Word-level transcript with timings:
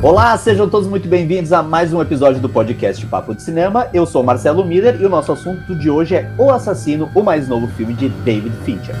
Olá, 0.00 0.38
sejam 0.38 0.68
todos 0.68 0.88
muito 0.88 1.08
bem-vindos 1.08 1.52
a 1.52 1.60
mais 1.60 1.92
um 1.92 2.00
episódio 2.00 2.40
do 2.40 2.48
podcast 2.48 3.04
Papo 3.06 3.34
de 3.34 3.42
Cinema. 3.42 3.88
Eu 3.92 4.06
sou 4.06 4.22
Marcelo 4.22 4.64
Miller 4.64 4.96
e 5.00 5.04
o 5.04 5.08
nosso 5.08 5.32
assunto 5.32 5.74
de 5.74 5.90
hoje 5.90 6.14
é 6.14 6.30
O 6.38 6.50
Assassino, 6.50 7.10
o 7.16 7.20
mais 7.20 7.48
novo 7.48 7.66
filme 7.66 7.94
de 7.94 8.08
David 8.08 8.54
Fincher. 8.64 8.94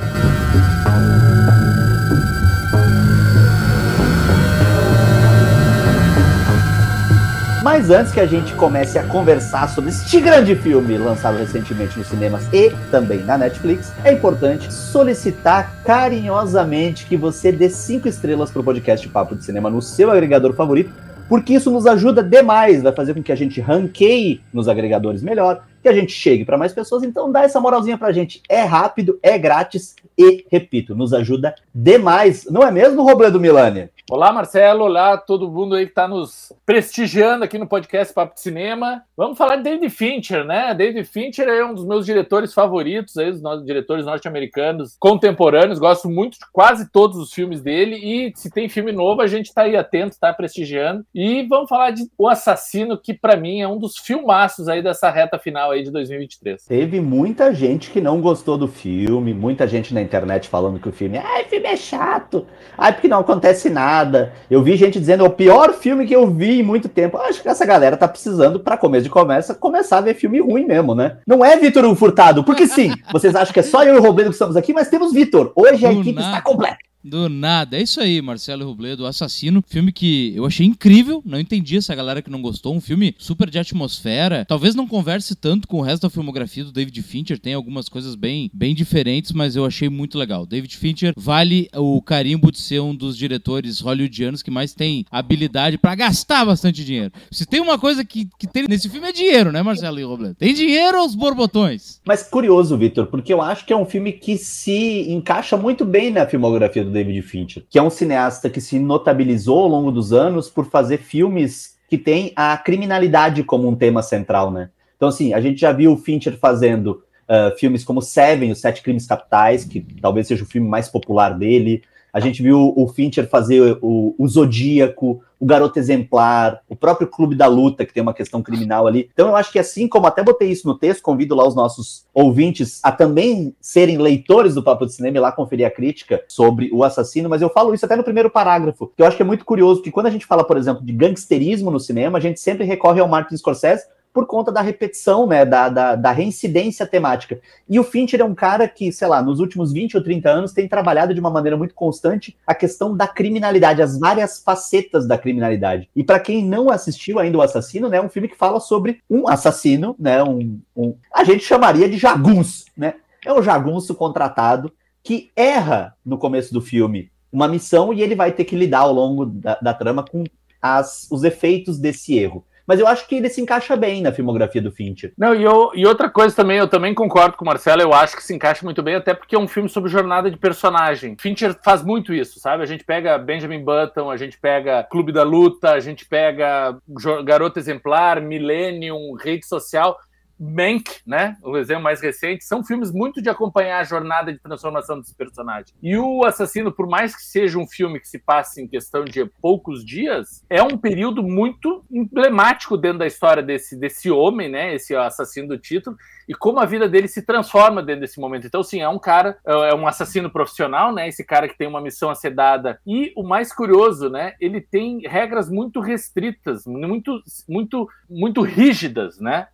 Mas 7.78 7.90
antes 7.90 8.12
que 8.12 8.18
a 8.18 8.26
gente 8.26 8.52
comece 8.54 8.98
a 8.98 9.04
conversar 9.04 9.68
sobre 9.68 9.90
este 9.90 10.20
grande 10.20 10.56
filme 10.56 10.98
lançado 10.98 11.38
recentemente 11.38 11.96
nos 11.96 12.08
cinemas 12.08 12.52
e 12.52 12.70
também 12.90 13.22
na 13.22 13.38
Netflix, 13.38 13.92
é 14.02 14.10
importante 14.10 14.72
solicitar 14.72 15.80
carinhosamente 15.84 17.06
que 17.06 17.16
você 17.16 17.52
dê 17.52 17.70
cinco 17.70 18.08
estrelas 18.08 18.50
para 18.50 18.62
o 18.62 18.64
podcast 18.64 19.08
Papo 19.08 19.36
de 19.36 19.44
Cinema 19.44 19.70
no 19.70 19.80
seu 19.80 20.10
agregador 20.10 20.54
favorito, 20.54 20.90
porque 21.28 21.54
isso 21.54 21.70
nos 21.70 21.86
ajuda 21.86 22.20
demais, 22.20 22.82
vai 22.82 22.92
fazer 22.92 23.14
com 23.14 23.22
que 23.22 23.30
a 23.30 23.36
gente 23.36 23.60
ranqueie 23.60 24.40
nos 24.52 24.66
agregadores 24.66 25.22
melhor, 25.22 25.62
que 25.88 25.92
a 25.92 26.00
gente 26.00 26.12
chegue 26.12 26.44
para 26.44 26.58
mais 26.58 26.72
pessoas. 26.72 27.02
Então 27.02 27.32
dá 27.32 27.42
essa 27.42 27.60
moralzinha 27.60 27.96
para 27.96 28.08
a 28.08 28.12
gente. 28.12 28.42
É 28.48 28.62
rápido, 28.62 29.18
é 29.22 29.38
grátis 29.38 29.96
e, 30.16 30.44
repito, 30.50 30.94
nos 30.94 31.14
ajuda 31.14 31.54
demais. 31.74 32.46
Não 32.50 32.62
é 32.62 32.70
mesmo, 32.70 33.02
Robledo 33.02 33.40
Milani? 33.40 33.88
Olá, 34.10 34.32
Marcelo. 34.32 34.84
Olá, 34.84 35.18
todo 35.18 35.50
mundo 35.50 35.74
aí 35.74 35.84
que 35.84 35.92
está 35.92 36.08
nos 36.08 36.50
prestigiando 36.64 37.44
aqui 37.44 37.58
no 37.58 37.66
podcast 37.66 38.12
Papo 38.14 38.34
de 38.34 38.40
Cinema. 38.40 39.02
Vamos 39.14 39.36
falar 39.36 39.56
de 39.56 39.64
David 39.64 39.90
Fincher, 39.90 40.44
né? 40.46 40.74
David 40.74 41.04
Fincher 41.04 41.46
é 41.46 41.62
um 41.62 41.74
dos 41.74 41.84
meus 41.84 42.06
diretores 42.06 42.54
favoritos, 42.54 43.18
aí, 43.18 43.30
os 43.30 43.64
diretores 43.66 44.06
norte-americanos 44.06 44.96
contemporâneos. 44.98 45.78
Gosto 45.78 46.08
muito 46.08 46.38
de 46.38 46.46
quase 46.50 46.90
todos 46.90 47.18
os 47.18 47.34
filmes 47.34 47.60
dele. 47.60 47.96
E 47.96 48.32
se 48.34 48.50
tem 48.50 48.66
filme 48.66 48.92
novo, 48.92 49.20
a 49.20 49.26
gente 49.26 49.48
está 49.48 49.62
aí 49.62 49.76
atento, 49.76 50.12
está 50.12 50.32
prestigiando. 50.32 51.04
E 51.14 51.42
vamos 51.46 51.68
falar 51.68 51.90
de 51.90 52.08
O 52.16 52.26
Assassino, 52.26 52.96
que 52.96 53.12
para 53.12 53.36
mim 53.36 53.60
é 53.60 53.68
um 53.68 53.78
dos 53.78 53.98
filmaços 53.98 54.68
aí 54.68 54.82
dessa 54.82 55.10
reta 55.10 55.38
final 55.38 55.70
aí 55.70 55.77
de 55.82 55.90
2023. 55.90 56.64
Teve 56.64 57.00
muita 57.00 57.52
gente 57.52 57.90
que 57.90 58.00
não 58.00 58.20
gostou 58.20 58.56
do 58.56 58.68
filme, 58.68 59.34
muita 59.34 59.66
gente 59.66 59.92
na 59.94 60.02
internet 60.02 60.48
falando 60.48 60.78
que 60.78 60.88
o 60.88 60.92
filme, 60.92 61.18
ai, 61.18 61.44
o 61.44 61.48
filme 61.48 61.66
é 61.66 61.76
chato, 61.76 62.46
ai, 62.76 62.92
porque 62.92 63.08
não 63.08 63.20
acontece 63.20 63.68
nada 63.68 64.08
nada. 64.08 64.32
Eu 64.50 64.62
vi 64.62 64.76
gente 64.76 64.98
dizendo 64.98 65.24
é 65.24 65.28
o 65.28 65.30
pior 65.30 65.72
filme 65.74 66.06
que 66.06 66.14
eu 66.14 66.26
vi 66.26 66.60
em 66.60 66.62
muito 66.62 66.88
tempo. 66.88 67.18
Acho 67.18 67.42
que 67.42 67.48
essa 67.48 67.64
galera 67.64 67.96
tá 67.96 68.08
precisando, 68.08 68.60
para 68.60 68.76
começo 68.76 69.04
de 69.04 69.10
conversa, 69.10 69.54
começar 69.54 69.98
a 69.98 70.02
ver 70.02 70.14
filme 70.14 70.40
ruim 70.40 70.66
mesmo, 70.66 70.94
né? 70.94 71.18
Não 71.26 71.44
é 71.44 71.56
Vitor 71.56 71.94
Furtado, 71.94 72.44
porque 72.44 72.66
sim, 72.66 72.92
vocês 73.12 73.34
acham 73.34 73.52
que 73.52 73.60
é 73.60 73.62
só 73.62 73.82
eu 73.84 73.96
e 73.96 73.98
o 73.98 74.02
Robledo 74.02 74.30
que 74.30 74.34
estamos 74.34 74.56
aqui, 74.56 74.72
mas 74.72 74.88
temos 74.88 75.12
Vitor. 75.12 75.52
Hoje 75.54 75.84
a 75.86 75.92
equipe 75.92 76.20
está 76.20 76.40
completa. 76.40 76.87
Do 77.08 77.28
nada. 77.28 77.76
É 77.76 77.82
isso 77.82 78.00
aí, 78.00 78.20
Marcelo 78.20 78.66
Rubledo, 78.66 79.06
Assassino. 79.06 79.64
Filme 79.66 79.92
que 79.92 80.32
eu 80.36 80.44
achei 80.44 80.66
incrível. 80.66 81.22
Não 81.24 81.40
entendi 81.40 81.76
essa 81.76 81.94
galera 81.94 82.20
que 82.20 82.30
não 82.30 82.42
gostou. 82.42 82.74
Um 82.74 82.80
filme 82.80 83.14
super 83.18 83.48
de 83.48 83.58
atmosfera. 83.58 84.44
Talvez 84.44 84.74
não 84.74 84.86
converse 84.86 85.34
tanto 85.34 85.66
com 85.66 85.78
o 85.78 85.82
resto 85.82 86.02
da 86.02 86.10
filmografia 86.10 86.64
do 86.64 86.72
David 86.72 87.02
Fincher. 87.02 87.38
Tem 87.38 87.54
algumas 87.54 87.88
coisas 87.88 88.14
bem, 88.14 88.50
bem 88.52 88.74
diferentes, 88.74 89.32
mas 89.32 89.56
eu 89.56 89.64
achei 89.64 89.88
muito 89.88 90.18
legal. 90.18 90.44
David 90.44 90.76
Fincher 90.76 91.14
vale 91.16 91.68
o 91.74 92.00
carimbo 92.02 92.52
de 92.52 92.58
ser 92.58 92.80
um 92.80 92.94
dos 92.94 93.16
diretores 93.16 93.80
hollywoodianos 93.80 94.42
que 94.42 94.50
mais 94.50 94.74
tem 94.74 95.04
habilidade 95.10 95.78
para 95.78 95.94
gastar 95.94 96.44
bastante 96.44 96.84
dinheiro. 96.84 97.12
Se 97.30 97.46
tem 97.46 97.60
uma 97.60 97.78
coisa 97.78 98.04
que, 98.04 98.28
que 98.38 98.46
tem 98.46 98.66
nesse 98.68 98.88
filme 98.88 99.08
é 99.08 99.12
dinheiro, 99.12 99.50
né, 99.50 99.62
Marcelo 99.62 100.06
Rubledo? 100.06 100.34
Tem 100.34 100.52
dinheiro 100.52 100.98
aos 100.98 101.14
borbotões. 101.14 102.00
Mas 102.06 102.22
curioso, 102.22 102.76
Victor, 102.76 103.06
porque 103.06 103.32
eu 103.32 103.40
acho 103.40 103.64
que 103.64 103.72
é 103.72 103.76
um 103.76 103.86
filme 103.86 104.12
que 104.12 104.36
se 104.36 105.10
encaixa 105.10 105.56
muito 105.56 105.84
bem 105.84 106.10
na 106.10 106.26
filmografia 106.26 106.84
do 106.84 106.90
David 106.98 107.22
Fincher, 107.22 107.64
que 107.70 107.78
é 107.78 107.82
um 107.82 107.90
cineasta 107.90 108.50
que 108.50 108.60
se 108.60 108.78
notabilizou 108.78 109.60
ao 109.60 109.68
longo 109.68 109.92
dos 109.92 110.12
anos 110.12 110.50
por 110.50 110.66
fazer 110.66 110.98
filmes 110.98 111.78
que 111.88 111.96
têm 111.96 112.32
a 112.34 112.56
criminalidade 112.56 113.42
como 113.42 113.68
um 113.68 113.74
tema 113.74 114.02
central, 114.02 114.50
né? 114.50 114.70
Então, 114.96 115.08
assim, 115.08 115.32
a 115.32 115.40
gente 115.40 115.60
já 115.60 115.72
viu 115.72 115.92
o 115.92 115.96
Fincher 115.96 116.36
fazendo 116.38 117.02
uh, 117.28 117.56
filmes 117.56 117.84
como 117.84 118.02
Seven, 118.02 118.50
Os 118.50 118.60
Sete 118.60 118.82
Crimes 118.82 119.06
Capitais, 119.06 119.64
que 119.64 119.80
talvez 120.02 120.26
seja 120.26 120.42
o 120.42 120.46
filme 120.46 120.68
mais 120.68 120.88
popular 120.88 121.38
dele. 121.38 121.82
A 122.12 122.20
gente 122.20 122.42
viu 122.42 122.72
o 122.76 122.88
Fincher 122.88 123.28
fazer 123.28 123.78
o, 123.82 124.14
o 124.18 124.28
Zodíaco, 124.28 125.22
o 125.40 125.46
Garoto 125.46 125.78
Exemplar, 125.78 126.60
o 126.68 126.74
próprio 126.74 127.06
Clube 127.06 127.36
da 127.36 127.46
Luta, 127.46 127.86
que 127.86 127.92
tem 127.94 128.02
uma 128.02 128.14
questão 128.14 128.42
criminal 128.42 128.86
ali. 128.86 129.08
Então 129.12 129.28
eu 129.28 129.36
acho 129.36 129.52
que 129.52 129.58
assim 129.58 129.86
como 129.86 130.06
até 130.06 130.22
botei 130.22 130.50
isso 130.50 130.66
no 130.66 130.76
texto, 130.76 131.02
convido 131.02 131.34
lá 131.34 131.46
os 131.46 131.54
nossos 131.54 132.06
ouvintes 132.12 132.80
a 132.82 132.90
também 132.90 133.54
serem 133.60 133.98
leitores 133.98 134.54
do 134.54 134.62
Papo 134.62 134.84
de 134.84 134.94
Cinema 134.94 135.16
e 135.16 135.20
lá 135.20 135.30
conferir 135.30 135.66
a 135.66 135.70
crítica 135.70 136.22
sobre 136.28 136.70
o 136.72 136.82
assassino, 136.82 137.28
mas 137.28 137.42
eu 137.42 137.48
falo 137.48 137.72
isso 137.72 137.84
até 137.84 137.94
no 137.94 138.02
primeiro 138.02 138.30
parágrafo, 138.30 138.90
que 138.96 139.02
eu 139.02 139.06
acho 139.06 139.16
que 139.16 139.22
é 139.22 139.26
muito 139.26 139.44
curioso, 139.44 139.82
que 139.82 139.90
quando 139.90 140.06
a 140.06 140.10
gente 140.10 140.26
fala, 140.26 140.42
por 140.42 140.56
exemplo, 140.56 140.84
de 140.84 140.92
gangsterismo 140.92 141.70
no 141.70 141.78
cinema, 141.78 142.18
a 142.18 142.20
gente 142.20 142.40
sempre 142.40 142.64
recorre 142.64 143.00
ao 143.00 143.08
Martin 143.08 143.36
Scorsese, 143.36 143.84
por 144.18 144.26
conta 144.26 144.50
da 144.50 144.60
repetição, 144.60 145.28
né, 145.28 145.44
da, 145.44 145.68
da, 145.68 145.94
da, 145.94 146.10
reincidência 146.10 146.84
temática. 146.84 147.40
E 147.68 147.78
o 147.78 147.84
Fincher 147.84 148.20
é 148.20 148.24
um 148.24 148.34
cara 148.34 148.66
que, 148.66 148.90
sei 148.90 149.06
lá, 149.06 149.22
nos 149.22 149.38
últimos 149.38 149.72
20 149.72 149.96
ou 149.96 150.02
30 150.02 150.28
anos 150.28 150.52
tem 150.52 150.66
trabalhado 150.66 151.14
de 151.14 151.20
uma 151.20 151.30
maneira 151.30 151.56
muito 151.56 151.72
constante 151.72 152.36
a 152.44 152.52
questão 152.52 152.96
da 152.96 153.06
criminalidade, 153.06 153.80
as 153.80 153.96
várias 153.96 154.42
facetas 154.42 155.06
da 155.06 155.16
criminalidade. 155.16 155.88
E 155.94 156.02
para 156.02 156.18
quem 156.18 156.44
não 156.44 156.68
assistiu 156.68 157.20
ainda 157.20 157.38
O 157.38 157.42
Assassino, 157.42 157.88
né, 157.88 157.98
é 157.98 158.02
um 158.02 158.08
filme 158.08 158.26
que 158.26 158.36
fala 158.36 158.58
sobre 158.58 159.00
um 159.08 159.28
assassino, 159.28 159.94
né, 159.96 160.20
um, 160.20 160.58
um 160.76 160.96
a 161.14 161.22
gente 161.22 161.44
chamaria 161.44 161.88
de 161.88 161.96
jagunço, 161.96 162.64
né? 162.76 162.94
É 163.24 163.32
um 163.32 163.40
jagunço 163.40 163.94
contratado 163.94 164.72
que 165.00 165.30
erra 165.36 165.94
no 166.04 166.18
começo 166.18 166.52
do 166.52 166.60
filme 166.60 167.08
uma 167.30 167.46
missão 167.46 167.92
e 167.92 168.02
ele 168.02 168.16
vai 168.16 168.32
ter 168.32 168.44
que 168.44 168.56
lidar 168.56 168.80
ao 168.80 168.92
longo 168.92 169.24
da, 169.24 169.56
da 169.62 169.72
trama 169.72 170.04
com 170.04 170.24
as, 170.60 171.06
os 171.08 171.22
efeitos 171.22 171.78
desse 171.78 172.18
erro 172.18 172.44
mas 172.68 172.78
eu 172.78 172.86
acho 172.86 173.08
que 173.08 173.14
ele 173.14 173.30
se 173.30 173.40
encaixa 173.40 173.74
bem 173.74 174.02
na 174.02 174.12
filmografia 174.12 174.60
do 174.60 174.70
Fincher. 174.70 175.14
Não, 175.16 175.34
e, 175.34 175.42
eu, 175.42 175.70
e 175.74 175.86
outra 175.86 176.10
coisa 176.10 176.36
também, 176.36 176.58
eu 176.58 176.68
também 176.68 176.92
concordo 176.92 177.34
com 177.34 177.44
o 177.44 177.46
Marcelo, 177.46 177.80
eu 177.80 177.94
acho 177.94 178.14
que 178.14 178.22
se 178.22 178.34
encaixa 178.34 178.62
muito 178.62 178.82
bem, 178.82 178.94
até 178.94 179.14
porque 179.14 179.34
é 179.34 179.38
um 179.38 179.48
filme 179.48 179.70
sobre 179.70 179.90
jornada 179.90 180.30
de 180.30 180.36
personagem. 180.36 181.16
Fincher 181.18 181.56
faz 181.64 181.82
muito 181.82 182.12
isso, 182.12 182.38
sabe? 182.38 182.62
A 182.62 182.66
gente 182.66 182.84
pega 182.84 183.16
Benjamin 183.16 183.64
Button, 183.64 184.10
a 184.10 184.18
gente 184.18 184.38
pega 184.38 184.84
Clube 184.84 185.12
da 185.12 185.22
Luta, 185.22 185.70
a 185.70 185.80
gente 185.80 186.04
pega 186.04 186.76
Garota 187.24 187.58
Exemplar, 187.58 188.20
Millennium, 188.20 189.14
Rede 189.14 189.46
Social 189.46 189.96
Mank, 190.38 191.00
né? 191.06 191.36
O 191.42 191.56
exemplo 191.56 191.82
mais 191.82 192.00
recente, 192.00 192.44
são 192.44 192.64
filmes 192.64 192.92
muito 192.92 193.20
de 193.20 193.28
acompanhar 193.28 193.80
a 193.80 193.84
jornada 193.84 194.32
de 194.32 194.38
transformação 194.38 195.00
dos 195.00 195.12
personagens. 195.12 195.74
E 195.82 195.96
o 195.96 196.24
Assassino, 196.24 196.72
por 196.72 196.88
mais 196.88 197.14
que 197.16 197.22
seja 197.22 197.58
um 197.58 197.66
filme 197.66 198.00
que 198.00 198.08
se 198.08 198.18
passe 198.18 198.62
em 198.62 198.68
questão 198.68 199.04
de 199.04 199.24
poucos 199.40 199.84
dias, 199.84 200.44
é 200.48 200.62
um 200.62 200.76
período 200.76 201.22
muito 201.22 201.84
emblemático 201.90 202.76
dentro 202.76 202.98
da 202.98 203.06
história 203.06 203.42
desse, 203.42 203.76
desse 203.76 204.10
homem, 204.10 204.48
né? 204.48 204.74
Esse 204.74 204.94
assassino 204.94 205.48
do 205.48 205.58
título, 205.58 205.96
e 206.28 206.34
como 206.34 206.60
a 206.60 206.66
vida 206.66 206.88
dele 206.88 207.08
se 207.08 207.22
transforma 207.22 207.82
dentro 207.82 208.02
desse 208.02 208.20
momento. 208.20 208.46
Então, 208.46 208.62
sim, 208.62 208.80
é 208.80 208.88
um 208.88 208.98
cara, 208.98 209.38
é 209.44 209.74
um 209.74 209.86
assassino 209.86 210.30
profissional, 210.30 210.92
né? 210.92 211.08
Esse 211.08 211.24
cara 211.24 211.48
que 211.48 211.56
tem 211.56 211.66
uma 211.66 211.80
missão 211.80 212.10
a 212.10 212.14
ser 212.14 212.30
dada. 212.30 212.78
E 212.86 213.12
o 213.16 213.22
mais 213.22 213.52
curioso, 213.52 214.10
né? 214.10 214.34
Ele 214.40 214.60
tem 214.60 215.00
regras 215.06 215.48
muito 215.48 215.80
restritas, 215.80 216.66
muito, 216.66 217.22
muito, 217.48 217.88
muito 218.08 218.42
rígidas, 218.42 219.18
né? 219.18 219.48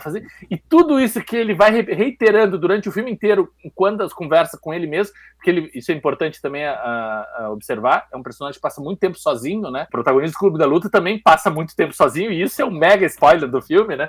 Fazer... 0.00 0.27
E 0.50 0.56
tudo 0.56 1.00
isso 1.00 1.22
que 1.22 1.36
ele 1.36 1.54
vai 1.54 1.70
reiterando 1.82 2.58
durante 2.58 2.88
o 2.88 2.92
filme 2.92 3.10
inteiro, 3.10 3.52
enquanto 3.64 4.02
as 4.02 4.12
conversa 4.12 4.58
com 4.60 4.72
ele 4.72 4.86
mesmo, 4.86 5.14
porque 5.38 5.50
ele, 5.50 5.70
isso 5.72 5.92
é 5.92 5.94
importante 5.94 6.42
também 6.42 6.66
a, 6.66 7.26
a, 7.38 7.50
observar, 7.50 8.08
é 8.12 8.16
um 8.16 8.22
personagem 8.22 8.58
que 8.58 8.62
passa 8.62 8.80
muito 8.80 8.98
tempo 8.98 9.18
sozinho, 9.18 9.70
né? 9.70 9.86
O 9.88 9.90
protagonista 9.90 10.36
do 10.36 10.38
Clube 10.38 10.58
da 10.58 10.66
Luta 10.66 10.90
também 10.90 11.20
passa 11.20 11.48
muito 11.48 11.74
tempo 11.76 11.94
sozinho, 11.94 12.32
e 12.32 12.42
isso 12.42 12.60
é 12.60 12.64
um 12.64 12.70
mega 12.70 13.06
spoiler 13.06 13.48
do 13.48 13.62
filme, 13.62 13.96
né? 13.96 14.08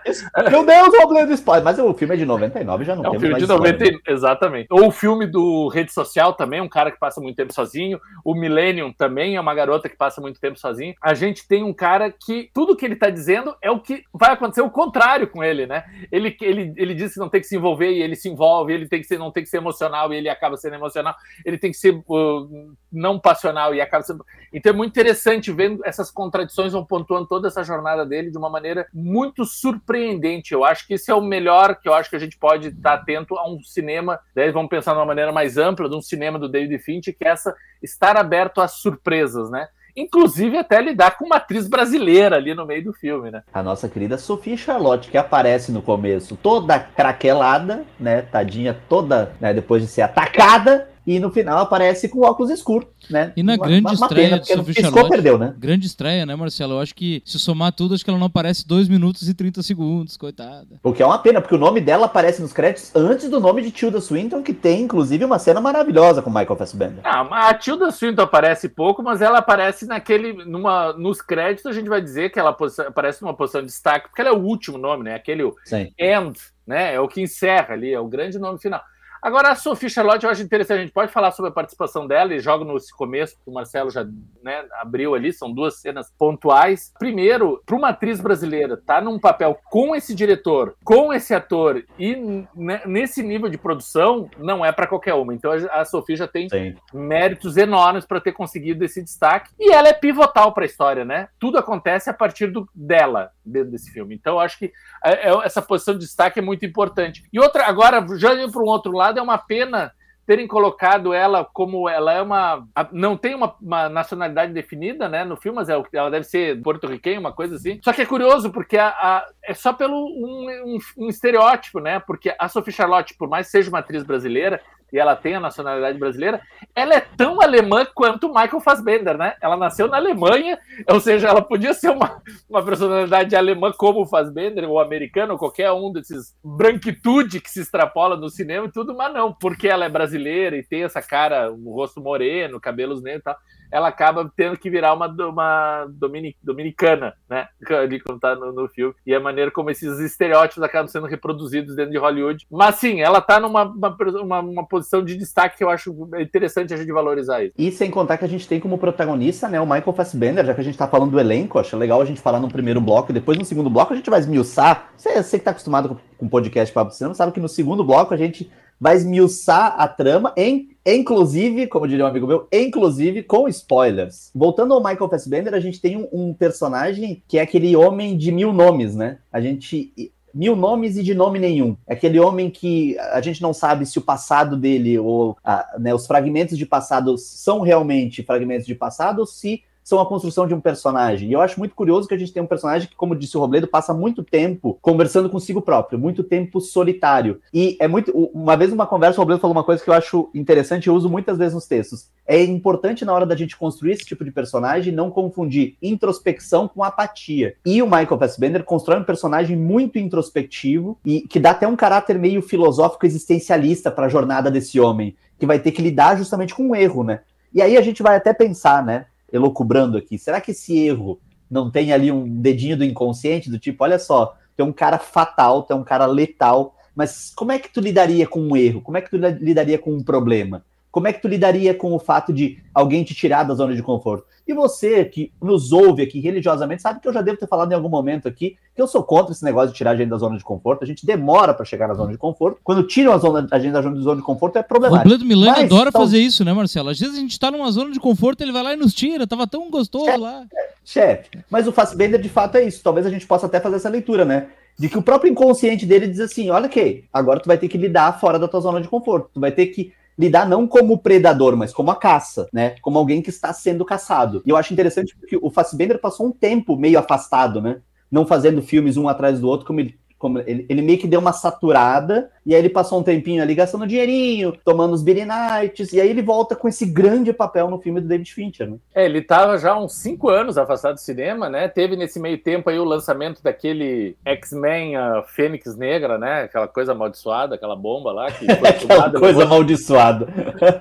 Meu 0.50 0.66
Deus, 0.66 0.88
o 0.88 1.26
do 1.26 1.34
spoiler, 1.34 1.64
mas 1.64 1.78
o 1.80 1.94
filme 1.94 2.16
é 2.16 2.18
de 2.18 2.26
99, 2.26 2.84
já 2.84 2.96
não 2.96 3.06
é 3.06 3.10
um 3.10 3.20
filme 3.20 3.36
de 3.36 3.48
90, 3.48 3.86
exatamente. 4.08 4.68
Ou 4.72 4.88
o 4.88 4.92
filme 4.92 5.28
do 5.28 5.68
Rede 5.68 5.94
Social 5.94 6.34
também, 6.34 6.62
um 6.62 6.70
cara 6.70 6.92
que 6.92 7.00
passa 7.00 7.22
muito 7.22 7.36
tempo 7.36 7.54
sozinho. 7.54 8.00
O 8.24 8.34
Millennium 8.34 8.92
também 8.92 9.36
é 9.36 9.42
uma 9.42 9.54
garota 9.54 9.88
que 9.88 9.96
passa 9.96 10.20
muito 10.20 10.40
tempo 10.40 10.60
sozinho. 10.60 10.96
A 11.02 11.14
gente 11.14 11.48
tem 11.48 11.64
um 11.64 11.74
cara 11.74 12.12
que 12.12 12.50
tudo 12.54 12.76
que 12.76 12.86
ele 12.86 12.96
tá 12.96 13.10
dizendo 13.10 13.56
é 13.62 13.70
o 13.70 13.80
que 13.80 14.04
vai 14.14 14.32
acontecer 14.32 14.62
o 14.62 14.70
contrário 14.70 15.28
com 15.28 15.44
ele, 15.44 15.66
né? 15.66 15.84
Ele, 16.12 16.36
ele, 16.42 16.74
ele 16.76 16.94
diz 16.94 17.14
que 17.14 17.20
não 17.20 17.30
tem 17.30 17.42
que 17.42 17.48
se 17.48 17.56
envolver 17.56 17.92
e 17.92 18.02
ele 18.02 18.16
se 18.16 18.30
envolve, 18.30 18.74
ele 18.74 18.88
tem 18.88 19.02
que 19.02 19.08
ser, 19.08 19.18
não 19.18 19.32
tem 19.32 19.44
que 19.44 19.50
ser 19.50 19.58
emocional 19.58 20.12
e 20.14 20.18
ele 20.18 20.30
acaba 20.30 20.58
sendo 20.58 20.76
emocional, 20.76 21.16
ele 21.46 21.58
tem 21.58 21.72
que 21.72 21.78
ser 21.78 21.94
uh, 21.94 22.76
não 22.92 23.20
passional 23.20 23.74
e 23.74 23.82
acaba 23.82 24.04
sendo. 24.04 24.26
Então 24.52 24.72
é 24.72 24.76
muito 24.76 24.92
interessante 24.92 25.52
vendo 25.52 25.86
essas 25.86 26.10
contradições 26.12 26.74
vão 26.74 26.86
pontuando 26.86 27.28
toda 27.28 27.48
essa 27.48 27.64
jornada 27.64 28.06
dele 28.06 28.32
de 28.32 28.38
uma 28.38 28.50
maneira 28.50 28.88
muito 28.94 29.46
surpreendente. 29.46 30.54
Eu 30.54 30.66
acho 30.66 30.88
que 30.88 30.96
esse 30.96 31.12
é 31.12 31.16
o 31.16 31.22
melhor 31.22 31.76
que 31.76 31.88
eu 31.88 31.94
acho 31.94 32.10
que 32.10 32.16
a 32.16 32.20
gente 32.20 32.38
pode 32.38 32.70
estar 32.70 32.94
atento 32.94 33.38
a 33.38 33.50
um 33.50 33.62
cinema, 33.62 34.20
daí 34.36 34.52
vamos 34.52 34.70
pensar 34.70 34.94
de 34.94 35.00
uma 35.00 35.06
maneira 35.06 35.32
mais 35.32 35.58
ampla, 35.58 35.90
de 35.90 35.96
um 35.96 36.02
cinema 36.02 36.40
do 36.40 36.50
David 36.50 36.78
Fincher, 36.80 37.16
que 37.18 37.26
é 37.26 37.30
essa 37.30 37.56
estar 37.82 38.18
aberto 38.18 38.62
às 38.62 38.74
surpresas, 38.74 39.50
né? 39.50 39.68
Inclusive 39.96 40.58
até 40.58 40.82
lidar 40.82 41.18
com 41.18 41.26
uma 41.26 41.38
atriz 41.38 41.68
brasileira 41.68 42.38
ali 42.38 42.54
no 42.54 42.66
meio 42.66 42.84
do 42.84 42.94
filme, 42.94 43.32
né? 43.32 43.44
A 43.54 43.62
nossa 43.62 43.90
querida 43.90 44.18
Sofia 44.18 44.56
Charlotte, 44.56 45.10
que 45.10 45.18
aparece 45.18 45.72
no 45.72 45.82
começo 45.82 46.38
toda 46.38 46.80
craquelada, 46.80 47.84
né? 48.00 48.22
Tadinha 48.22 48.78
toda, 48.88 49.34
né? 49.42 49.54
Depois 49.54 49.82
de 49.82 49.90
ser 49.90 50.02
atacada, 50.02 50.90
e 51.10 51.20
no 51.20 51.32
final 51.32 51.58
aparece 51.58 52.08
com 52.08 52.22
óculos 52.22 52.52
escuros, 52.52 52.88
né? 53.10 53.34
E 53.36 53.42
na 53.42 53.54
uma, 53.54 53.66
grande 53.66 53.82
uma, 53.82 53.94
uma 53.94 54.06
estreia 54.06 54.30
pena, 54.30 54.40
de 54.42 54.48
Sophie 54.48 54.76
piscou, 54.76 54.92
Charlotte, 54.92 55.10
perdeu, 55.10 55.40
né? 55.40 55.56
grande 55.58 55.88
estreia, 55.88 56.24
né, 56.24 56.36
Marcelo? 56.36 56.74
Eu 56.74 56.80
acho 56.80 56.94
que 56.94 57.24
se 57.26 57.40
somar 57.40 57.72
tudo, 57.72 57.96
acho 57.96 58.04
que 58.04 58.12
ela 58.12 58.20
não 58.20 58.28
aparece 58.28 58.68
2 58.68 58.88
minutos 58.88 59.28
e 59.28 59.34
30 59.34 59.64
segundos, 59.64 60.16
coitada. 60.16 60.68
O 60.84 60.94
que 60.94 61.02
é 61.02 61.06
uma 61.08 61.18
pena, 61.18 61.42
porque 61.42 61.56
o 61.56 61.58
nome 61.58 61.82
dela 61.82 62.06
aparece 62.06 62.44
nos 62.44 62.54
créditos 62.54 62.96
antes 62.96 63.28
do 63.28 63.40
nome 63.40 63.64
de 63.64 63.72
Tilda 63.72 64.00
Swinton, 64.00 64.44
que 64.44 64.54
tem, 64.54 64.84
inclusive, 64.84 65.26
uma 65.26 65.40
cena 65.40 65.60
maravilhosa 65.60 66.22
com 66.22 66.30
Michael 66.30 66.56
Fassbender. 66.56 67.00
Ah, 67.04 67.50
a 67.50 67.56
Tilda 67.56 67.90
Swinton 67.90 68.22
aparece 68.22 68.70
pouco, 68.70 69.02
mas 69.02 69.20
ela 69.20 69.40
aparece 69.40 69.88
naquele. 69.88 70.46
Numa, 70.46 70.94
nos 70.94 71.24
créditos, 71.24 71.66
a 71.66 71.74
gente 71.74 71.90
vai 71.90 72.04
dizer 72.04 72.30
que 72.30 72.40
ela 72.40 72.56
aparece 72.86 73.24
numa 73.24 73.34
posição 73.34 73.62
de 73.62 73.68
destaque, 73.68 74.10
porque 74.10 74.22
ela 74.22 74.30
é 74.30 74.34
o 74.34 74.44
último 74.44 74.78
nome, 74.78 75.06
né? 75.06 75.16
Aquele 75.16 75.52
Sim. 75.66 75.92
end, 75.98 76.38
né? 76.68 76.94
É 76.94 77.00
o 77.00 77.08
que 77.08 77.20
encerra 77.20 77.74
ali, 77.74 77.92
é 77.92 78.00
o 78.00 78.08
grande 78.08 78.38
nome 78.38 78.60
final. 78.60 78.82
Agora, 79.22 79.50
a 79.50 79.56
Sophie 79.56 79.90
Charlotte, 79.90 80.24
eu 80.24 80.30
acho 80.30 80.42
interessante, 80.42 80.80
a 80.80 80.82
gente 80.82 80.94
pode 80.94 81.12
falar 81.12 81.32
sobre 81.32 81.50
a 81.50 81.54
participação 81.54 82.08
dela 82.08 82.34
e 82.34 82.40
joga 82.40 82.64
nesse 82.66 82.94
começo, 82.96 83.36
que 83.36 83.50
o 83.50 83.54
Marcelo 83.54 83.90
já 83.90 84.06
né, 84.42 84.66
abriu 84.80 85.14
ali, 85.14 85.34
são 85.34 85.52
duas 85.52 85.80
cenas 85.80 86.12
pontuais. 86.18 86.94
Primeiro, 86.98 87.62
para 87.66 87.76
uma 87.76 87.90
atriz 87.90 88.22
brasileira 88.22 88.78
tá 88.78 89.02
num 89.02 89.20
papel 89.20 89.60
com 89.70 89.96
esse 89.96 90.16
diretor, 90.16 90.76
com 90.84 91.14
esse 91.14 91.34
ator 91.34 91.84
e 91.98 92.46
nesse 92.86 93.22
nível 93.22 93.50
de 93.50 93.58
produção, 93.58 94.30
não 94.38 94.66
é 94.66 94.72
para 94.72 94.88
qualquer 94.88 95.14
uma. 95.14 95.34
Então 95.34 95.52
a 95.72 95.84
Sophie 95.86 96.16
já 96.16 96.28
tem 96.28 96.48
Sim. 96.50 96.76
méritos 96.94 97.58
enormes 97.58 98.06
para 98.06 98.22
ter 98.22 98.32
conseguido 98.32 98.84
esse 98.86 99.04
destaque. 99.04 99.52
E 99.60 99.72
ela 99.74 99.90
é 99.90 99.94
pivotal 99.94 100.54
para 100.54 100.64
a 100.64 100.66
história, 100.66 101.04
né? 101.04 101.28
Tudo 101.40 101.58
acontece 101.58 102.10
a 102.10 102.14
partir 102.14 102.48
do, 102.48 102.68
dela 102.74 103.32
dentro 103.46 103.72
desse 103.72 103.92
filme. 103.92 104.16
Então 104.16 104.36
eu 104.36 104.40
acho 104.40 104.58
que 104.58 104.72
é, 105.04 105.30
é, 105.30 105.46
essa 105.46 105.62
posição 105.62 105.94
de 105.94 106.02
destaque 106.02 106.40
é 106.40 106.42
muito 106.42 106.66
importante. 106.66 107.24
E 107.32 107.40
outra, 107.40 107.66
agora, 107.66 108.06
já 108.18 108.34
indo 108.34 108.52
para 108.52 108.62
um 108.62 108.68
outro 108.68 108.92
lado, 108.92 109.09
lado, 109.10 109.20
é 109.20 109.22
uma 109.22 109.38
pena 109.38 109.92
terem 110.30 110.48
colocado 110.48 111.12
ela 111.12 111.44
como 111.44 111.90
ela 111.90 112.14
é 112.14 112.22
uma. 112.22 112.64
Não 112.92 113.18
tem 113.18 113.34
uma, 113.34 113.56
uma 113.60 113.90
nacionalidade 113.90 114.54
definida, 114.54 115.10
né? 115.10 115.26
No 115.26 115.36
filme, 115.36 115.56
mas 115.56 115.70
ela, 115.70 115.84
ela 115.92 116.12
deve 116.12 116.24
ser 116.24 116.62
porto-riquenha, 116.62 117.20
uma 117.20 117.34
coisa 117.34 117.56
assim. 117.56 117.80
Só 117.84 117.92
que 117.92 118.04
é 118.04 118.06
curioso, 118.06 118.52
porque 118.52 118.78
a, 118.78 118.90
a, 118.90 119.26
é 119.44 119.56
só 119.56 119.74
pelo 119.74 119.96
um, 119.96 120.76
um, 120.76 121.06
um, 121.06 121.10
estereótipo, 121.10 121.80
né? 121.80 122.00
Porque 122.00 122.36
a 122.38 122.48
Sophie 122.48 122.72
Charlotte, 122.72 123.16
por 123.18 123.28
mais 123.28 123.48
que 123.48 123.54
seja 123.54 123.70
uma 123.70 123.80
atriz 123.80 124.04
brasileira, 124.04 124.62
e 124.92 125.00
ela 125.00 125.16
tem 125.16 125.36
a 125.36 125.40
nacionalidade 125.40 125.98
brasileira, 125.98 126.42
ela 126.76 126.96
é 126.96 127.00
tão 127.00 127.42
alemã 127.42 127.86
quanto 127.94 128.28
Michael 128.28 128.60
Fassbender, 128.60 129.18
né? 129.18 129.34
Ela 129.42 129.58
nasceu 129.58 129.88
na 129.88 129.98
Alemanha, 129.98 130.58
ou 130.88 131.00
seja, 131.00 131.28
ela 131.28 131.42
podia 131.42 131.74
ser 131.74 131.90
uma, 131.90 132.22
uma 132.50 132.64
personalidade 132.64 133.36
alemã 133.36 133.72
como 133.72 134.02
o 134.02 134.06
Fassbender, 134.06 134.70
ou 134.70 134.80
americano, 134.80 135.34
ou 135.34 135.40
qualquer 135.40 135.72
um 135.72 135.92
desses 135.92 136.36
branquitude 136.44 137.42
que 137.42 137.50
se 137.50 137.62
extrapola 137.62 138.16
no 138.16 138.30
cinema 138.30 138.68
e 138.68 138.72
tudo, 138.72 138.96
mas 138.96 139.14
não, 139.14 139.34
porque 139.34 139.68
ela 139.68 139.86
é 139.86 139.90
brasileira 139.90 140.58
e 140.58 140.64
tem 140.64 140.84
essa 140.84 141.02
cara, 141.02 141.52
um 141.52 141.72
rosto 141.72 142.02
moreno, 142.02 142.60
cabelos 142.60 143.02
negros 143.02 143.22
e 143.22 143.24
tal 143.24 143.38
ela 143.72 143.88
acaba 143.88 144.32
tendo 144.36 144.58
que 144.58 144.70
virar 144.70 144.94
uma, 144.94 145.08
uma 145.08 145.88
dominic, 145.90 146.38
dominicana, 146.44 147.14
né? 147.30 147.48
Ali 147.70 148.00
quando 148.00 148.20
tá 148.20 148.36
no, 148.36 148.52
no, 148.52 148.68
filme. 148.68 148.94
E 149.06 149.14
a 149.14 149.20
maneira 149.20 149.52
como 149.52 149.70
esses 149.70 150.00
estereótipos 150.00 150.64
acabam 150.64 150.88
sendo 150.88 151.08
reproduzidos 151.08 151.76
dentro 151.76 151.92
de 151.92 151.98
Hollywood. 151.98 152.46
Mas 152.50 152.76
sim, 152.76 153.02
ela 153.02 153.22
tá 153.22 153.40
numa 153.40 153.64
uma, 153.64 153.96
uma, 154.22 154.40
uma, 154.40 154.68
posição 154.68 155.04
de 155.04 155.16
destaque 155.16 155.58
que 155.58 155.64
eu 155.64 155.70
acho 155.70 155.96
interessante 156.20 156.74
a 156.74 156.78
gente 156.78 156.92
valorizar 156.92 157.44
isso. 157.44 157.54
E 157.58 157.72
sem 157.72 157.92
contar 157.92 158.18
que 158.18 158.26
a 158.26 158.30
gente 158.30 158.48
tem 158.48 158.60
como 158.60 158.78
protagonista, 158.78 159.48
né, 159.48 159.60
o 159.60 159.66
Michael 159.66 159.94
Fassbender, 159.94 160.46
já 160.46 160.54
que 160.54 160.62
a 160.62 160.64
gente 160.64 160.78
tá 160.78 160.88
falando 160.88 161.12
do 161.12 161.20
elenco, 161.20 161.60
acho 161.60 161.78
legal 161.78 162.02
a 162.02 162.06
gente 162.06 162.22
falar 162.22 162.40
no 162.40 162.50
primeiro 162.50 162.82
bloco, 162.82 163.14
depois 163.14 163.38
no 163.38 163.46
segundo 163.46 163.70
bloco 163.70 163.94
a 163.94 163.96
gente 163.96 164.10
vai 164.10 164.20
esmiuçar. 164.20 164.90
Você, 164.98 165.22
você 165.22 165.40
que 165.40 165.46
tá 165.46 165.52
acostumado 165.52 165.90
com, 165.90 165.98
com 166.18 166.30
podcast 166.30 166.74
Papo 166.74 166.92
Cinema, 166.92 167.14
sabe 167.14 167.32
que 167.32 167.40
no 167.40 167.50
segundo 167.50 167.84
bloco 167.84 168.14
a 168.14 168.18
gente 168.18 168.50
vai 168.80 168.96
esmiuçar 168.96 169.76
a 169.78 169.88
trama, 169.88 170.34
em, 170.38 170.70
inclusive, 170.96 171.68
como 171.68 171.88
diria 171.88 172.06
um 172.06 172.08
amigo 172.08 172.28
meu, 172.28 172.48
inclusive 172.52 173.24
com 173.24 173.48
spoilers. 173.48 174.32
Voltando 174.34 174.74
ao 174.74 174.84
Michael 174.84 175.10
Fassbender, 175.10 175.54
a 175.54 175.60
gente 175.60 175.82
tem 175.82 175.98
um, 175.98 176.08
um 176.12 176.34
personagem 176.34 177.24
que 177.28 177.38
é 177.38 177.42
aquele 177.42 177.76
homem 177.76 178.18
de 178.18 178.32
mil 178.32 178.54
nomes, 178.54 178.96
né? 178.96 179.20
A 179.32 179.42
gente 179.42 179.94
mil 180.34 180.56
nomes 180.56 180.98
e 180.98 181.04
de 181.04 181.14
nome 181.14 181.40
nenhum. 181.40 181.76
É 181.88 181.94
aquele 181.94 182.20
homem 182.20 182.50
que 182.50 182.98
a 183.00 183.22
gente 183.22 183.42
não 183.42 183.54
sabe 183.54 183.86
se 183.86 183.98
o 183.98 184.02
passado 184.02 184.56
dele 184.56 184.98
ou 185.00 185.36
a, 185.44 185.76
né, 185.80 185.94
os 185.94 186.06
fragmentos 186.06 186.58
de 186.58 186.66
passado 186.66 187.18
são 187.18 187.62
realmente 187.62 188.24
fragmentos 188.24 188.66
de 188.66 188.76
passado 188.76 189.20
ou 189.20 189.26
se 189.26 189.64
são 189.90 190.00
a 190.00 190.06
construção 190.06 190.48
de 190.48 190.54
um 190.54 190.62
personagem. 190.62 191.30
E 191.30 191.34
eu 191.34 191.42
acho 191.42 191.58
muito 191.58 191.74
curioso 191.74 192.08
que 192.08 192.14
a 192.14 192.18
gente 192.18 192.32
tem 192.32 192.44
um 192.44 192.48
personagem 192.48 192.88
que, 192.88 192.96
como 192.96 193.16
disse 193.16 193.36
o 193.36 193.40
Robledo, 193.40 193.68
passa 193.68 193.92
muito 193.92 194.24
tempo 194.24 194.78
conversando 194.84 195.32
consigo 195.32 195.64
próprio, 195.64 195.98
muito 195.98 196.24
tempo 196.24 196.62
solitário. 196.62 197.42
E 197.52 197.76
é 197.80 197.88
muito. 197.88 198.12
Uma 198.32 198.56
vez 198.56 198.70
numa 198.70 198.86
conversa, 198.86 199.18
o 199.18 199.22
Robledo 199.22 199.42
falou 199.42 199.56
uma 199.56 199.64
coisa 199.64 199.84
que 199.84 199.90
eu 199.90 199.94
acho 199.96 200.30
interessante, 200.36 200.88
eu 200.88 200.94
uso 200.94 201.10
muitas 201.10 201.40
vezes 201.40 201.56
nos 201.56 201.66
textos. 201.66 202.08
É 202.28 202.44
importante 202.44 203.04
na 203.04 203.12
hora 203.12 203.26
da 203.26 203.36
gente 203.36 203.58
construir 203.58 203.94
esse 203.94 204.06
tipo 204.06 204.24
de 204.24 204.30
personagem 204.30 204.94
não 204.94 205.10
confundir 205.10 205.76
introspecção 205.82 206.68
com 206.68 206.84
apatia. 206.84 207.56
E 207.66 207.82
o 207.82 207.88
Michael 207.88 208.20
Fassbender 208.20 208.64
constrói 208.64 209.00
um 209.00 209.04
personagem 209.04 209.58
muito 209.58 209.98
introspectivo 209.98 211.00
e 211.04 211.22
que 211.22 211.40
dá 211.40 211.50
até 211.50 211.68
um 211.68 211.76
caráter 211.76 212.20
meio 212.20 212.44
filosófico 212.44 213.08
existencialista 213.08 213.90
para 213.90 214.06
a 214.06 214.10
jornada 214.10 214.52
desse 214.52 214.80
homem, 214.80 215.16
que 215.40 215.48
vai 215.48 215.58
ter 215.58 215.72
que 215.72 215.82
lidar 215.82 216.16
justamente 216.16 216.54
com 216.54 216.68
um 216.68 216.76
erro, 216.76 217.04
né? 217.04 217.22
E 217.52 217.62
aí 217.64 217.76
a 217.76 217.82
gente 217.82 218.04
vai 218.04 218.16
até 218.16 218.32
pensar, 218.32 218.86
né? 218.86 219.08
Elocubrando 219.32 219.98
aqui, 219.98 220.18
será 220.18 220.40
que 220.42 220.52
esse 220.52 220.78
erro 220.78 221.20
não 221.50 221.72
tem 221.72 221.92
ali 221.92 222.12
um 222.12 222.28
dedinho 222.28 222.78
do 222.78 222.84
inconsciente, 222.84 223.50
do 223.50 223.58
tipo, 223.58 223.84
olha 223.84 223.98
só, 223.98 224.36
tem 224.56 224.66
um 224.66 224.74
cara 224.74 225.00
fatal, 225.00 225.64
tem 225.64 225.76
um 225.76 225.84
cara 225.84 226.06
letal, 226.06 226.76
mas 226.96 227.32
como 227.36 227.52
é 227.52 227.60
que 227.60 227.72
tu 227.72 227.80
lidaria 227.80 228.28
com 228.28 228.42
um 228.42 228.56
erro? 228.56 228.82
Como 228.82 228.98
é 228.98 229.02
que 229.02 229.10
tu 229.10 229.18
lidaria 229.18 229.80
com 229.80 229.94
um 229.94 230.04
problema? 230.04 230.64
Como 230.92 231.08
é 231.08 231.14
que 231.14 231.22
tu 231.22 231.28
lidaria 231.28 231.74
com 231.74 231.94
o 231.94 232.00
fato 232.00 232.34
de 232.34 232.58
alguém 232.74 233.04
te 233.04 233.14
tirar 233.14 233.44
da 233.44 233.54
zona 233.54 233.76
de 233.76 233.84
conforto? 233.84 234.26
E 234.48 234.54
você 234.54 235.06
que 235.06 235.32
nos 235.40 235.72
ouve 235.72 236.02
aqui 236.02 236.20
religiosamente, 236.20 236.82
sabe 236.82 237.00
que 237.00 237.08
eu 237.08 237.14
já 237.14 237.22
devo 237.22 237.38
ter 237.38 237.48
falado 237.48 237.72
em 237.72 237.76
algum 237.76 237.90
momento 237.90 238.28
aqui 238.28 238.58
que 238.76 238.82
eu 238.82 238.88
sou 238.88 239.04
contra 239.04 239.32
esse 239.32 239.44
negócio 239.44 239.70
de 239.70 239.76
tirar 239.76 239.92
a 239.92 239.96
gente 239.96 240.10
da 240.10 240.18
zona 240.18 240.36
de 240.38 240.44
conforto. 240.44 240.84
A 240.84 240.88
gente 240.88 241.06
demora 241.06 241.54
para 241.54 241.64
chegar 241.64 241.88
na 241.88 241.94
zona 241.94 242.12
de 242.12 242.18
conforto. 242.18 242.60
Quando 242.64 242.82
tiram 242.82 243.14
a, 243.14 243.20
zona, 243.20 243.48
a 243.52 243.60
gente 243.60 243.74
da 243.74 243.82
zona 243.84 244.16
de 244.16 244.24
conforto 244.24 244.58
é 244.58 244.64
problemático. 244.64 245.06
O 245.06 245.10
Bledo 245.10 245.26
Milani 245.26 245.52
Mas, 245.52 245.66
adora 245.66 245.90
então... 245.90 246.02
fazer 246.02 246.18
isso, 246.18 246.44
né, 246.44 246.52
Marcelo? 246.52 246.90
Às 246.90 247.00
vezes 247.00 247.16
a 247.16 247.20
gente 247.20 247.40
tá 247.40 247.52
numa 247.52 247.70
zona 247.70 247.92
de 247.92 248.00
conforto, 248.00 248.42
ele 248.42 248.52
vai 248.52 248.64
lá 248.64 248.74
e 248.74 248.78
nos 248.78 248.94
tira. 248.94 249.28
Tava 249.28 249.46
tão 249.46 249.70
gostoso 249.70 250.06
chefe, 250.06 250.18
lá. 250.18 250.46
Chefe, 250.84 251.30
mas 251.48 251.68
o 251.68 251.72
Fassbender 251.72 252.20
de 252.20 252.30
fato 252.30 252.56
é 252.58 252.64
isso. 252.64 252.82
Talvez 252.82 253.06
a 253.06 253.12
gente 253.12 253.28
possa 253.28 253.46
até 253.46 253.60
fazer 253.60 253.76
essa 253.76 253.90
leitura, 253.90 254.26
né? 254.26 254.48
De 254.80 254.90
que 254.90 254.98
o 254.98 255.04
próprio 255.04 255.30
inconsciente 255.30 255.86
dele 255.86 256.08
diz 256.08 256.22
assim: 256.22 256.50
olha 256.50 256.68
que 256.68 257.04
agora 257.14 257.40
tu 257.40 257.46
vai 257.46 257.58
ter 257.60 257.68
que 257.68 257.78
lidar 257.78 258.20
fora 258.20 258.40
da 258.40 258.48
tua 258.48 258.62
zona 258.62 258.82
de 258.82 258.88
conforto. 258.88 259.30
Tu 259.34 259.40
vai 259.40 259.52
ter 259.52 259.68
que 259.68 259.94
lidar 260.20 260.48
não 260.48 260.68
como 260.68 260.98
predador, 260.98 261.56
mas 261.56 261.72
como 261.72 261.90
a 261.92 261.96
caça, 261.96 262.50
né? 262.52 262.76
Como 262.82 262.98
alguém 262.98 263.22
que 263.22 263.30
está 263.30 263.54
sendo 263.54 263.86
caçado. 263.86 264.44
E 264.46 264.50
eu 264.50 264.58
acho 264.58 264.74
interessante 264.74 265.16
porque 265.18 265.40
o 265.42 265.50
Fassbender 265.50 265.98
passou 265.98 266.28
um 266.28 266.32
tempo 266.32 266.76
meio 266.76 267.00
afastado, 267.00 267.62
né? 267.62 267.78
Não 268.12 268.26
fazendo 268.26 268.62
filmes 268.62 268.98
um 268.98 269.08
atrás 269.08 269.40
do 269.40 269.48
outro, 269.48 269.66
como 269.66 269.80
ele 269.80 269.98
como 270.18 270.38
ele, 270.40 270.66
ele, 270.68 270.82
meio 270.82 271.00
que 271.00 271.08
deu 271.08 271.22
uma 271.22 271.32
saturada, 271.32 272.30
e 272.50 272.56
aí 272.56 272.62
ele 272.62 272.70
passou 272.70 273.00
um 273.00 273.04
tempinho 273.04 273.44
ali 273.44 273.54
gastando 273.54 273.86
dinheirinho, 273.86 274.58
tomando 274.66 274.94
os 274.94 275.04
Billy 275.04 275.24
Nights, 275.24 275.94
e 275.94 276.02
aí 276.02 276.10
ele 276.10 276.24
volta 276.24 276.56
com 276.56 276.68
esse 276.68 276.84
grande 276.84 277.32
papel 277.32 277.70
no 277.70 277.80
filme 277.80 278.02
do 278.02 278.08
David 278.08 278.34
Fincher, 278.34 278.68
né? 278.68 278.78
É, 278.96 279.06
ele 279.06 279.22
tava 279.22 279.56
já 279.60 279.74
há 279.74 279.80
uns 279.80 279.94
cinco 279.94 280.30
anos 280.30 280.58
afastado 280.58 280.96
do 280.96 281.00
cinema, 281.00 281.48
né? 281.48 281.68
Teve 281.68 281.96
nesse 281.96 282.20
meio 282.20 282.40
tempo 282.40 282.68
aí 282.68 282.80
o 282.80 282.84
lançamento 282.84 283.44
daquele 283.44 284.18
X-Men 284.26 284.98
uh, 284.98 285.24
Fênix 285.28 285.78
Negra, 285.78 286.18
né? 286.18 286.46
Aquela 286.46 286.68
coisa 286.68 286.94
amaldiçoada, 286.94 287.54
aquela 287.54 287.76
bomba 287.76 288.12
lá. 288.12 288.32
Que 288.32 288.50
aquela 288.50 289.12
coisa 289.12 289.28
levou, 289.28 289.44
amaldiçoada. 289.44 290.28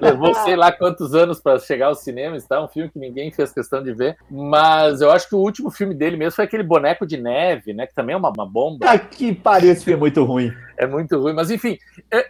Levou 0.01 0.35
sei 0.37 0.57
lá 0.57 0.73
quantos 0.73 1.15
anos 1.15 1.39
para 1.39 1.59
chegar 1.59 1.89
aos 1.89 1.99
cinemas, 1.99 2.47
tá? 2.47 2.65
Um 2.65 2.69
filme 2.69 2.89
que 2.89 2.99
ninguém 2.99 3.31
fez 3.31 3.53
questão 3.53 3.83
de 3.83 3.93
ver, 3.93 4.17
mas 4.31 5.03
eu 5.03 5.11
acho 5.11 5.29
que 5.29 5.35
o 5.35 5.39
último 5.39 5.71
filme 5.71 5.95
dele 5.95 6.17
mesmo 6.17 6.33
foi 6.33 6.47
aquele 6.47 6.63
Boneco 6.63 7.07
de 7.07 7.19
Neve, 7.19 7.75
né? 7.75 7.87
Que 7.87 7.95
também 7.95 8.15
é 8.15 8.17
uma, 8.17 8.31
uma 8.31 8.47
bomba. 8.47 8.87
Aqui 8.87 9.19
que 9.19 9.35
pariu, 9.35 9.73
esse 9.73 9.85
filme 9.85 9.99
é 9.99 10.01
muito 10.01 10.25
ruim. 10.25 10.51
É 10.79 10.87
muito 10.87 11.19
ruim, 11.19 11.35
mas 11.35 11.51
enfim, 11.51 11.58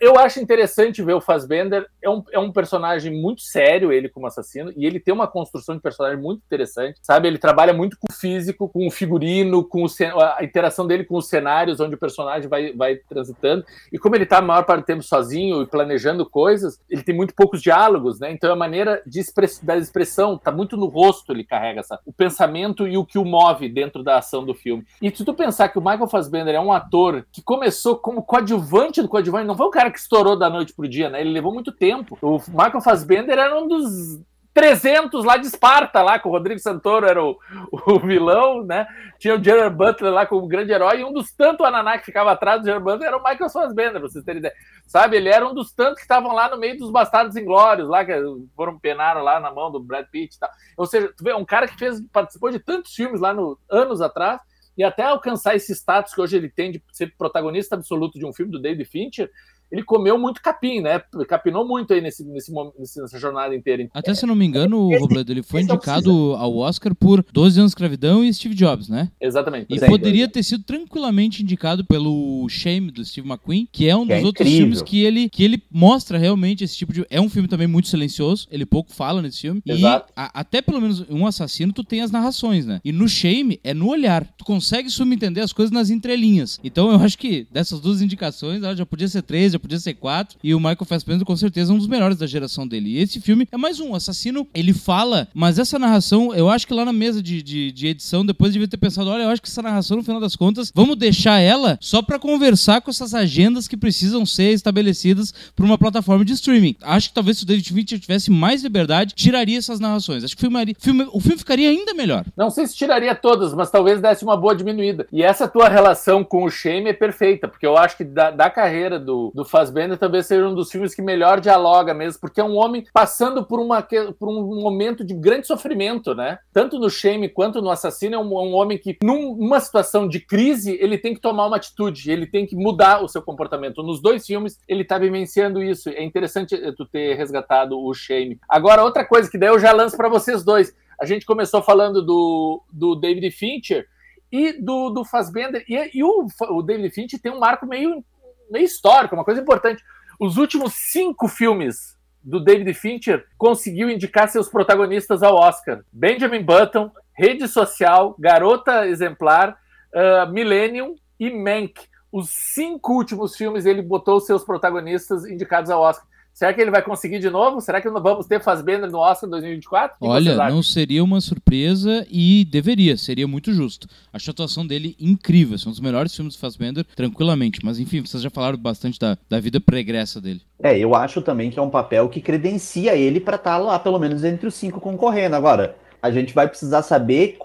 eu 0.00 0.18
acho 0.18 0.40
interessante 0.40 1.02
ver 1.02 1.14
o 1.14 1.20
Fassbender. 1.20 1.86
É 2.02 2.08
um, 2.08 2.22
é 2.32 2.38
um 2.38 2.52
personagem 2.52 3.12
muito 3.12 3.42
sério, 3.42 3.92
ele 3.92 4.08
como 4.08 4.26
assassino, 4.26 4.72
e 4.76 4.86
ele 4.86 5.00
tem 5.00 5.12
uma 5.12 5.26
construção 5.26 5.74
de 5.74 5.82
personagem 5.82 6.20
muito 6.20 6.42
interessante, 6.44 6.98
sabe? 7.02 7.28
Ele 7.28 7.38
trabalha 7.38 7.72
muito 7.72 7.96
com 7.98 8.06
o 8.10 8.14
físico, 8.14 8.68
com 8.68 8.86
o 8.86 8.90
figurino, 8.90 9.64
com 9.64 9.84
o, 9.84 9.88
a 10.20 10.42
interação 10.42 10.86
dele 10.86 11.04
com 11.04 11.16
os 11.16 11.28
cenários 11.28 11.80
onde 11.80 11.94
o 11.94 11.98
personagem 11.98 12.48
vai, 12.48 12.72
vai 12.72 12.96
transitando. 12.96 13.64
E 13.92 13.98
como 13.98 14.16
ele 14.16 14.26
tá 14.26 14.38
a 14.38 14.42
maior 14.42 14.64
parte 14.64 14.82
do 14.82 14.86
tempo 14.86 15.02
sozinho 15.02 15.62
e 15.62 15.66
planejando 15.66 16.28
coisas, 16.28 16.80
ele 16.88 17.02
tem 17.02 17.14
muito 17.14 17.34
poucos 17.34 17.62
diálogos, 17.62 18.18
né? 18.18 18.32
Então 18.32 18.52
a 18.52 18.56
maneira 18.56 19.02
de 19.06 19.20
express, 19.20 19.60
da 19.62 19.76
expressão 19.76 20.38
tá 20.38 20.50
muito 20.50 20.76
no 20.76 20.86
rosto, 20.86 21.32
ele 21.32 21.44
carrega 21.44 21.80
essa, 21.80 21.98
o 22.04 22.12
pensamento 22.12 22.86
e 22.86 22.96
o 22.96 23.04
que 23.04 23.18
o 23.18 23.24
move 23.24 23.68
dentro 23.68 24.02
da 24.02 24.18
ação 24.18 24.44
do 24.44 24.54
filme. 24.54 24.84
E 25.00 25.10
se 25.14 25.24
tu 25.24 25.34
pensar 25.34 25.68
que 25.68 25.78
o 25.78 25.82
Michael 25.82 26.08
Fassbender 26.08 26.54
é 26.54 26.60
um 26.60 26.72
ator 26.72 27.26
que 27.32 27.42
começou 27.42 27.96
como 27.96 28.22
coadjuvante 28.22 29.02
do 29.02 29.08
coadjuvante, 29.18 29.46
não 29.46 29.56
foi 29.56 29.66
um 29.66 29.70
cara 29.70 29.90
que 29.90 29.98
estourou 29.98 30.38
da 30.38 30.48
noite 30.48 30.72
pro 30.72 30.88
dia, 30.88 31.10
né? 31.10 31.20
Ele 31.20 31.30
levou 31.30 31.52
muito 31.52 31.72
tempo. 31.72 32.18
O 32.22 32.38
Michael 32.48 32.80
Fassbender 32.80 33.38
era 33.38 33.58
um 33.58 33.66
dos 33.66 34.20
300 34.54 35.24
lá 35.24 35.36
de 35.36 35.46
Esparta, 35.46 36.02
lá 36.02 36.18
com 36.18 36.28
o 36.28 36.32
Rodrigo 36.32 36.58
Santoro 36.58 37.06
era 37.06 37.22
o, 37.22 37.38
o 37.86 37.98
vilão, 38.00 38.64
né? 38.64 38.86
Tinha 39.18 39.36
o 39.36 39.42
Gerard 39.42 39.76
Butler 39.76 40.12
lá 40.12 40.26
como 40.26 40.48
grande 40.48 40.72
herói, 40.72 41.00
e 41.00 41.04
um 41.04 41.12
dos 41.12 41.32
tantos 41.32 41.64
Ananá 41.64 41.98
que 41.98 42.06
ficava 42.06 42.32
atrás 42.32 42.60
do 42.60 42.64
Gerard 42.64 42.84
Butler 42.84 43.08
era 43.08 43.16
o 43.16 43.22
Michael 43.22 43.50
Fassbender, 43.50 44.00
pra 44.00 44.08
vocês 44.08 44.24
terem 44.24 44.40
ideia. 44.40 44.54
Sabe, 44.86 45.16
ele 45.16 45.28
era 45.28 45.46
um 45.46 45.54
dos 45.54 45.72
tantos 45.72 45.96
que 45.96 46.02
estavam 46.02 46.32
lá 46.32 46.48
no 46.48 46.58
meio 46.58 46.76
dos 46.76 46.90
Bastardos 46.90 47.36
Inglórios, 47.36 47.88
lá, 47.88 48.04
que 48.04 48.12
foram 48.56 48.78
penaram 48.78 49.22
lá 49.22 49.38
na 49.38 49.52
mão 49.52 49.70
do 49.70 49.80
Brad 49.80 50.06
Pitt 50.10 50.34
e 50.34 50.38
tal. 50.40 50.50
Ou 50.76 50.86
seja, 50.86 51.12
tu 51.16 51.22
vê, 51.22 51.34
um 51.34 51.44
cara 51.44 51.68
que 51.68 51.78
fez, 51.78 52.00
participou 52.12 52.50
de 52.50 52.58
tantos 52.58 52.92
filmes 52.94 53.20
lá 53.20 53.32
no, 53.32 53.58
anos 53.70 54.00
atrás, 54.00 54.40
e 54.78 54.84
até 54.84 55.02
alcançar 55.02 55.56
esse 55.56 55.74
status 55.74 56.14
que 56.14 56.20
hoje 56.20 56.36
ele 56.36 56.48
tem 56.48 56.70
de 56.70 56.80
ser 56.92 57.12
protagonista 57.18 57.74
absoluto 57.74 58.16
de 58.16 58.24
um 58.24 58.32
filme 58.32 58.52
do 58.52 58.60
David 58.60 58.88
Fincher, 58.88 59.28
ele 59.70 59.82
comeu 59.82 60.18
muito 60.18 60.40
capim, 60.40 60.80
né? 60.80 61.00
Capinou 61.28 61.66
muito 61.66 61.92
aí 61.92 62.00
nesse, 62.00 62.24
nesse, 62.24 62.52
nessa 62.78 63.18
jornada 63.18 63.54
inteira. 63.54 63.88
Até 63.92 64.14
se 64.14 64.26
não 64.26 64.34
me 64.34 64.46
engano, 64.46 64.90
esse, 64.92 65.00
Robledo, 65.00 65.32
ele 65.32 65.42
foi 65.42 65.62
indicado 65.62 66.34
ao 66.36 66.56
Oscar 66.56 66.94
por 66.94 67.24
12 67.32 67.60
anos 67.60 67.70
de 67.70 67.74
escravidão 67.74 68.24
e 68.24 68.32
Steve 68.32 68.54
Jobs, 68.54 68.88
né? 68.88 69.10
Exatamente. 69.20 69.66
E 69.70 69.86
poderia 69.86 70.28
ter 70.28 70.42
sido 70.42 70.64
tranquilamente 70.64 71.42
indicado 71.42 71.84
pelo 71.84 72.48
Shame 72.48 72.90
do 72.90 73.04
Steve 73.04 73.28
McQueen, 73.28 73.68
que 73.70 73.88
é 73.88 73.96
um 73.96 74.06
que 74.06 74.14
dos 74.14 74.22
é 74.22 74.26
outros 74.26 74.48
filmes 74.48 74.82
que 74.82 75.02
ele, 75.02 75.28
que 75.28 75.44
ele 75.44 75.62
mostra 75.70 76.18
realmente 76.18 76.64
esse 76.64 76.76
tipo 76.76 76.92
de. 76.92 77.06
É 77.10 77.20
um 77.20 77.28
filme 77.28 77.48
também 77.48 77.66
muito 77.66 77.88
silencioso, 77.88 78.46
ele 78.50 78.64
pouco 78.64 78.92
fala 78.92 79.20
nesse 79.20 79.40
filme. 79.42 79.62
Exato. 79.66 80.12
E 80.12 80.12
a, 80.16 80.30
até 80.34 80.62
pelo 80.62 80.80
menos 80.80 81.04
um 81.10 81.26
assassino, 81.26 81.72
tu 81.72 81.84
tem 81.84 82.00
as 82.00 82.10
narrações, 82.10 82.66
né? 82.66 82.80
E 82.84 82.92
no 82.92 83.08
Shame 83.08 83.60
é 83.62 83.74
no 83.74 83.88
olhar. 83.88 84.26
Tu 84.36 84.44
consegue 84.44 84.88
subentender 84.88 85.42
as 85.42 85.52
coisas 85.52 85.70
nas 85.70 85.90
entrelinhas. 85.90 86.58
Então 86.64 86.90
eu 86.90 86.98
acho 86.98 87.18
que 87.18 87.46
dessas 87.50 87.80
duas 87.80 88.00
indicações, 88.00 88.62
já 88.76 88.86
podia 88.86 89.08
ser 89.08 89.22
três, 89.58 89.68
podia 89.68 89.78
ser 89.78 89.94
quatro. 89.94 90.38
E 90.42 90.54
o 90.54 90.58
Michael 90.58 90.84
Fassbender, 90.84 91.26
com 91.26 91.36
certeza, 91.36 91.72
é 91.72 91.74
um 91.74 91.78
dos 91.78 91.86
melhores 91.86 92.16
da 92.16 92.26
geração 92.26 92.66
dele. 92.66 92.90
E 92.90 92.98
esse 92.98 93.20
filme 93.20 93.46
é 93.50 93.56
mais 93.56 93.80
um. 93.80 93.94
Assassino, 93.94 94.46
ele 94.54 94.72
fala, 94.72 95.28
mas 95.34 95.58
essa 95.58 95.78
narração, 95.78 96.34
eu 96.34 96.48
acho 96.48 96.66
que 96.66 96.74
lá 96.74 96.84
na 96.84 96.92
mesa 96.92 97.22
de, 97.22 97.42
de, 97.42 97.72
de 97.72 97.86
edição, 97.88 98.24
depois 98.24 98.52
devia 98.52 98.68
ter 98.68 98.76
pensado: 98.76 99.10
olha, 99.10 99.24
eu 99.24 99.28
acho 99.28 99.42
que 99.42 99.48
essa 99.48 99.62
narração, 99.62 99.96
no 99.96 100.02
final 100.02 100.20
das 100.20 100.36
contas, 100.36 100.72
vamos 100.74 100.96
deixar 100.96 101.40
ela 101.40 101.78
só 101.80 102.00
para 102.00 102.18
conversar 102.18 102.80
com 102.80 102.90
essas 102.90 103.14
agendas 103.14 103.66
que 103.66 103.76
precisam 103.76 104.24
ser 104.24 104.52
estabelecidas 104.52 105.34
por 105.54 105.64
uma 105.64 105.76
plataforma 105.76 106.24
de 106.24 106.32
streaming. 106.32 106.76
Acho 106.82 107.08
que 107.08 107.14
talvez 107.14 107.38
se 107.38 107.44
o 107.44 107.46
David 107.46 107.72
Fincher 107.72 107.98
tivesse 107.98 108.30
mais 108.30 108.62
liberdade, 108.62 109.14
tiraria 109.14 109.58
essas 109.58 109.80
narrações. 109.80 110.24
Acho 110.24 110.36
que 110.36 110.46
o 110.46 110.50
filme, 110.50 110.76
filme, 110.78 111.08
o 111.12 111.20
filme 111.20 111.38
ficaria 111.38 111.68
ainda 111.68 111.94
melhor. 111.94 112.24
Não 112.36 112.50
sei 112.50 112.66
se 112.66 112.76
tiraria 112.76 113.14
todas, 113.14 113.54
mas 113.54 113.70
talvez 113.70 114.00
desse 114.00 114.24
uma 114.24 114.36
boa 114.36 114.54
diminuída. 114.54 115.06
E 115.12 115.22
essa 115.22 115.48
tua 115.48 115.68
relação 115.68 116.22
com 116.22 116.44
o 116.44 116.50
Shame 116.50 116.90
é 116.90 116.92
perfeita, 116.92 117.48
porque 117.48 117.66
eu 117.66 117.76
acho 117.76 117.96
que 117.96 118.04
da, 118.04 118.30
da 118.30 118.50
carreira 118.50 118.98
do, 118.98 119.32
do 119.34 119.44
Fassbender 119.48 119.98
talvez 119.98 120.26
seja 120.26 120.46
um 120.46 120.54
dos 120.54 120.70
filmes 120.70 120.94
que 120.94 121.02
melhor 121.02 121.40
dialoga 121.40 121.92
mesmo, 121.92 122.20
porque 122.20 122.40
é 122.40 122.44
um 122.44 122.56
homem 122.56 122.84
passando 122.92 123.44
por, 123.44 123.58
uma, 123.58 123.82
por 123.82 124.28
um 124.28 124.60
momento 124.60 125.04
de 125.04 125.14
grande 125.14 125.46
sofrimento, 125.46 126.14
né? 126.14 126.38
Tanto 126.52 126.78
no 126.78 126.88
Shame 126.88 127.28
quanto 127.28 127.60
no 127.60 127.70
Assassino, 127.70 128.14
é 128.14 128.18
um, 128.18 128.32
um 128.32 128.54
homem 128.54 128.78
que, 128.78 128.96
numa 129.02 129.58
situação 129.60 130.06
de 130.06 130.20
crise, 130.20 130.78
ele 130.80 130.98
tem 130.98 131.14
que 131.14 131.20
tomar 131.20 131.46
uma 131.46 131.56
atitude, 131.56 132.10
ele 132.10 132.26
tem 132.26 132.46
que 132.46 132.54
mudar 132.54 133.02
o 133.02 133.08
seu 133.08 133.22
comportamento. 133.22 133.82
Nos 133.82 134.00
dois 134.00 134.26
filmes, 134.26 134.58
ele 134.68 134.82
está 134.82 134.98
vivenciando 134.98 135.62
isso. 135.62 135.88
É 135.88 136.04
interessante 136.04 136.56
tu 136.76 136.86
ter 136.86 137.14
resgatado 137.14 137.78
o 137.78 137.92
Shame. 137.94 138.38
Agora, 138.48 138.84
outra 138.84 139.04
coisa 139.04 139.30
que 139.30 139.38
daí 139.38 139.48
eu 139.48 139.58
já 139.58 139.72
lanço 139.72 139.96
para 139.96 140.08
vocês 140.08 140.44
dois. 140.44 140.74
A 141.00 141.06
gente 141.06 141.24
começou 141.24 141.62
falando 141.62 142.04
do, 142.04 142.62
do 142.72 142.94
David 142.94 143.30
Fincher 143.30 143.86
e 144.30 144.52
do, 144.52 144.90
do 144.90 145.04
Fassbender, 145.04 145.64
e, 145.68 145.98
e 145.98 146.04
o, 146.04 146.26
o 146.50 146.62
David 146.62 146.90
Fincher 146.90 147.20
tem 147.20 147.32
um 147.32 147.38
marco 147.38 147.66
meio 147.66 148.04
meio 148.50 148.64
histórico, 148.64 149.14
uma 149.14 149.24
coisa 149.24 149.40
importante. 149.40 149.82
Os 150.18 150.36
últimos 150.36 150.74
cinco 150.74 151.28
filmes 151.28 151.96
do 152.22 152.42
David 152.42 152.74
Fincher 152.74 153.26
conseguiu 153.36 153.88
indicar 153.88 154.28
seus 154.28 154.48
protagonistas 154.48 155.22
ao 155.22 155.36
Oscar: 155.36 155.82
Benjamin 155.92 156.42
Button, 156.42 156.90
Rede 157.16 157.48
Social, 157.48 158.14
Garota 158.18 158.86
Exemplar, 158.86 159.56
uh, 159.94 160.30
Millennium 160.30 160.94
e 161.18 161.30
Mank. 161.30 161.86
Os 162.10 162.30
cinco 162.30 162.94
últimos 162.94 163.36
filmes 163.36 163.66
ele 163.66 163.82
botou 163.82 164.20
seus 164.20 164.44
protagonistas 164.44 165.24
indicados 165.24 165.70
ao 165.70 165.82
Oscar. 165.82 166.06
Será 166.38 166.54
que 166.54 166.60
ele 166.60 166.70
vai 166.70 166.82
conseguir 166.82 167.18
de 167.18 167.28
novo? 167.28 167.60
Será 167.60 167.80
que 167.80 167.90
vamos 167.90 168.26
ter 168.26 168.40
Fassbender 168.40 168.88
no 168.88 168.98
Oscar 168.98 169.28
2024? 169.28 169.96
Olha, 170.00 170.36
não 170.48 170.62
seria 170.62 171.02
uma 171.02 171.20
surpresa 171.20 172.06
e 172.08 172.44
deveria, 172.44 172.96
seria 172.96 173.26
muito 173.26 173.52
justo. 173.52 173.88
Acho 174.12 174.30
a 174.30 174.32
atuação 174.32 174.64
dele 174.64 174.94
incrível, 175.00 175.58
são 175.58 175.70
um 175.70 175.72
dos 175.72 175.80
melhores 175.80 176.14
filmes 176.14 176.36
do 176.36 176.38
Fassbender, 176.38 176.86
tranquilamente. 176.94 177.58
Mas 177.64 177.80
enfim, 177.80 178.06
vocês 178.06 178.22
já 178.22 178.30
falaram 178.30 178.56
bastante 178.56 179.00
da, 179.00 179.18
da 179.28 179.40
vida 179.40 179.60
pregressa 179.60 180.20
dele. 180.20 180.40
É, 180.62 180.78
eu 180.78 180.94
acho 180.94 181.20
também 181.22 181.50
que 181.50 181.58
é 181.58 181.62
um 181.62 181.70
papel 181.70 182.08
que 182.08 182.20
credencia 182.20 182.94
ele 182.94 183.18
para 183.18 183.34
estar 183.34 183.56
tá 183.56 183.58
lá, 183.58 183.76
pelo 183.76 183.98
menos 183.98 184.22
entre 184.22 184.46
os 184.46 184.54
cinco 184.54 184.80
concorrendo. 184.80 185.34
Agora, 185.34 185.74
a 186.00 186.08
gente 186.08 186.32
vai 186.32 186.46
precisar 186.46 186.82
saber 186.82 187.36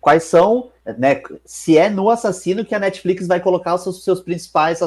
quais 0.00 0.24
são, 0.24 0.70
né, 0.96 1.20
se 1.44 1.76
é 1.76 1.90
no 1.90 2.08
assassino 2.08 2.64
que 2.64 2.74
a 2.74 2.78
Netflix 2.78 3.26
vai 3.26 3.38
colocar 3.38 3.74
os 3.74 3.82
seus, 3.82 4.02
seus 4.02 4.20
principais 4.22 4.80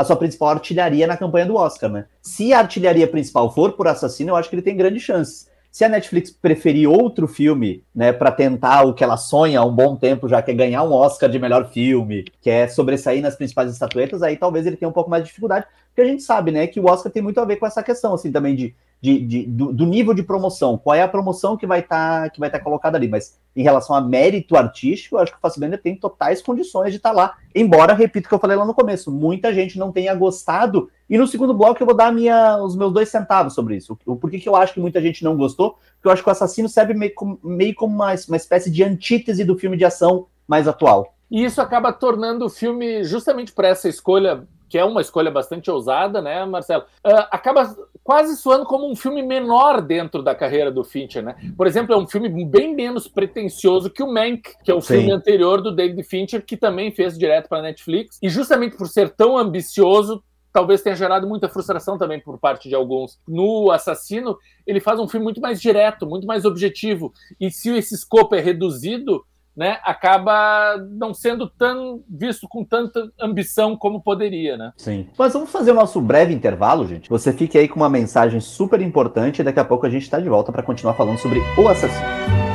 a 0.00 0.04
sua 0.04 0.16
principal 0.16 0.48
artilharia 0.48 1.06
na 1.06 1.14
campanha 1.14 1.44
do 1.44 1.56
Oscar, 1.56 1.90
né? 1.90 2.06
Se 2.22 2.54
a 2.54 2.60
artilharia 2.60 3.06
principal 3.06 3.52
for 3.52 3.72
por 3.72 3.86
assassino, 3.86 4.30
eu 4.30 4.36
acho 4.36 4.48
que 4.48 4.54
ele 4.54 4.62
tem 4.62 4.74
grandes 4.74 5.02
chances. 5.02 5.46
Se 5.70 5.84
a 5.84 5.90
Netflix 5.90 6.30
preferir 6.30 6.88
outro 6.88 7.28
filme, 7.28 7.84
né, 7.94 8.10
para 8.10 8.32
tentar 8.32 8.84
o 8.84 8.94
que 8.94 9.04
ela 9.04 9.18
sonha 9.18 9.60
há 9.60 9.64
um 9.64 9.70
bom 9.70 9.96
tempo, 9.96 10.26
já 10.26 10.40
que 10.40 10.52
é 10.52 10.54
ganhar 10.54 10.84
um 10.84 10.92
Oscar 10.94 11.28
de 11.28 11.38
melhor 11.38 11.68
filme, 11.68 12.24
que 12.40 12.48
é 12.48 12.66
sobressair 12.66 13.20
nas 13.20 13.36
principais 13.36 13.70
estatuetas, 13.70 14.22
aí 14.22 14.38
talvez 14.38 14.66
ele 14.66 14.74
tenha 14.74 14.88
um 14.88 14.92
pouco 14.92 15.10
mais 15.10 15.22
de 15.22 15.28
dificuldade, 15.28 15.66
porque 15.88 16.00
a 16.00 16.06
gente 16.06 16.22
sabe, 16.22 16.50
né, 16.50 16.66
que 16.66 16.80
o 16.80 16.86
Oscar 16.86 17.12
tem 17.12 17.22
muito 17.22 17.38
a 17.38 17.44
ver 17.44 17.56
com 17.56 17.66
essa 17.66 17.82
questão, 17.82 18.14
assim, 18.14 18.32
também 18.32 18.56
de 18.56 18.74
de, 19.00 19.18
de 19.18 19.46
do, 19.46 19.72
do, 19.72 19.86
nível 19.86 20.12
de 20.12 20.22
promoção, 20.22 20.76
qual 20.76 20.94
é 20.94 21.02
a 21.02 21.08
promoção 21.08 21.56
que 21.56 21.66
vai 21.66 21.80
estar 21.80 22.22
tá, 22.22 22.30
que 22.30 22.38
vai 22.38 22.48
estar 22.48 22.58
tá 22.58 22.64
colocada 22.64 22.98
ali, 22.98 23.08
mas 23.08 23.38
em 23.56 23.62
relação 23.62 23.96
a 23.96 24.00
mérito 24.00 24.56
artístico, 24.56 25.16
eu 25.16 25.20
acho 25.20 25.32
que 25.32 25.38
o 25.38 25.40
Fassbender 25.40 25.80
tem 25.80 25.96
totais 25.96 26.42
condições 26.42 26.90
de 26.90 26.98
estar 26.98 27.10
tá 27.10 27.14
lá, 27.14 27.36
embora, 27.54 27.94
repito 27.94 28.26
o 28.26 28.28
que 28.28 28.34
eu 28.34 28.38
falei 28.38 28.56
lá 28.56 28.64
no 28.64 28.74
começo, 28.74 29.10
muita 29.10 29.54
gente 29.54 29.78
não 29.78 29.90
tenha 29.90 30.14
gostado, 30.14 30.90
e 31.08 31.16
no 31.16 31.26
segundo 31.26 31.54
bloco 31.54 31.82
eu 31.82 31.86
vou 31.86 31.96
dar 31.96 32.12
minha, 32.12 32.58
os 32.58 32.76
meus 32.76 32.92
dois 32.92 33.08
centavos 33.08 33.54
sobre 33.54 33.76
isso, 33.76 33.98
o, 34.04 34.16
por 34.16 34.30
que, 34.30 34.38
que 34.38 34.48
eu 34.48 34.56
acho 34.56 34.74
que 34.74 34.80
muita 34.80 35.00
gente 35.00 35.24
não 35.24 35.36
gostou, 35.36 35.78
porque 35.94 36.08
eu 36.08 36.12
acho 36.12 36.22
que 36.22 36.28
o 36.28 36.32
Assassino 36.32 36.68
serve 36.68 36.92
meio, 36.92 37.12
meio 37.42 37.74
como 37.74 37.94
uma, 37.94 38.14
uma 38.28 38.36
espécie 38.36 38.70
de 38.70 38.84
antítese 38.84 39.44
do 39.44 39.58
filme 39.58 39.76
de 39.76 39.84
ação 39.84 40.26
mais 40.46 40.68
atual. 40.68 41.14
E 41.30 41.44
isso 41.44 41.60
acaba 41.60 41.92
tornando 41.92 42.44
o 42.44 42.50
filme, 42.50 43.04
justamente 43.04 43.52
por 43.52 43.64
essa 43.64 43.88
escolha 43.88 44.46
que 44.70 44.78
é 44.78 44.84
uma 44.84 45.00
escolha 45.00 45.32
bastante 45.32 45.68
ousada, 45.68 46.22
né, 46.22 46.44
Marcelo? 46.46 46.84
Uh, 47.04 47.26
acaba 47.30 47.76
quase 48.04 48.36
soando 48.36 48.64
como 48.64 48.88
um 48.88 48.94
filme 48.94 49.20
menor 49.20 49.82
dentro 49.82 50.22
da 50.22 50.32
carreira 50.34 50.70
do 50.70 50.84
Fincher, 50.84 51.22
né? 51.22 51.34
Por 51.56 51.66
exemplo, 51.66 51.92
é 51.92 51.98
um 51.98 52.06
filme 52.06 52.28
bem 52.44 52.74
menos 52.74 53.08
pretensioso 53.08 53.90
que 53.90 54.02
o 54.02 54.06
Mank, 54.06 54.54
que 54.64 54.70
é 54.70 54.74
o 54.74 54.80
Sim. 54.80 54.94
filme 54.94 55.10
anterior 55.10 55.60
do 55.60 55.74
David 55.74 56.04
Fincher, 56.04 56.46
que 56.46 56.56
também 56.56 56.92
fez 56.92 57.18
direto 57.18 57.48
para 57.48 57.60
Netflix. 57.60 58.18
E 58.22 58.28
justamente 58.28 58.76
por 58.76 58.86
ser 58.86 59.10
tão 59.10 59.36
ambicioso, 59.36 60.22
talvez 60.52 60.82
tenha 60.82 60.94
gerado 60.94 61.26
muita 61.26 61.48
frustração 61.48 61.98
também 61.98 62.20
por 62.20 62.38
parte 62.38 62.68
de 62.68 62.74
alguns. 62.74 63.18
No 63.26 63.72
Assassino, 63.72 64.38
ele 64.64 64.80
faz 64.80 65.00
um 65.00 65.08
filme 65.08 65.24
muito 65.24 65.40
mais 65.40 65.60
direto, 65.60 66.06
muito 66.06 66.26
mais 66.26 66.44
objetivo. 66.44 67.12
E 67.40 67.50
se 67.50 67.70
esse 67.76 67.94
escopo 67.94 68.36
é 68.36 68.40
reduzido, 68.40 69.24
né, 69.60 69.78
acaba 69.84 70.78
não 70.90 71.12
sendo 71.12 71.46
tão 71.46 72.02
visto 72.08 72.48
com 72.48 72.64
tanta 72.64 73.12
ambição 73.20 73.76
como 73.76 74.02
poderia, 74.02 74.56
né? 74.56 74.72
Sim. 74.74 75.06
Mas 75.18 75.34
vamos 75.34 75.50
fazer 75.50 75.72
o 75.72 75.74
nosso 75.74 76.00
breve 76.00 76.32
intervalo, 76.32 76.86
gente. 76.86 77.10
Você 77.10 77.30
fique 77.30 77.58
aí 77.58 77.68
com 77.68 77.78
uma 77.78 77.90
mensagem 77.90 78.40
super 78.40 78.80
importante 78.80 79.40
e 79.40 79.44
daqui 79.44 79.60
a 79.60 79.64
pouco 79.64 79.84
a 79.84 79.90
gente 79.90 80.04
está 80.04 80.18
de 80.18 80.30
volta 80.30 80.50
para 80.50 80.62
continuar 80.62 80.94
falando 80.94 81.18
sobre 81.18 81.40
o 81.58 81.68
assassino. 81.68 82.49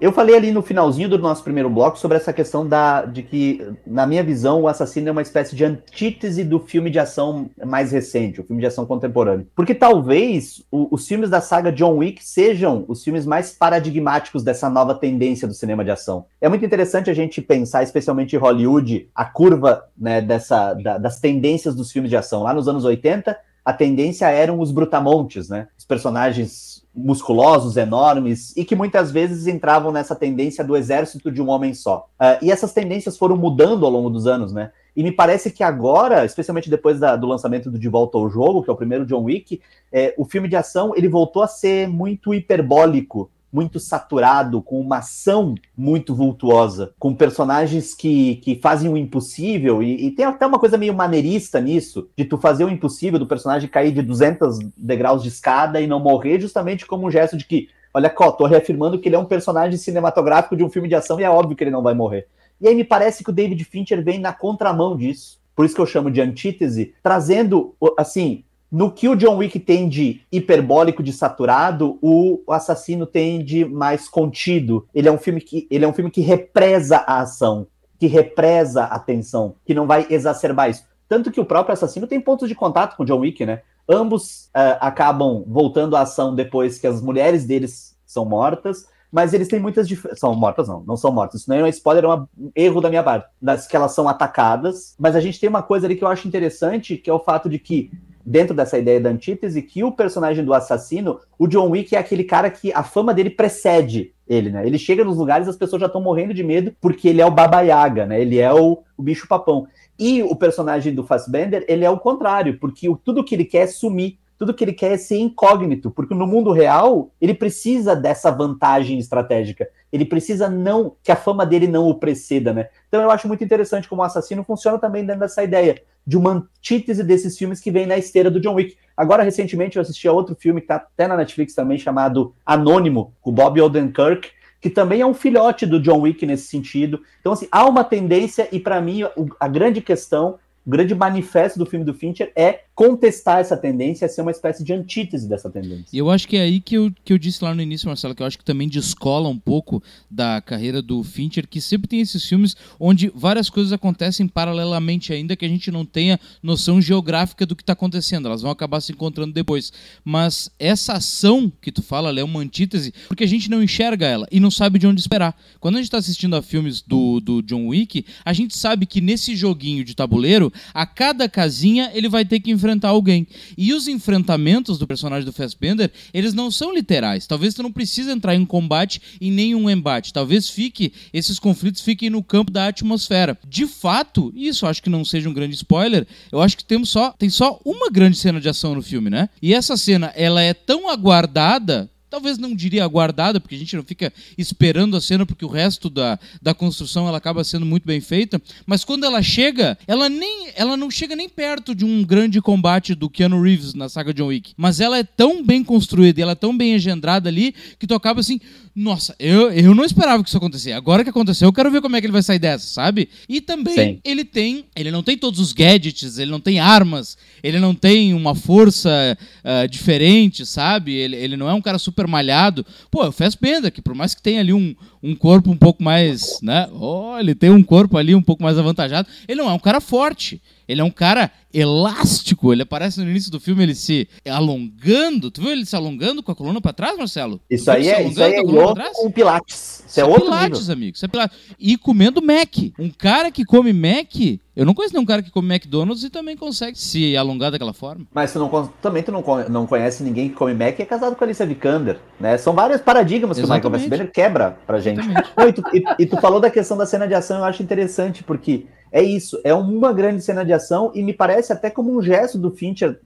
Eu 0.00 0.12
falei 0.12 0.34
ali 0.34 0.50
no 0.50 0.62
finalzinho 0.62 1.10
do 1.10 1.18
nosso 1.18 1.44
primeiro 1.44 1.68
bloco 1.68 1.98
sobre 1.98 2.16
essa 2.16 2.32
questão 2.32 2.66
da, 2.66 3.04
de 3.04 3.22
que, 3.22 3.62
na 3.86 4.06
minha 4.06 4.24
visão, 4.24 4.62
o 4.62 4.68
assassino 4.68 5.10
é 5.10 5.12
uma 5.12 5.20
espécie 5.20 5.54
de 5.54 5.62
antítese 5.62 6.42
do 6.42 6.58
filme 6.58 6.88
de 6.88 6.98
ação 6.98 7.50
mais 7.66 7.92
recente, 7.92 8.40
o 8.40 8.44
filme 8.44 8.62
de 8.62 8.66
ação 8.66 8.86
contemporâneo. 8.86 9.46
Porque 9.54 9.74
talvez 9.74 10.64
o, 10.70 10.88
os 10.90 11.06
filmes 11.06 11.28
da 11.28 11.42
saga 11.42 11.70
John 11.70 11.98
Wick 11.98 12.24
sejam 12.24 12.86
os 12.88 13.04
filmes 13.04 13.26
mais 13.26 13.52
paradigmáticos 13.52 14.42
dessa 14.42 14.70
nova 14.70 14.94
tendência 14.94 15.46
do 15.46 15.52
cinema 15.52 15.84
de 15.84 15.90
ação. 15.90 16.24
É 16.40 16.48
muito 16.48 16.64
interessante 16.64 17.10
a 17.10 17.14
gente 17.14 17.42
pensar, 17.42 17.82
especialmente 17.82 18.34
em 18.34 18.38
Hollywood, 18.38 19.06
a 19.14 19.26
curva 19.26 19.84
né, 19.98 20.22
dessa, 20.22 20.72
da, 20.72 20.96
das 20.96 21.20
tendências 21.20 21.74
dos 21.74 21.92
filmes 21.92 22.08
de 22.08 22.16
ação. 22.16 22.42
Lá 22.42 22.54
nos 22.54 22.68
anos 22.68 22.86
80, 22.86 23.36
a 23.62 23.72
tendência 23.72 24.28
eram 24.30 24.60
os 24.60 24.72
brutamontes, 24.72 25.48
né? 25.48 25.68
Os 25.78 25.84
personagens 25.84 26.69
musculosos, 26.94 27.76
enormes, 27.76 28.56
e 28.56 28.64
que 28.64 28.74
muitas 28.74 29.10
vezes 29.10 29.46
entravam 29.46 29.92
nessa 29.92 30.14
tendência 30.14 30.64
do 30.64 30.76
exército 30.76 31.30
de 31.30 31.40
um 31.40 31.48
homem 31.48 31.72
só. 31.72 32.08
Uh, 32.20 32.44
e 32.44 32.50
essas 32.50 32.72
tendências 32.72 33.16
foram 33.16 33.36
mudando 33.36 33.86
ao 33.86 33.92
longo 33.92 34.10
dos 34.10 34.26
anos, 34.26 34.52
né? 34.52 34.72
E 34.96 35.02
me 35.02 35.12
parece 35.12 35.50
que 35.50 35.62
agora, 35.62 36.24
especialmente 36.24 36.68
depois 36.68 36.98
da, 36.98 37.14
do 37.14 37.26
lançamento 37.26 37.70
do 37.70 37.78
De 37.78 37.88
Volta 37.88 38.18
ao 38.18 38.28
Jogo, 38.28 38.62
que 38.62 38.70
é 38.70 38.72
o 38.72 38.76
primeiro 38.76 39.06
John 39.06 39.22
Wick, 39.22 39.60
é, 39.92 40.14
o 40.18 40.24
filme 40.24 40.48
de 40.48 40.56
ação 40.56 40.92
ele 40.96 41.08
voltou 41.08 41.42
a 41.42 41.48
ser 41.48 41.88
muito 41.88 42.34
hiperbólico 42.34 43.30
muito 43.52 43.80
saturado, 43.80 44.62
com 44.62 44.80
uma 44.80 44.98
ação 44.98 45.54
muito 45.76 46.14
vultuosa, 46.14 46.92
com 46.98 47.14
personagens 47.14 47.94
que, 47.94 48.36
que 48.36 48.56
fazem 48.56 48.90
o 48.90 48.96
impossível, 48.96 49.82
e, 49.82 50.06
e, 50.06 50.10
tem 50.10 50.24
até 50.24 50.46
uma 50.46 50.58
coisa 50.58 50.78
meio 50.78 50.94
maneirista 50.94 51.60
nisso, 51.60 52.08
de 52.16 52.24
tu 52.24 52.38
fazer 52.38 52.64
o 52.64 52.70
impossível 52.70 53.18
do 53.18 53.26
personagem 53.26 53.68
cair 53.68 53.92
de 53.92 54.02
200 54.02 54.58
degraus 54.76 55.22
de 55.22 55.28
escada 55.28 55.80
e 55.80 55.86
não 55.86 56.00
morrer, 56.00 56.40
justamente 56.40 56.86
como 56.86 57.06
um 57.06 57.10
gesto 57.10 57.36
de 57.36 57.44
que, 57.44 57.68
olha, 57.92 58.12
ó, 58.16 58.30
tô 58.30 58.46
reafirmando 58.46 58.98
que 58.98 59.08
ele 59.08 59.16
é 59.16 59.18
um 59.18 59.24
personagem 59.24 59.78
cinematográfico 59.78 60.56
de 60.56 60.64
um 60.64 60.70
filme 60.70 60.88
de 60.88 60.94
ação 60.94 61.18
e 61.18 61.24
é 61.24 61.30
óbvio 61.30 61.56
que 61.56 61.64
ele 61.64 61.70
não 61.70 61.82
vai 61.82 61.94
morrer. 61.94 62.28
E 62.60 62.68
aí 62.68 62.74
me 62.74 62.84
parece 62.84 63.24
que 63.24 63.30
o 63.30 63.32
David 63.32 63.64
Fincher 63.64 64.04
vem 64.04 64.18
na 64.18 64.32
contramão 64.32 64.96
disso, 64.96 65.40
por 65.56 65.64
isso 65.64 65.74
que 65.74 65.80
eu 65.80 65.86
chamo 65.86 66.10
de 66.10 66.20
antítese, 66.20 66.94
trazendo, 67.02 67.74
assim, 67.98 68.44
no 68.70 68.92
que 68.92 69.08
o 69.08 69.16
John 69.16 69.38
Wick 69.38 69.58
tem 69.58 69.88
de 69.88 70.20
hiperbólico, 70.30 71.02
de 71.02 71.12
saturado, 71.12 71.98
o 72.00 72.40
assassino 72.48 73.04
tem 73.04 73.44
de 73.44 73.64
mais 73.64 74.08
contido. 74.08 74.86
Ele 74.94 75.08
é 75.08 75.12
um 75.12 75.18
filme 75.18 75.40
que, 75.40 75.66
ele 75.70 75.84
é 75.84 75.88
um 75.88 75.92
filme 75.92 76.10
que 76.10 76.20
represa 76.20 76.98
a 76.98 77.20
ação, 77.20 77.66
que 77.98 78.06
represa 78.06 78.84
a 78.84 78.98
tensão, 78.98 79.56
que 79.64 79.74
não 79.74 79.86
vai 79.86 80.06
exacerbar 80.08 80.70
isso. 80.70 80.84
Tanto 81.08 81.32
que 81.32 81.40
o 81.40 81.44
próprio 81.44 81.72
assassino 81.72 82.06
tem 82.06 82.20
pontos 82.20 82.48
de 82.48 82.54
contato 82.54 82.96
com 82.96 83.02
o 83.02 83.06
John 83.06 83.18
Wick, 83.18 83.44
né? 83.44 83.62
Ambos 83.88 84.44
uh, 84.56 84.78
acabam 84.80 85.42
voltando 85.48 85.96
à 85.96 86.02
ação 86.02 86.32
depois 86.32 86.78
que 86.78 86.86
as 86.86 87.02
mulheres 87.02 87.44
deles 87.44 87.96
são 88.06 88.24
mortas, 88.24 88.86
mas 89.10 89.34
eles 89.34 89.48
têm 89.48 89.58
muitas 89.58 89.88
diferenças. 89.88 90.20
São 90.20 90.32
mortas, 90.36 90.68
não, 90.68 90.84
não 90.86 90.96
são 90.96 91.10
mortas. 91.10 91.40
Isso 91.40 91.50
não 91.50 91.56
é 91.56 91.64
um 91.64 91.66
spoiler, 91.66 92.04
é 92.04 92.08
um 92.08 92.26
erro 92.54 92.80
da 92.80 92.88
minha 92.88 93.02
parte. 93.02 93.26
Das 93.42 93.66
que 93.66 93.74
elas 93.74 93.92
são 93.92 94.08
atacadas. 94.08 94.94
Mas 94.96 95.16
a 95.16 95.20
gente 95.20 95.40
tem 95.40 95.48
uma 95.48 95.62
coisa 95.62 95.88
ali 95.88 95.96
que 95.96 96.04
eu 96.04 96.08
acho 96.08 96.28
interessante, 96.28 96.96
que 96.96 97.10
é 97.10 97.12
o 97.12 97.18
fato 97.18 97.48
de 97.48 97.58
que 97.58 97.90
dentro 98.24 98.54
dessa 98.54 98.78
ideia 98.78 99.00
da 99.00 99.10
antítese, 99.10 99.62
que 99.62 99.82
o 99.82 99.92
personagem 99.92 100.44
do 100.44 100.54
assassino, 100.54 101.20
o 101.38 101.46
John 101.46 101.70
Wick 101.70 101.94
é 101.94 101.98
aquele 101.98 102.24
cara 102.24 102.50
que 102.50 102.72
a 102.72 102.82
fama 102.82 103.14
dele 103.14 103.30
precede 103.30 104.12
ele, 104.28 104.50
né? 104.50 104.64
Ele 104.66 104.78
chega 104.78 105.04
nos 105.04 105.16
lugares 105.16 105.48
as 105.48 105.56
pessoas 105.56 105.80
já 105.80 105.86
estão 105.86 106.00
morrendo 106.00 106.32
de 106.32 106.42
medo 106.42 106.72
porque 106.80 107.08
ele 107.08 107.20
é 107.20 107.26
o 107.26 107.30
Baba 107.30 107.60
Yaga, 107.62 108.06
né? 108.06 108.20
Ele 108.20 108.38
é 108.38 108.52
o, 108.52 108.82
o 108.96 109.02
bicho 109.02 109.26
papão. 109.26 109.66
E 109.98 110.22
o 110.22 110.36
personagem 110.36 110.94
do 110.94 111.04
Fassbender, 111.04 111.64
ele 111.68 111.84
é 111.84 111.90
o 111.90 111.98
contrário, 111.98 112.58
porque 112.58 112.88
o, 112.88 112.96
tudo 112.96 113.24
que 113.24 113.34
ele 113.34 113.44
quer 113.44 113.62
é 113.62 113.66
sumir 113.66 114.18
tudo 114.40 114.54
que 114.54 114.64
ele 114.64 114.72
quer 114.72 114.92
é 114.92 114.96
ser 114.96 115.18
incógnito, 115.18 115.90
porque 115.90 116.14
no 116.14 116.26
mundo 116.26 116.50
real 116.50 117.10
ele 117.20 117.34
precisa 117.34 117.94
dessa 117.94 118.30
vantagem 118.30 118.98
estratégica. 118.98 119.68
Ele 119.92 120.04
precisa 120.04 120.48
não 120.48 120.96
que 121.02 121.10
a 121.10 121.16
fama 121.16 121.44
dele 121.44 121.66
não 121.66 121.88
o 121.88 121.94
preceda, 121.94 122.52
né? 122.52 122.68
Então 122.88 123.02
eu 123.02 123.10
acho 123.10 123.26
muito 123.26 123.42
interessante 123.42 123.88
como 123.88 124.02
o 124.02 124.04
assassino 124.04 124.44
funciona 124.44 124.78
também 124.78 125.04
dentro 125.04 125.20
dessa 125.20 125.42
ideia 125.42 125.80
de 126.06 126.16
uma 126.16 126.30
antítese 126.32 127.04
desses 127.04 127.36
filmes 127.36 127.60
que 127.60 127.70
vem 127.70 127.86
na 127.86 127.98
esteira 127.98 128.30
do 128.30 128.40
John 128.40 128.54
Wick. 128.54 128.76
Agora, 128.96 129.22
recentemente, 129.22 129.76
eu 129.76 129.82
assisti 129.82 130.08
a 130.08 130.12
outro 130.12 130.34
filme 130.34 130.60
que 130.60 130.64
está 130.64 130.76
até 130.76 131.06
na 131.06 131.16
Netflix 131.16 131.54
também, 131.54 131.78
chamado 131.78 132.34
Anônimo, 132.44 133.14
com 133.20 133.32
Bob 133.32 133.60
Odenkirk, 133.60 134.30
que 134.60 134.70
também 134.70 135.00
é 135.00 135.06
um 135.06 135.14
filhote 135.14 135.66
do 135.66 135.80
John 135.80 136.00
Wick 136.00 136.24
nesse 136.26 136.48
sentido. 136.48 137.02
Então, 137.20 137.32
assim, 137.32 137.48
há 137.50 137.66
uma 137.66 137.84
tendência, 137.84 138.48
e 138.50 138.58
para 138.58 138.80
mim, 138.80 139.02
a 139.38 139.48
grande 139.48 139.80
questão 139.80 140.38
o 140.66 140.70
grande 140.70 140.94
manifesto 140.94 141.58
do 141.58 141.66
filme 141.66 141.84
do 141.84 141.94
Fincher 141.94 142.32
é 142.36 142.64
contestar 142.80 143.40
essa 143.40 143.58
tendência, 143.58 144.08
ser 144.08 144.22
uma 144.22 144.30
espécie 144.30 144.64
de 144.64 144.72
antítese 144.72 145.28
dessa 145.28 145.50
tendência. 145.50 145.84
E 145.92 145.98
eu 145.98 146.10
acho 146.10 146.26
que 146.26 146.38
é 146.38 146.40
aí 146.40 146.62
que 146.62 146.76
eu, 146.76 146.90
que 147.04 147.12
eu 147.12 147.18
disse 147.18 147.44
lá 147.44 147.54
no 147.54 147.60
início, 147.60 147.86
Marcelo, 147.86 148.14
que 148.14 148.22
eu 148.22 148.26
acho 148.26 148.38
que 148.38 148.44
também 148.44 148.70
descola 148.70 149.28
um 149.28 149.38
pouco 149.38 149.82
da 150.10 150.40
carreira 150.40 150.80
do 150.80 151.04
Fincher, 151.04 151.46
que 151.46 151.60
sempre 151.60 151.86
tem 151.86 152.00
esses 152.00 152.24
filmes 152.24 152.56
onde 152.78 153.12
várias 153.14 153.50
coisas 153.50 153.70
acontecem 153.70 154.26
paralelamente, 154.26 155.12
ainda 155.12 155.36
que 155.36 155.44
a 155.44 155.48
gente 155.48 155.70
não 155.70 155.84
tenha 155.84 156.18
noção 156.42 156.80
geográfica 156.80 157.44
do 157.44 157.54
que 157.54 157.62
está 157.62 157.74
acontecendo, 157.74 158.28
elas 158.28 158.40
vão 158.40 158.50
acabar 158.50 158.80
se 158.80 158.92
encontrando 158.92 159.34
depois. 159.34 159.70
Mas 160.02 160.50
essa 160.58 160.94
ação 160.94 161.52
que 161.60 161.70
tu 161.70 161.82
fala, 161.82 162.18
é 162.18 162.24
uma 162.24 162.40
antítese, 162.40 162.94
porque 163.08 163.24
a 163.24 163.28
gente 163.28 163.50
não 163.50 163.62
enxerga 163.62 164.06
ela 164.06 164.26
e 164.32 164.40
não 164.40 164.50
sabe 164.50 164.78
de 164.78 164.86
onde 164.86 165.02
esperar. 165.02 165.38
Quando 165.60 165.74
a 165.74 165.78
gente 165.80 165.88
está 165.88 165.98
assistindo 165.98 166.34
a 166.34 166.40
filmes 166.40 166.80
do, 166.80 167.20
do 167.20 167.42
John 167.42 167.66
Wick, 167.66 168.06
a 168.24 168.32
gente 168.32 168.56
sabe 168.56 168.86
que 168.86 169.02
nesse 169.02 169.36
joguinho 169.36 169.84
de 169.84 169.94
tabuleiro, 169.94 170.50
a 170.72 170.86
cada 170.86 171.28
casinha 171.28 171.90
ele 171.92 172.08
vai 172.08 172.24
ter 172.24 172.40
que 172.40 172.50
enfrentar 172.50 172.69
alguém. 172.88 173.26
E 173.56 173.72
os 173.72 173.88
enfrentamentos 173.88 174.78
do 174.78 174.86
personagem 174.86 175.24
do 175.24 175.32
Fassbender, 175.32 175.90
eles 176.12 176.34
não 176.34 176.50
são 176.50 176.74
literais. 176.74 177.26
Talvez 177.26 177.54
tu 177.54 177.62
não 177.62 177.72
precise 177.72 178.10
entrar 178.10 178.34
em 178.34 178.44
combate 178.44 179.00
em 179.20 179.30
nenhum 179.30 179.68
embate. 179.68 180.12
Talvez 180.12 180.48
fique 180.48 180.92
esses 181.12 181.38
conflitos 181.38 181.80
fiquem 181.80 182.10
no 182.10 182.22
campo 182.22 182.50
da 182.50 182.68
atmosfera. 182.68 183.38
De 183.48 183.66
fato, 183.66 184.32
isso 184.34 184.66
acho 184.66 184.82
que 184.82 184.90
não 184.90 185.04
seja 185.04 185.28
um 185.28 185.34
grande 185.34 185.54
spoiler, 185.54 186.06
eu 186.30 186.40
acho 186.40 186.56
que 186.56 186.64
temos 186.64 186.90
só 186.90 187.12
tem 187.12 187.30
só 187.30 187.60
uma 187.64 187.90
grande 187.90 188.16
cena 188.16 188.40
de 188.40 188.48
ação 188.48 188.74
no 188.74 188.82
filme, 188.82 189.10
né? 189.10 189.28
E 189.40 189.54
essa 189.54 189.76
cena, 189.76 190.12
ela 190.14 190.42
é 190.42 190.54
tão 190.54 190.88
aguardada 190.88 191.90
talvez 192.10 192.36
não 192.36 192.54
diria 192.54 192.84
aguardada, 192.84 193.40
porque 193.40 193.54
a 193.54 193.58
gente 193.58 193.76
não 193.76 193.84
fica 193.84 194.12
esperando 194.36 194.96
a 194.96 195.00
cena, 195.00 195.24
porque 195.24 195.44
o 195.44 195.48
resto 195.48 195.88
da, 195.88 196.18
da 196.42 196.52
construção 196.52 197.06
ela 197.06 197.18
acaba 197.18 197.44
sendo 197.44 197.64
muito 197.64 197.86
bem 197.86 198.00
feita, 198.00 198.42
mas 198.66 198.84
quando 198.84 199.04
ela 199.04 199.22
chega, 199.22 199.78
ela 199.86 200.08
nem 200.08 200.50
ela 200.56 200.76
não 200.76 200.90
chega 200.90 201.14
nem 201.14 201.28
perto 201.28 201.74
de 201.74 201.84
um 201.84 202.02
grande 202.02 202.40
combate 202.40 202.94
do 202.94 203.08
Keanu 203.08 203.40
Reeves 203.40 203.74
na 203.74 203.88
saga 203.88 204.12
John 204.12 204.26
Wick, 204.26 204.52
mas 204.56 204.80
ela 204.80 204.98
é 204.98 205.04
tão 205.04 205.44
bem 205.44 205.62
construída, 205.62 206.20
ela 206.20 206.32
é 206.32 206.34
tão 206.34 206.56
bem 206.56 206.74
engendrada 206.74 207.28
ali, 207.28 207.54
que 207.78 207.86
tu 207.86 207.94
acaba 207.94 208.20
assim, 208.20 208.40
nossa, 208.74 209.14
eu, 209.18 209.50
eu 209.50 209.74
não 209.74 209.84
esperava 209.84 210.22
que 210.22 210.28
isso 210.28 210.36
acontecesse. 210.38 210.72
Agora 210.72 211.02
que 211.02 211.10
aconteceu, 211.10 211.48
eu 211.48 211.52
quero 211.52 211.70
ver 211.70 211.80
como 211.80 211.96
é 211.96 212.00
que 212.00 212.06
ele 212.06 212.12
vai 212.12 212.22
sair 212.22 212.38
dessa, 212.38 212.66
sabe? 212.66 213.08
E 213.28 213.40
também 213.40 213.74
Sim. 213.74 214.00
ele 214.04 214.24
tem, 214.24 214.64
ele 214.76 214.90
não 214.90 215.02
tem 215.02 215.18
todos 215.18 215.40
os 215.40 215.52
gadgets, 215.52 216.18
ele 216.18 216.30
não 216.30 216.40
tem 216.40 216.60
armas, 216.60 217.18
ele 217.42 217.58
não 217.58 217.74
tem 217.74 218.14
uma 218.14 218.34
força 218.34 219.18
uh, 219.44 219.68
diferente, 219.68 220.46
sabe? 220.46 220.94
Ele, 220.94 221.16
ele 221.16 221.36
não 221.36 221.48
é 221.48 221.54
um 221.54 221.60
cara 221.60 221.78
super 221.78 221.99
super 222.00 222.06
malhado. 222.06 222.64
Pô, 222.90 223.06
o 223.06 223.12
Fassbender, 223.12 223.70
que 223.70 223.82
por 223.82 223.94
mais 223.94 224.14
que 224.14 224.22
tenha 224.22 224.40
ali 224.40 224.52
um, 224.52 224.74
um 225.02 225.14
corpo 225.14 225.50
um 225.50 225.56
pouco 225.56 225.82
mais, 225.82 226.40
né? 226.42 226.68
Oh, 226.72 227.16
ele 227.18 227.34
tem 227.34 227.50
um 227.50 227.62
corpo 227.62 227.96
ali 227.96 228.14
um 228.14 228.22
pouco 228.22 228.42
mais 228.42 228.58
avantajado. 228.58 229.08
Ele 229.28 229.40
não 229.40 229.50
é 229.50 229.52
um 229.52 229.58
cara 229.58 229.80
forte. 229.80 230.40
Ele 230.70 230.80
é 230.80 230.84
um 230.84 230.90
cara 230.90 231.30
elástico. 231.52 232.52
Ele 232.52 232.62
aparece 232.62 233.00
no 233.00 233.10
início 233.10 233.30
do 233.30 233.40
filme 233.40 233.62
ele 233.62 233.74
se 233.74 234.08
alongando. 234.28 235.30
Tu 235.30 235.40
viu 235.40 235.50
ele 235.50 235.66
se 235.66 235.74
alongando 235.74 236.22
com 236.22 236.30
a 236.30 236.34
coluna 236.34 236.60
para 236.60 236.72
trás, 236.72 236.96
Marcelo? 236.96 237.40
Isso 237.50 237.70
aí 237.70 237.88
é, 237.88 238.02
isso 238.06 238.22
aí 238.22 238.34
é 238.34 238.42
com 238.42 239.10
Pilates. 239.10 239.84
Isso, 239.86 239.98
é, 239.98 240.02
é 240.02 240.06
outro 240.06 240.24
Pilates, 240.24 240.60
nível. 240.60 240.74
amigo. 240.74 240.96
Isso 240.96 241.04
é 241.04 241.08
Pilates. 241.08 241.38
E 241.58 241.76
comendo 241.76 242.22
Mac. 242.22 242.56
Um 242.78 242.90
cara 242.90 243.30
que 243.30 243.44
come 243.44 243.72
Mac 243.72 244.40
eu 244.60 244.66
não 244.66 244.74
conheço 244.74 244.92
nenhum 244.92 245.06
cara 245.06 245.22
que 245.22 245.30
come 245.30 245.48
McDonald's 245.48 246.04
e 246.04 246.10
também 246.10 246.36
consegue 246.36 246.78
se 246.78 247.16
alongar 247.16 247.50
daquela 247.50 247.72
forma. 247.72 248.04
Mas 248.12 248.30
tu 248.30 248.38
não, 248.38 248.70
também 248.82 249.02
tu 249.02 249.10
não, 249.10 249.24
não 249.48 249.66
conhece 249.66 250.02
ninguém 250.02 250.28
que 250.28 250.34
come 250.34 250.52
Mac 250.52 250.78
e 250.78 250.82
é 250.82 250.84
casado 250.84 251.16
com 251.16 251.24
a 251.24 251.26
Alicia 251.26 251.46
Vikander, 251.46 251.98
né? 252.20 252.36
São 252.36 252.52
vários 252.52 252.80
paradigmas 252.82 253.38
Exatamente. 253.38 253.62
que 253.62 253.66
o 253.66 253.70
Michael 253.70 253.88
Fassbender 253.88 254.12
quebra 254.12 254.58
pra 254.66 254.78
gente. 254.78 255.00
Não, 255.08 255.48
e, 255.48 255.52
tu, 255.54 255.62
e, 255.72 255.84
e, 256.00 256.06
tu, 256.06 256.20
falou 256.20 256.40
da 256.40 256.50
questão 256.50 256.76
da 256.76 256.84
cena 256.84 257.08
de 257.08 257.14
ação, 257.14 257.38
eu 257.38 257.44
acho 257.44 257.62
interessante, 257.62 258.22
porque 258.22 258.66
é 258.92 259.02
isso, 259.02 259.40
é 259.44 259.54
uma 259.54 259.92
grande 259.92 260.22
cena 260.22 260.44
de 260.44 260.52
ação 260.52 260.90
e 260.94 261.02
me 261.02 261.12
parece 261.12 261.52
até 261.52 261.70
como 261.70 261.96
um 261.96 262.02
gesto 262.02 262.38
do 262.38 262.50
Fincher, 262.50 263.00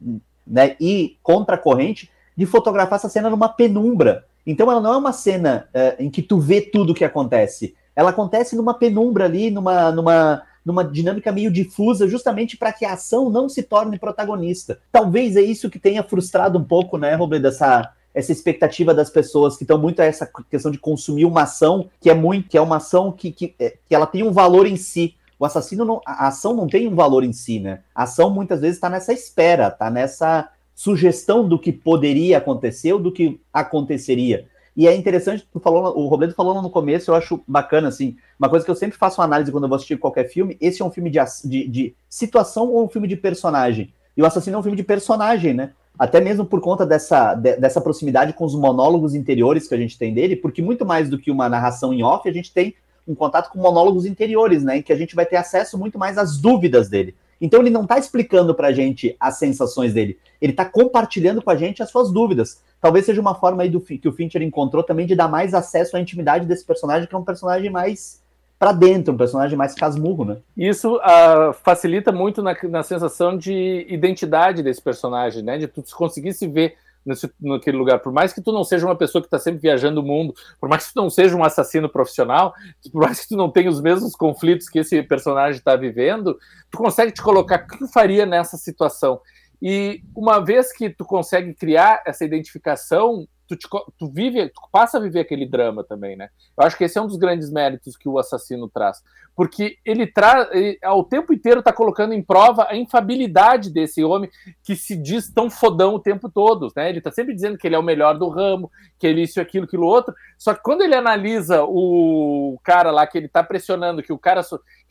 né, 0.46 0.76
e 0.80 1.16
contra 1.22 1.56
a 1.56 1.58
corrente, 1.58 2.10
de 2.36 2.46
fotografar 2.46 2.98
essa 2.98 3.08
cena 3.08 3.30
numa 3.30 3.48
penumbra. 3.48 4.24
Então 4.46 4.70
ela 4.70 4.80
não 4.80 4.94
é 4.94 4.96
uma 4.96 5.12
cena 5.12 5.68
uh, 5.74 6.02
em 6.02 6.10
que 6.10 6.22
tu 6.22 6.38
vê 6.38 6.60
tudo 6.60 6.90
o 6.90 6.94
que 6.94 7.04
acontece. 7.04 7.74
Ela 7.96 8.10
acontece 8.10 8.56
numa 8.56 8.74
penumbra 8.74 9.24
ali, 9.24 9.50
numa, 9.50 9.92
numa, 9.92 10.42
numa 10.64 10.84
dinâmica 10.84 11.30
meio 11.30 11.50
difusa, 11.50 12.08
justamente 12.08 12.56
para 12.56 12.72
que 12.72 12.84
a 12.84 12.94
ação 12.94 13.30
não 13.30 13.48
se 13.48 13.62
torne 13.62 13.98
protagonista. 13.98 14.78
Talvez 14.90 15.36
é 15.36 15.42
isso 15.42 15.70
que 15.70 15.78
tenha 15.78 16.02
frustrado 16.02 16.58
um 16.58 16.64
pouco, 16.64 16.98
né, 16.98 17.14
Robledo, 17.14 17.46
essa, 17.46 17.92
essa 18.12 18.32
expectativa 18.32 18.92
das 18.92 19.10
pessoas 19.10 19.56
que 19.56 19.64
estão 19.64 19.78
muito 19.78 20.00
a 20.00 20.04
essa 20.04 20.28
questão 20.50 20.70
de 20.70 20.78
consumir 20.78 21.24
uma 21.24 21.42
ação 21.42 21.88
que 22.00 22.10
é 22.10 22.14
muito, 22.14 22.48
que 22.48 22.58
é 22.58 22.60
uma 22.60 22.76
ação 22.76 23.12
que, 23.12 23.30
que, 23.30 23.54
é, 23.58 23.76
que 23.88 23.94
ela 23.94 24.06
tem 24.06 24.22
um 24.22 24.32
valor 24.32 24.66
em 24.66 24.76
si. 24.76 25.14
O 25.44 25.46
assassino 25.46 25.84
não, 25.84 26.00
a 26.06 26.28
ação 26.28 26.56
não 26.56 26.66
tem 26.66 26.88
um 26.88 26.94
valor 26.94 27.22
em 27.22 27.32
si, 27.34 27.60
né? 27.60 27.80
A 27.94 28.04
ação 28.04 28.30
muitas 28.30 28.62
vezes 28.62 28.78
está 28.78 28.88
nessa 28.88 29.12
espera, 29.12 29.68
está 29.68 29.90
nessa 29.90 30.48
sugestão 30.74 31.46
do 31.46 31.58
que 31.58 31.70
poderia 31.70 32.38
acontecer 32.38 32.94
ou 32.94 32.98
do 32.98 33.12
que 33.12 33.38
aconteceria. 33.52 34.48
E 34.74 34.88
é 34.88 34.96
interessante, 34.96 35.46
tu 35.52 35.60
falou, 35.60 35.98
o 35.98 36.06
Robledo 36.06 36.32
falou 36.32 36.62
no 36.62 36.70
começo, 36.70 37.10
eu 37.10 37.14
acho 37.14 37.44
bacana, 37.46 37.88
assim, 37.88 38.16
uma 38.38 38.48
coisa 38.48 38.64
que 38.64 38.70
eu 38.70 38.74
sempre 38.74 38.96
faço 38.96 39.20
análise 39.20 39.52
quando 39.52 39.64
eu 39.64 39.68
vou 39.68 39.76
assistir 39.76 39.98
qualquer 39.98 40.30
filme, 40.30 40.56
esse 40.62 40.80
é 40.80 40.84
um 40.84 40.90
filme 40.90 41.10
de, 41.10 41.18
de, 41.44 41.68
de 41.68 41.94
situação 42.08 42.70
ou 42.70 42.82
um 42.82 42.88
filme 42.88 43.06
de 43.06 43.14
personagem? 43.14 43.92
E 44.16 44.22
o 44.22 44.26
Assassino 44.26 44.56
é 44.56 44.58
um 44.58 44.62
filme 44.62 44.78
de 44.78 44.82
personagem, 44.82 45.52
né? 45.52 45.72
Até 45.98 46.22
mesmo 46.22 46.46
por 46.46 46.62
conta 46.62 46.86
dessa, 46.86 47.34
de, 47.34 47.58
dessa 47.58 47.82
proximidade 47.82 48.32
com 48.32 48.46
os 48.46 48.54
monólogos 48.54 49.14
interiores 49.14 49.68
que 49.68 49.74
a 49.74 49.78
gente 49.78 49.98
tem 49.98 50.14
dele, 50.14 50.36
porque 50.36 50.62
muito 50.62 50.86
mais 50.86 51.10
do 51.10 51.18
que 51.18 51.30
uma 51.30 51.50
narração 51.50 51.92
em 51.92 52.02
off, 52.02 52.26
a 52.26 52.32
gente 52.32 52.50
tem 52.50 52.74
um 53.06 53.14
contato 53.14 53.50
com 53.50 53.58
monólogos 53.58 54.06
interiores, 54.06 54.62
né? 54.62 54.78
Em 54.78 54.82
que 54.82 54.92
a 54.92 54.96
gente 54.96 55.14
vai 55.14 55.26
ter 55.26 55.36
acesso 55.36 55.78
muito 55.78 55.98
mais 55.98 56.18
às 56.18 56.38
dúvidas 56.38 56.88
dele. 56.88 57.14
Então 57.40 57.60
ele 57.60 57.70
não 57.70 57.82
está 57.82 57.98
explicando 57.98 58.54
para 58.54 58.68
a 58.68 58.72
gente 58.72 59.16
as 59.18 59.38
sensações 59.38 59.92
dele, 59.92 60.18
ele 60.40 60.52
está 60.52 60.64
compartilhando 60.64 61.42
com 61.42 61.50
a 61.50 61.56
gente 61.56 61.82
as 61.82 61.90
suas 61.90 62.10
dúvidas. 62.10 62.62
Talvez 62.80 63.06
seja 63.06 63.20
uma 63.20 63.34
forma 63.34 63.62
aí 63.62 63.68
do, 63.68 63.80
que 63.80 64.08
o 64.08 64.12
Fincher 64.12 64.42
encontrou 64.42 64.82
também 64.82 65.06
de 65.06 65.14
dar 65.14 65.28
mais 65.28 65.54
acesso 65.54 65.96
à 65.96 66.00
intimidade 66.00 66.46
desse 66.46 66.64
personagem, 66.64 67.08
que 67.08 67.14
é 67.14 67.18
um 67.18 67.24
personagem 67.24 67.70
mais 67.70 68.22
para 68.58 68.72
dentro, 68.72 69.12
um 69.12 69.16
personagem 69.16 69.58
mais 69.58 69.74
casmurro, 69.74 70.24
né? 70.24 70.36
Isso 70.56 70.96
uh, 70.96 71.52
facilita 71.62 72.12
muito 72.12 72.42
na, 72.42 72.56
na 72.64 72.82
sensação 72.82 73.36
de 73.36 73.86
identidade 73.88 74.62
desse 74.62 74.80
personagem, 74.80 75.42
né? 75.42 75.58
De 75.58 75.66
tu 75.66 75.82
conseguir 75.94 76.32
se 76.32 76.46
ver 76.46 76.76
nesse, 77.04 77.30
naquele 77.40 77.76
lugar. 77.76 78.00
Por 78.00 78.12
mais 78.12 78.32
que 78.32 78.40
tu 78.40 78.52
não 78.52 78.64
seja 78.64 78.86
uma 78.86 78.96
pessoa 78.96 79.20
que 79.20 79.26
está 79.26 79.38
sempre 79.38 79.60
viajando 79.60 80.00
o 80.00 80.04
mundo, 80.04 80.34
por 80.60 80.68
mais 80.68 80.86
que 80.86 80.94
tu 80.94 81.00
não 81.00 81.10
seja 81.10 81.36
um 81.36 81.44
assassino 81.44 81.88
profissional, 81.88 82.54
por 82.92 83.02
mais 83.02 83.20
que 83.20 83.28
tu 83.28 83.36
não 83.36 83.50
tenha 83.50 83.70
os 83.70 83.80
mesmos 83.80 84.14
conflitos 84.14 84.68
que 84.68 84.78
esse 84.78 85.02
personagem 85.02 85.58
está 85.58 85.76
vivendo, 85.76 86.38
tu 86.70 86.78
consegue 86.78 87.12
te 87.12 87.22
colocar 87.22 87.56
o 87.56 87.66
que 87.66 87.78
tu 87.78 87.88
faria 87.88 88.24
nessa 88.24 88.56
situação. 88.56 89.20
E 89.60 90.02
uma 90.14 90.40
vez 90.40 90.72
que 90.76 90.90
tu 90.90 91.04
consegue 91.04 91.54
criar 91.54 92.02
essa 92.06 92.24
identificação, 92.24 93.26
tu, 93.46 93.56
te, 93.56 93.68
tu 93.98 94.10
vive, 94.10 94.48
tu 94.48 94.60
passa 94.72 94.98
a 94.98 95.00
viver 95.00 95.20
aquele 95.20 95.46
drama 95.46 95.84
também, 95.84 96.16
né? 96.16 96.28
Eu 96.56 96.66
acho 96.66 96.76
que 96.76 96.84
esse 96.84 96.98
é 96.98 97.02
um 97.02 97.06
dos 97.06 97.16
grandes 97.16 97.50
méritos 97.50 97.96
que 97.96 98.08
o 98.08 98.18
assassino 98.18 98.68
traz, 98.68 99.02
porque 99.36 99.78
ele 99.84 100.06
traz, 100.06 100.48
ao 100.82 101.04
tempo 101.04 101.32
inteiro 101.32 101.60
está 101.60 101.72
colocando 101.72 102.12
em 102.12 102.22
prova 102.22 102.66
a 102.68 102.76
infabilidade 102.76 103.70
desse 103.70 104.04
homem 104.04 104.30
que 104.62 104.76
se 104.76 104.96
diz 104.96 105.30
tão 105.30 105.50
fodão 105.50 105.94
o 105.94 106.00
tempo 106.00 106.28
todo, 106.28 106.72
né? 106.76 106.88
Ele 106.88 106.98
está 106.98 107.10
sempre 107.10 107.34
dizendo 107.34 107.58
que 107.58 107.66
ele 107.66 107.74
é 107.74 107.78
o 107.78 107.82
melhor 107.82 108.18
do 108.18 108.28
ramo, 108.28 108.70
que 108.98 109.06
ele 109.06 109.22
isso, 109.22 109.40
aquilo, 109.40 109.64
aquilo 109.64 109.86
outro. 109.86 110.14
Só 110.38 110.54
que 110.54 110.62
quando 110.62 110.82
ele 110.82 110.94
analisa 110.94 111.64
o 111.64 112.58
cara 112.62 112.90
lá 112.90 113.06
que 113.06 113.18
ele 113.18 113.26
está 113.26 113.42
pressionando, 113.42 114.02
que 114.02 114.12
o 114.12 114.18
cara 114.18 114.42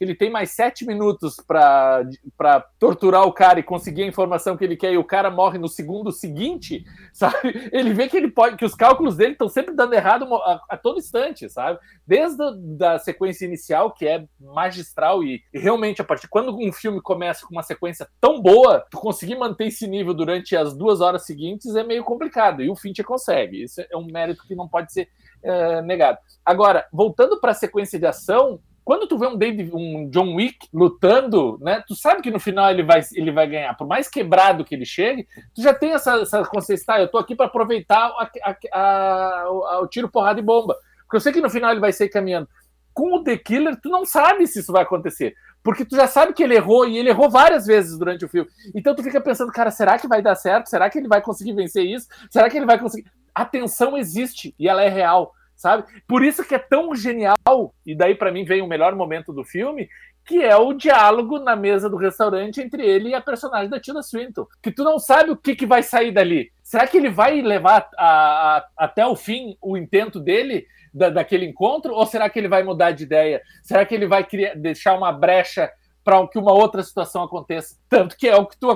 ele 0.04 0.16
tem 0.16 0.30
mais 0.30 0.52
sete 0.52 0.86
minutos 0.86 1.38
para 1.48 2.62
torturar 2.80 3.24
o 3.24 3.34
cara 3.34 3.60
e 3.60 3.64
conseguir 3.64 4.04
a 4.04 4.08
informação 4.08 4.58
que 4.58 4.64
ele 4.64 4.78
quer 4.78 4.94
e 4.94 4.98
o 4.98 5.04
cara 5.04 5.32
morre 5.32 5.58
no 5.58 5.68
segundo 5.68 6.12
seguinte, 6.12 6.84
sabe? 7.14 7.70
Ele 7.72 7.94
vê 7.94 8.08
que 8.08 8.18
ele 8.18 8.30
pode, 8.30 8.58
que 8.58 8.66
os 8.66 8.76
cálculos 8.76 9.16
dele 9.16 9.34
estão 9.34 9.48
sempre 9.48 9.76
dando 9.76 9.94
errado 9.94 10.32
a, 10.36 10.62
a, 10.70 10.78
todo 10.78 11.00
instante, 11.00 11.50
sabe? 11.50 11.80
Desde 12.06 12.42
a 12.44 12.52
da 12.56 13.00
sequência 13.00 13.46
inicial, 13.46 13.92
que 13.92 14.08
é 14.08 14.26
magistral 14.40 15.24
e, 15.24 15.42
e, 15.54 15.60
realmente 15.60 16.02
a 16.02 16.06
partir 16.06 16.28
quando 16.28 16.56
um 16.56 16.72
filme 16.72 17.02
começa 17.02 17.46
com 17.46 17.54
uma 17.54 17.64
sequência 17.64 18.08
tão 18.20 18.42
boa, 18.42 18.86
tu 18.92 18.98
conseguir 18.98 19.36
manter 19.36 19.68
esse 19.68 19.88
nível 19.88 20.14
durante 20.14 20.56
as 20.56 20.76
duas 20.76 21.02
horas 21.02 21.26
seguintes 21.26 21.76
é 21.76 21.84
meio 21.84 22.04
complicado 22.04 22.62
e 22.62 22.70
o 22.70 22.76
Fincher 22.76 23.06
consegue. 23.06 23.64
Isso 23.64 23.82
é 23.82 23.98
um 23.98 24.06
mérito 24.06 24.46
que 24.48 24.56
não 24.56 24.68
pode 24.68 24.92
ser 24.92 25.08
é, 25.44 25.82
negado. 25.82 26.18
Agora, 26.46 26.88
voltando 26.92 27.40
para 27.40 27.52
a 27.52 27.56
sequência 27.56 28.00
de 28.00 28.06
ação, 28.06 28.60
quando 28.84 29.08
tu 29.08 29.18
vê 29.18 29.28
um, 29.28 29.38
David, 29.38 29.72
um 29.74 30.10
John 30.10 30.36
Wick 30.36 30.68
lutando, 30.74 31.58
né, 31.62 31.84
tu 31.88 31.96
sabe 31.96 32.22
que 32.22 32.32
no 32.32 32.40
final 32.40 32.70
ele 32.70 32.84
vai, 32.84 33.02
ele 33.14 33.32
vai 33.32 33.48
ganhar. 33.48 33.74
Por 33.76 33.88
mais 33.88 34.10
quebrado 34.10 34.66
que 34.66 34.76
ele 34.76 34.86
chegue, 34.86 35.28
tu 35.56 35.62
já 35.62 35.74
tem 35.74 35.94
essa, 35.94 36.22
essa 36.22 36.44
consciência, 36.44 36.86
tá, 36.86 37.00
eu 37.00 37.08
tô 37.08 37.18
aqui 37.18 37.36
para 37.36 37.46
aproveitar 37.46 38.08
a, 38.08 38.30
a, 38.74 39.42
a, 39.44 39.80
o 39.82 39.88
tiro, 39.88 40.10
porrada 40.10 40.40
e 40.40 40.44
bomba. 40.44 40.76
Porque 41.04 41.16
eu 41.16 41.22
sei 41.22 41.32
que 41.32 41.42
no 41.42 41.50
final 41.50 41.72
ele 41.72 41.80
vai 41.80 41.94
sair 41.94 42.10
caminhando. 42.10 42.48
Com 42.94 43.16
o 43.16 43.24
The 43.24 43.38
Killer, 43.38 43.80
tu 43.82 43.90
não 43.90 44.06
sabe 44.06 44.46
se 44.48 44.60
isso 44.60 44.72
vai 44.72 44.84
acontecer. 44.84 45.34
Porque 45.64 45.86
tu 45.86 45.96
já 45.96 46.08
sabe 46.08 46.34
que 46.34 46.44
ele 46.44 46.56
errou, 46.56 46.86
e 46.86 46.98
ele 46.98 47.10
errou 47.10 47.30
várias 47.30 47.66
vezes 47.66 47.98
durante 47.98 48.26
o 48.26 48.30
filme. 48.30 48.50
Então 48.76 48.94
tu 48.94 49.02
fica 49.02 49.22
pensando, 49.22 49.52
cara, 49.52 49.72
será 49.72 49.98
que 49.98 50.08
vai 50.08 50.22
dar 50.22 50.36
certo? 50.36 50.70
Será 50.70 50.90
que 50.90 50.98
ele 50.98 51.08
vai 51.08 51.22
conseguir 51.22 51.54
vencer 51.54 51.86
isso? 51.86 52.08
Será 52.30 52.50
que 52.50 52.58
ele 52.58 52.66
vai 52.66 52.78
conseguir... 52.78 53.10
A 53.34 53.46
tensão 53.46 53.98
existe, 53.98 54.54
e 54.60 54.68
ela 54.68 54.84
é 54.84 54.90
real 54.90 55.34
sabe? 55.56 55.84
Por 56.08 56.24
isso 56.24 56.44
que 56.44 56.56
é 56.56 56.60
tão 56.60 56.96
genial, 56.96 57.74
e 57.86 57.96
daí 57.96 58.16
para 58.16 58.32
mim 58.32 58.46
vem 58.46 58.62
o 58.62 58.68
melhor 58.68 58.96
momento 58.96 59.34
do 59.34 59.44
filme, 59.44 59.88
que 60.26 60.42
é 60.42 60.56
o 60.56 60.74
diálogo 60.74 61.38
na 61.40 61.56
mesa 61.56 61.90
do 61.90 61.98
restaurante 61.98 62.62
entre 62.62 62.86
ele 62.86 63.10
e 63.10 63.14
a 63.14 63.22
personagem 63.22 63.70
da 63.70 63.80
Tilda 63.80 64.02
Swinton. 64.02 64.48
Que 64.62 64.72
tu 64.72 64.84
não 64.84 64.98
sabe 64.98 65.32
o 65.32 65.38
que, 65.38 65.56
que 65.56 65.66
vai 65.66 65.84
sair 65.84 66.12
dali. 66.12 66.50
Será 66.64 66.88
que 66.88 66.98
ele 66.98 67.10
vai 67.10 67.42
levar 67.42 67.90
a, 67.98 68.58
a, 68.58 68.68
até 68.78 69.06
o 69.06 69.16
fim 69.16 69.58
o 69.62 69.76
intento 69.76 70.20
dele, 70.20 70.66
da, 70.94 71.10
daquele 71.10 71.46
encontro, 71.46 71.94
ou 71.94 72.06
será 72.06 72.30
que 72.30 72.40
ele 72.40 72.48
vai 72.48 72.64
mudar 72.64 72.92
de 72.92 73.04
ideia? 73.04 73.42
Será 73.62 73.86
que 73.86 73.94
ele 73.94 74.08
vai 74.08 74.24
criar, 74.24 74.56
deixar 74.56 74.98
uma 74.98 75.12
brecha 75.12 75.70
para 76.04 76.28
que 76.28 76.38
uma 76.38 76.52
outra 76.52 76.84
situação 76.84 77.24
aconteça. 77.24 77.78
Tanto 77.88 78.18
que 78.18 78.28
é 78.28 78.36
o 78.36 78.46
que 78.46 78.58
tu, 78.58 78.70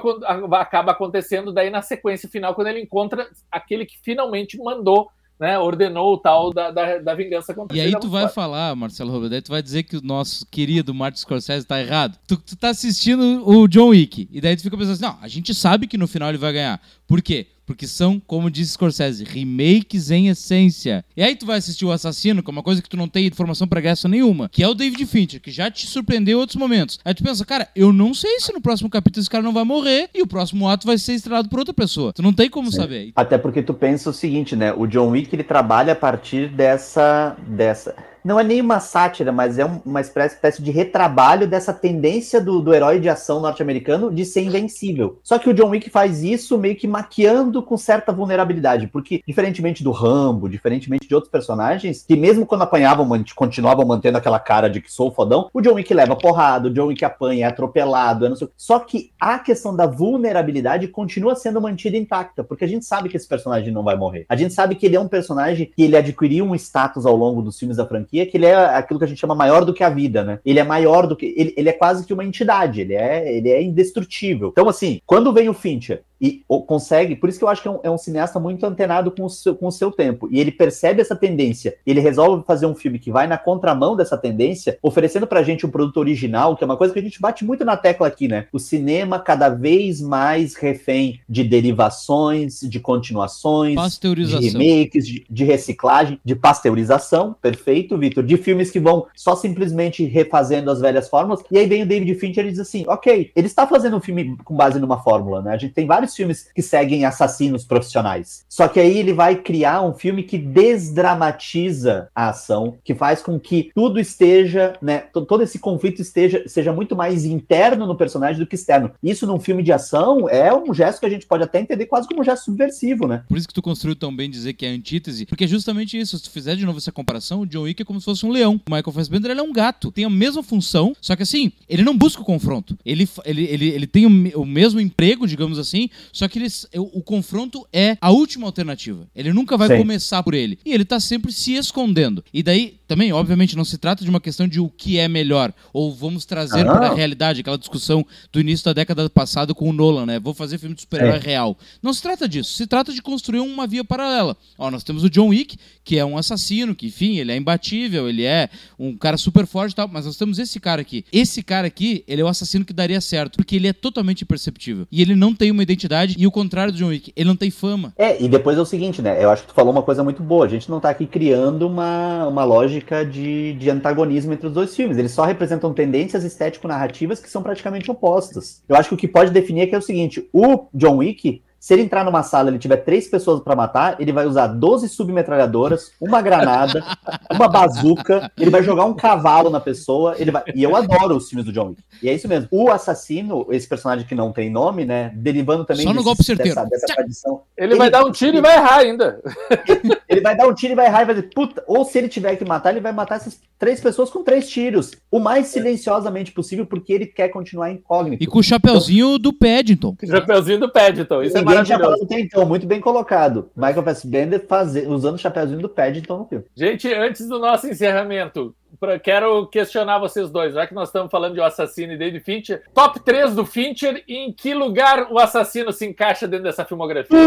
acaba 0.54 0.94
acontecendo 0.94 1.52
daí 1.52 1.70
na 1.70 1.82
sequência 1.82 2.30
final, 2.30 2.56
quando 2.56 2.68
ele 2.68 2.82
encontra 2.82 3.30
aquele 3.52 3.86
que 3.86 3.98
finalmente 4.02 4.58
mandou 4.58 5.10
né, 5.40 5.58
ordenou 5.60 6.14
o 6.14 6.18
tal 6.18 6.52
da, 6.52 6.72
da, 6.72 6.98
da 6.98 7.14
vingança 7.14 7.54
contra 7.54 7.78
E 7.78 7.80
aí 7.80 7.92
tu 8.00 8.10
vai 8.10 8.28
falar, 8.28 8.76
Marcelo 8.76 9.12
Robledo, 9.12 9.42
tu 9.44 9.52
vai 9.52 9.62
dizer 9.62 9.84
que 9.84 9.98
o 9.98 10.02
nosso 10.02 10.46
querido 10.48 10.94
Martin 10.94 11.20
Scorsese 11.20 11.66
tá 11.66 11.80
errado. 11.80 12.18
Tu, 12.28 12.38
tu 12.38 12.56
tá 12.56 12.70
assistindo 12.70 13.48
o 13.48 13.68
John 13.68 13.90
Wick, 13.90 14.28
e 14.32 14.42
daí 14.42 14.56
tu 14.56 14.64
fica 14.64 14.78
pensando 14.78 14.94
assim, 14.94 15.04
não, 15.04 15.18
a 15.22 15.28
gente 15.28 15.54
sabe 15.54 15.88
que 15.88 15.98
no 15.98 16.08
final 16.08 16.30
ele 16.30 16.38
vai 16.38 16.54
ganhar. 16.54 16.82
Por 17.08 17.22
quê? 17.22 17.48
Porque 17.68 17.86
são, 17.86 18.20
como 18.26 18.50
disse 18.50 18.72
Scorsese, 18.72 19.26
remakes 19.26 20.10
em 20.10 20.30
essência. 20.30 21.04
E 21.18 21.22
aí 21.22 21.36
tu 21.36 21.46
vai 21.46 21.58
assistir 21.58 21.84
o 21.84 21.92
Assassino, 21.92 22.42
que 22.42 22.50
é 22.50 22.54
uma 22.54 22.64
coisa 22.64 22.82
que 22.82 22.88
tu 22.88 22.96
não 22.96 23.10
tem 23.10 23.28
informação 23.28 23.68
pregressa 23.68 24.08
nenhuma, 24.08 24.48
que 24.50 24.64
é 24.64 24.68
o 24.68 24.74
David 24.74 25.06
Fincher, 25.06 25.42
que 25.42 25.52
já 25.52 25.70
te 25.70 25.86
surpreendeu 25.86 26.38
em 26.38 26.42
outros 26.42 26.56
momentos. 26.56 26.98
Aí 27.04 27.14
tu 27.14 27.22
pensa, 27.24 27.46
cara, 27.46 27.68
eu 27.76 27.92
não 27.92 28.14
sei 28.14 28.40
se 28.40 28.54
no 28.54 28.62
próximo 28.62 28.90
capítulo 28.90 29.22
esse 29.22 29.30
cara 29.30 29.44
não 29.44 29.52
vai 29.52 29.66
morrer 29.66 30.10
e 30.16 30.22
o 30.22 30.28
próximo 30.28 30.70
ato 30.70 30.88
vai 30.88 30.98
ser 30.98 31.14
estrelado 31.14 31.50
por 31.50 31.60
outra 31.60 31.74
pessoa. 31.74 32.14
Tu 32.14 32.24
não 32.24 32.32
tem 32.32 32.50
como 32.50 32.72
Sim. 32.72 32.78
saber. 32.78 33.12
Até 33.16 33.38
porque 33.38 33.62
tu 33.62 33.74
pensa 33.74 34.10
o 34.10 34.14
seguinte, 34.14 34.56
né? 34.56 34.72
O 34.72 34.88
John 34.88 35.10
Wick, 35.10 35.36
ele 35.36 35.44
trabalha 35.44 35.92
a 35.92 35.96
partir 35.96 36.48
dessa... 36.48 37.36
dessa 37.48 37.94
não 38.28 38.38
é 38.38 38.44
nem 38.44 38.60
uma 38.60 38.82
sátira, 38.82 39.32
mas 39.32 39.58
é 39.58 39.64
uma 39.86 40.02
espécie 40.02 40.62
de 40.62 40.70
retrabalho 40.70 41.48
dessa 41.48 41.72
tendência 41.72 42.42
do, 42.42 42.60
do 42.60 42.74
herói 42.74 43.00
de 43.00 43.08
ação 43.08 43.40
norte-americano 43.40 44.14
de 44.14 44.26
ser 44.26 44.42
invencível. 44.42 45.18
Só 45.24 45.40
que 45.40 45.50
o 45.50 45.54
John 45.54 45.70
Wick 45.70 45.90
faz 45.90 46.22
isso 46.24 46.58
meio 46.58 46.76
que 46.76 46.90
maquiando 46.90 47.64
com 47.64 47.78
certa 47.78 48.12
vulnerabilidade, 48.12 48.88
porque 48.88 49.22
diferentemente 49.26 49.82
do 49.82 49.92
Rambo, 49.92 50.50
diferentemente 50.50 51.08
de 51.08 51.16
outros 51.16 51.32
personagens, 51.32 52.04
que 52.06 52.18
mesmo 52.18 52.46
quando 52.46 52.64
apanhavam, 52.64 53.08
continuavam 53.34 53.86
mantendo 53.86 54.18
aquela 54.18 54.40
cara 54.40 54.70
de 54.70 54.82
que 54.82 54.92
sou 54.92 55.10
fodão, 55.10 55.50
o 55.54 55.62
John 55.62 55.76
Wick 55.76 55.94
leva 55.94 56.14
porrada, 56.14 56.68
o 56.68 56.74
John 56.74 56.88
Wick 56.88 57.06
apanha, 57.06 57.46
é 57.46 57.48
atropelado, 57.48 58.26
é 58.26 58.30
não 58.30 58.36
sei... 58.36 58.50
Só 58.58 58.78
que 58.80 59.10
a 59.18 59.40
questão 59.40 59.74
da 59.74 59.88
vulnerabilidade 59.88 60.90
continua 60.90 61.34
sendo 61.34 61.62
mantida 61.62 61.96
intacta, 61.96 62.44
porque 62.44 62.66
a 62.66 62.68
gente 62.68 62.84
sabe 62.84 63.08
que 63.08 63.16
esse 63.16 63.28
personagem 63.28 63.72
não 63.72 63.84
vai 63.84 63.96
morrer. 63.96 64.26
A 64.28 64.36
gente 64.36 64.54
sabe 64.54 64.76
que 64.76 64.86
ele 64.86 64.98
é 64.98 65.00
um 65.00 65.08
personagem 65.08 65.72
que 65.74 65.82
ele 65.82 65.96
adquiriu 65.96 66.44
um 66.44 66.56
status 66.56 67.06
ao 67.06 67.16
longo 67.16 67.42
dos 67.42 67.58
filmes 67.58 67.78
da 67.78 67.86
franquia 67.86 68.17
que 68.26 68.38
ele 68.38 68.46
é 68.46 68.56
aquilo 68.56 69.00
que 69.00 69.06
a 69.06 69.08
gente 69.08 69.20
chama 69.20 69.36
maior 69.36 69.64
do 69.64 69.74
que 69.74 69.84
a 69.84 69.90
vida, 69.90 70.24
né? 70.24 70.40
Ele 70.46 70.60
é 70.60 70.64
maior 70.64 71.08
do 71.08 71.16
que. 71.16 71.34
Ele, 71.38 71.54
ele 71.56 71.70
é 71.70 71.74
quase 71.74 72.06
que 72.06 72.14
uma 72.14 72.26
entidade, 72.26 72.82
ele 72.82 72.94
é, 72.94 73.36
ele 73.36 73.50
é 73.50 73.62
indestrutível. 73.62 74.50
Então, 74.50 74.68
assim, 74.70 75.02
quando 75.06 75.34
vem 75.34 75.50
o 75.50 75.54
Fincher 75.54 76.04
e 76.20 76.44
consegue, 76.66 77.16
por 77.16 77.30
isso 77.30 77.38
que 77.38 77.44
eu 77.44 77.50
acho 77.50 77.62
que 77.62 77.68
é 77.68 77.72
um, 77.72 77.80
é 77.84 77.92
um, 77.92 77.98
cineasta 77.98 78.40
muito 78.40 78.66
antenado 78.66 79.12
com 79.12 79.26
o, 79.26 79.30
seu, 79.30 79.56
com 79.56 79.68
o 79.68 79.72
seu 79.72 79.92
tempo, 79.92 80.28
e 80.32 80.40
ele 80.40 80.52
percebe 80.52 81.02
essa 81.02 81.16
tendência, 81.16 81.76
ele 81.86 82.00
resolve 82.00 82.44
fazer 82.46 82.66
um 82.66 82.76
filme 82.76 82.98
que 82.98 83.12
vai 83.12 83.28
na 83.28 83.38
contramão 83.38 83.96
dessa 83.96 84.18
tendência, 84.18 84.78
oferecendo 84.82 85.28
pra 85.28 85.44
gente 85.44 85.66
um 85.66 85.70
produto 85.70 85.98
original, 85.98 86.56
que 86.56 86.64
é 86.64 86.66
uma 86.66 86.78
coisa 86.78 86.94
que 86.94 87.00
a 87.00 87.04
gente 87.04 87.22
bate 87.22 87.46
muito 87.46 87.64
na 87.64 87.78
tecla 87.78 88.08
aqui, 88.08 88.28
né? 88.28 88.48
O 88.52 88.60
cinema 88.60 89.20
cada 89.20 89.50
vez 89.50 90.02
mais 90.02 90.56
refém 90.56 91.20
de 91.30 91.44
derivações, 91.44 92.62
de 92.62 92.80
continuações, 92.80 93.76
de 94.00 94.50
remakes, 94.50 95.08
de, 95.08 95.26
de 95.30 95.44
reciclagem, 95.44 96.20
de 96.26 96.36
pasteurização, 96.36 97.36
perfeito, 97.40 97.97
Vitor, 97.98 98.24
de 98.24 98.38
filmes 98.38 98.72
que 98.72 98.80
vão 98.80 99.06
só 99.16 99.36
simplesmente 99.36 100.04
refazendo 100.06 100.72
as 100.72 100.82
velhas 100.82 101.10
fórmulas, 101.10 101.44
e 101.52 101.58
aí 101.58 101.68
vem 101.68 101.84
o 101.84 101.88
David 101.88 102.16
Fincher 102.16 102.46
e 102.46 102.52
diz 102.52 102.60
assim, 102.60 102.86
ok, 102.88 103.32
ele 103.36 103.48
está 103.48 103.68
fazendo 103.68 103.98
um 103.98 104.02
filme 104.02 104.36
com 104.44 104.56
base 104.56 104.80
numa 104.80 105.02
fórmula, 105.02 105.42
né? 105.42 105.54
A 105.54 105.58
gente 105.58 105.74
tem 105.74 105.86
vários 105.86 106.08
vários 106.08 106.16
filmes 106.16 106.48
que 106.56 106.62
seguem 106.62 107.06
assassinos 107.06 107.66
profissionais. 107.66 108.46
Só 108.48 108.68
que 108.68 108.80
aí 108.80 108.98
ele 108.98 109.14
vai 109.14 109.36
criar 109.36 109.82
um 109.82 109.94
filme 109.94 110.24
que 110.24 110.38
desdramatiza 110.38 112.10
a 112.16 112.30
ação, 112.30 112.78
que 112.84 112.96
faz 112.96 113.22
com 113.22 113.40
que 113.40 113.72
tudo 113.76 114.00
esteja, 114.00 114.74
né, 114.82 115.00
todo 115.00 115.44
esse 115.44 115.60
conflito 115.60 116.02
esteja 116.02 116.44
seja 116.48 116.72
muito 116.72 116.96
mais 116.96 117.26
interno 117.26 117.86
no 117.86 117.96
personagem 117.96 118.40
do 118.40 118.48
que 118.48 118.56
externo. 118.56 118.92
Isso 119.04 119.28
num 119.28 119.40
filme 119.40 119.64
de 119.64 119.72
ação 119.72 120.30
é 120.30 120.54
um 120.54 120.74
gesto 120.74 121.00
que 121.00 121.06
a 121.06 121.10
gente 121.10 121.26
pode 121.26 121.44
até 121.44 121.60
entender 121.60 121.86
quase 121.86 122.08
como 122.08 122.22
um 122.22 122.24
gesto 122.24 122.46
subversivo, 122.46 123.08
né? 123.08 123.24
Por 123.28 123.38
isso 123.38 123.48
que 123.48 123.54
tu 123.54 123.62
construiu 123.62 123.96
tão 123.96 124.16
bem 124.16 124.30
dizer 124.30 124.54
que 124.54 124.66
é 124.66 124.70
antítese, 124.70 125.26
porque 125.26 125.44
é 125.44 125.48
justamente 125.48 126.00
isso. 126.00 126.18
Se 126.18 126.24
tu 126.24 126.32
fizer 126.32 126.56
de 126.56 126.66
novo 126.66 126.78
essa 126.78 126.92
comparação, 126.92 127.42
o 127.42 127.48
John 127.48 127.64
Wick 127.64 127.82
é 127.82 127.86
como 127.88 128.00
se 128.00 128.06
fosse 128.06 128.26
um 128.26 128.30
leão. 128.30 128.62
O 128.68 128.76
Michael 128.76 128.92
Fassbender 128.92 129.32
ele 129.32 129.40
é 129.40 129.44
um 129.44 129.54
gato. 129.54 129.92
Tem 129.92 130.06
a 130.06 130.10
mesma 130.10 130.44
função, 130.44 130.96
só 131.02 131.16
que 131.16 131.24
assim, 131.24 131.52
ele 131.68 131.84
não 131.84 131.98
busca 131.98 132.22
o 132.22 132.26
confronto. 132.26 132.78
Ele, 132.86 133.08
ele, 133.26 133.44
ele, 133.46 133.68
ele 133.70 133.88
tem 133.88 134.06
o, 134.06 134.42
o 134.42 134.46
mesmo 134.46 134.80
emprego, 134.80 135.28
digamos 135.28 135.58
assim, 135.58 135.90
só 136.12 136.28
que 136.28 136.38
ele, 136.40 136.48
o, 136.76 137.00
o, 137.00 137.02
confronto 137.02 137.66
é 137.72 137.98
a 138.00 138.12
última 138.12 138.46
alternativa. 138.46 139.08
Ele 139.16 139.34
nunca 139.34 139.58
vai 139.58 139.70
Sim. 139.70 139.78
começar 139.78 140.22
por 140.22 140.34
ele. 140.34 140.60
E 140.66 140.74
ele 140.74 140.86
tá 140.86 141.00
sempre 141.00 141.32
se 141.32 141.54
escondendo. 141.54 142.24
E 142.34 142.44
daí, 142.44 142.78
também, 142.88 143.12
obviamente, 143.12 143.56
não 143.58 143.66
se 143.66 143.78
trata 143.78 144.04
de 144.04 144.10
uma 144.10 144.22
questão 144.22 144.48
de 144.48 144.60
o 144.60 144.70
que 144.70 144.98
é 144.98 145.08
melhor, 145.08 145.54
ou 145.74 145.94
vamos 145.94 146.26
trazer 146.26 146.68
ah. 146.68 146.74
para 146.74 146.88
a 146.88 146.94
realidade, 146.94 147.42
aquela 147.42 147.58
discussão 147.58 148.06
do 148.32 148.40
início 148.40 148.64
da 148.66 148.74
década 148.74 149.10
passada 149.10 149.54
com 149.54 149.70
o 149.70 149.74
Nolan, 149.74 150.06
né? 150.06 150.20
Vou 150.20 150.34
fazer 150.34 150.58
filme 150.58 150.74
de 150.74 150.82
super-herói 150.82 151.20
real. 151.20 151.58
Não 151.82 151.94
se 151.94 152.02
trata 152.02 152.28
disso. 152.28 152.54
Se 152.54 152.66
trata 152.66 152.94
de 152.94 153.02
construir 153.02 153.40
uma 153.40 153.68
via 153.68 153.84
paralela. 153.84 154.38
Ó, 154.58 154.72
nós 154.72 154.84
temos 154.84 155.04
o 155.04 155.10
John 155.10 155.28
Wick, 155.28 155.58
que 155.84 155.98
é 155.98 156.06
um 156.06 156.18
assassino, 156.18 156.74
que, 156.74 156.88
enfim, 156.88 157.18
ele 157.18 157.32
é 157.32 157.38
imbatível, 157.38 158.08
ele 158.08 158.24
é 158.24 158.50
um 158.80 158.96
cara 158.96 159.18
super 159.18 159.46
forte 159.46 159.74
e 159.74 159.76
tal, 159.76 159.90
mas 159.92 160.06
nós 160.06 160.16
temos 160.16 160.40
esse 160.40 160.60
cara 160.60 160.82
aqui. 160.82 161.04
Esse 161.12 161.44
cara 161.44 161.68
aqui, 161.68 162.04
ele 162.08 162.22
é 162.22 162.24
o 162.24 162.28
assassino 162.28 162.64
que 162.64 162.74
daria 162.74 163.02
certo, 163.02 163.36
porque 163.36 163.56
ele 163.56 163.68
é 163.68 163.74
totalmente 163.74 164.22
imperceptível. 164.22 164.88
E 164.92 165.02
ele 165.02 165.16
não 165.16 165.36
tem 165.36 165.52
uma 165.52 165.64
identidade, 165.64 166.16
e 166.18 166.26
o 166.26 166.32
contrário 166.32 166.72
do 166.72 166.78
John 166.78 166.88
Wick, 166.88 167.12
ele 167.16 167.28
não 167.28 167.36
tem 167.36 167.52
fama. 167.52 167.94
É, 167.98 168.22
e 168.22 168.28
depois 168.28 168.58
é 168.58 168.62
o 168.62 168.66
seguinte, 168.66 169.02
né? 169.02 169.22
Eu 169.24 169.30
acho 169.30 169.44
que 169.44 169.50
tu 169.50 169.54
falou 169.54 169.72
uma 169.72 169.84
coisa 169.84 170.04
muito 170.04 170.24
boa. 170.24 170.46
A 170.46 170.50
gente 170.50 170.70
não 170.70 170.80
tá 170.80 170.90
aqui 170.90 171.06
criando 171.06 171.68
uma, 171.68 172.28
uma 172.28 172.44
lógica 172.44 172.77
de, 173.04 173.54
de 173.54 173.70
antagonismo 173.70 174.34
entre 174.34 174.48
os 174.48 174.54
dois 174.54 174.76
filmes. 174.76 174.98
Eles 174.98 175.12
só 175.12 175.26
representam 175.26 175.74
tendências 175.74 176.24
estético-narrativas 176.24 177.20
que 177.20 177.30
são 177.30 177.44
praticamente 177.44 177.90
opostas. 177.90 178.64
Eu 178.68 178.76
acho 178.76 178.90
que 178.90 178.96
o 178.96 178.98
que 178.98 179.08
pode 179.08 179.32
definir 179.32 179.62
é 179.62 179.68
que 179.68 179.76
é 179.76 179.78
o 179.78 179.82
seguinte: 179.82 180.28
o 180.32 180.68
John 180.74 180.98
Wick 180.98 181.42
se 181.60 181.74
ele 181.74 181.82
entrar 181.82 182.04
numa 182.04 182.24
sala 182.24 182.50
e 182.50 182.52
ele 182.52 182.60
tiver 182.60 182.78
três 182.78 183.08
pessoas 183.08 183.42
para 183.42 183.56
matar, 183.56 184.00
ele 184.00 184.12
vai 184.12 184.26
usar 184.26 184.48
12 184.48 184.90
submetralhadoras, 184.90 185.92
uma 186.00 186.22
granada, 186.22 186.84
uma 187.32 187.48
bazuca, 187.48 188.32
ele 188.38 188.50
vai 188.50 188.64
jogar 188.64 188.86
um 188.86 188.94
cavalo 188.94 189.50
na 189.50 189.60
pessoa, 189.60 190.16
ele 190.18 190.32
vai... 190.32 190.44
E 190.56 190.64
eu 190.64 190.76
adoro 190.76 191.16
os 191.16 191.30
filmes 191.30 191.46
do 191.46 191.52
John 191.52 191.70
Wick. 191.70 191.84
E 192.02 192.10
é 192.10 192.14
isso 192.14 192.28
mesmo. 192.28 192.48
O 192.52 192.70
assassino, 192.70 193.48
esse 193.52 193.68
personagem 193.68 194.06
que 194.06 194.16
não 194.16 194.32
tem 194.32 194.50
nome, 194.50 194.86
né, 194.86 195.12
derivando 195.16 195.66
também 195.66 195.84
Só 195.86 195.94
no 195.94 196.04
golpe 196.04 196.24
certeiro. 196.24 196.56
Dessa, 196.56 196.70
dessa 196.70 196.88
tradição. 196.88 197.42
Ele, 197.58 197.74
ele, 197.74 197.78
vai 197.78 197.90
dar 197.90 198.06
um 198.06 198.12
tiro 198.12 198.38
e 198.38 198.42
vai 198.42 198.56
errar 198.56 198.78
ainda. 198.78 199.22
Ele, 199.68 199.98
ele 200.08 200.22
vai 200.22 200.38
dar 200.38 200.48
um 200.48 200.54
tiro 200.54 200.74
e 200.74 200.76
vai 200.76 200.86
errar 200.86 201.02
e 201.02 201.06
vai 201.06 201.16
dizer, 201.16 201.30
puta, 201.34 201.64
ou 201.68 201.84
se 201.84 201.98
ele 201.98 202.08
tiver 202.08 202.36
que 202.36 202.46
matar, 202.46 202.72
ele 202.72 202.82
vai 202.82 202.92
matar 202.92 203.16
essas 203.16 203.40
três 203.58 203.80
pessoas 203.80 204.10
com 204.10 204.24
três 204.24 204.48
tiros, 204.48 204.92
o 205.10 205.20
mais 205.20 205.48
silenciosamente 205.48 206.32
possível, 206.32 206.66
porque 206.66 206.94
ele 206.94 207.06
quer 207.08 207.30
continuar 207.30 207.72
incógnito. 207.72 208.24
E 208.24 208.28
com 208.28 208.40
o 208.40 208.44
chapeuzinho 208.44 209.16
então, 209.16 209.20
do 209.20 209.34
Paddington. 209.34 209.96
O 210.02 210.08
chapeuzinho 210.08 210.60
do 210.60 210.72
Paddington, 210.72 211.24
isso 211.24 211.38
é 211.38 211.42
Ninguém 211.48 211.76
é 211.76 211.78
maravilhoso. 211.78 212.04
Até 212.04 212.20
então, 212.20 212.46
muito 212.46 212.68
bem 212.68 212.80
colocado. 212.80 213.50
Michael 213.56 213.84
Fassbender 213.84 214.46
fazer, 214.48 214.88
usando 214.88 215.16
o 215.16 215.20
chapeuzinho 215.20 215.62
do 215.62 215.70
Paddington 215.70 216.18
no 216.18 216.26
filme. 216.26 216.46
Gente, 216.56 216.94
antes 216.94 217.28
do 217.28 217.40
nosso 217.40 217.68
encerramento, 217.68 218.56
pra, 218.80 219.00
quero 219.00 219.48
questionar 219.48 220.00
vocês 220.00 220.30
dois, 220.30 220.54
já 220.54 220.68
que 220.68 220.74
nós 220.74 220.90
estamos 220.90 221.12
falando 221.12 221.34
de 221.34 221.40
o 221.40 221.44
assassino 221.44 221.94
e 221.94 221.98
David 221.98 222.24
Fincher, 222.24 222.64
top 222.74 223.00
3 223.00 223.36
do 223.36 223.46
Fincher, 223.46 224.04
em 224.08 224.32
que 224.32 224.54
lugar 224.54 225.12
o 225.12 225.20
assassino 225.20 225.72
se 225.72 225.86
encaixa 225.86 226.28
dentro 226.28 226.46
dessa 226.46 226.66
filmografia? 226.66 227.18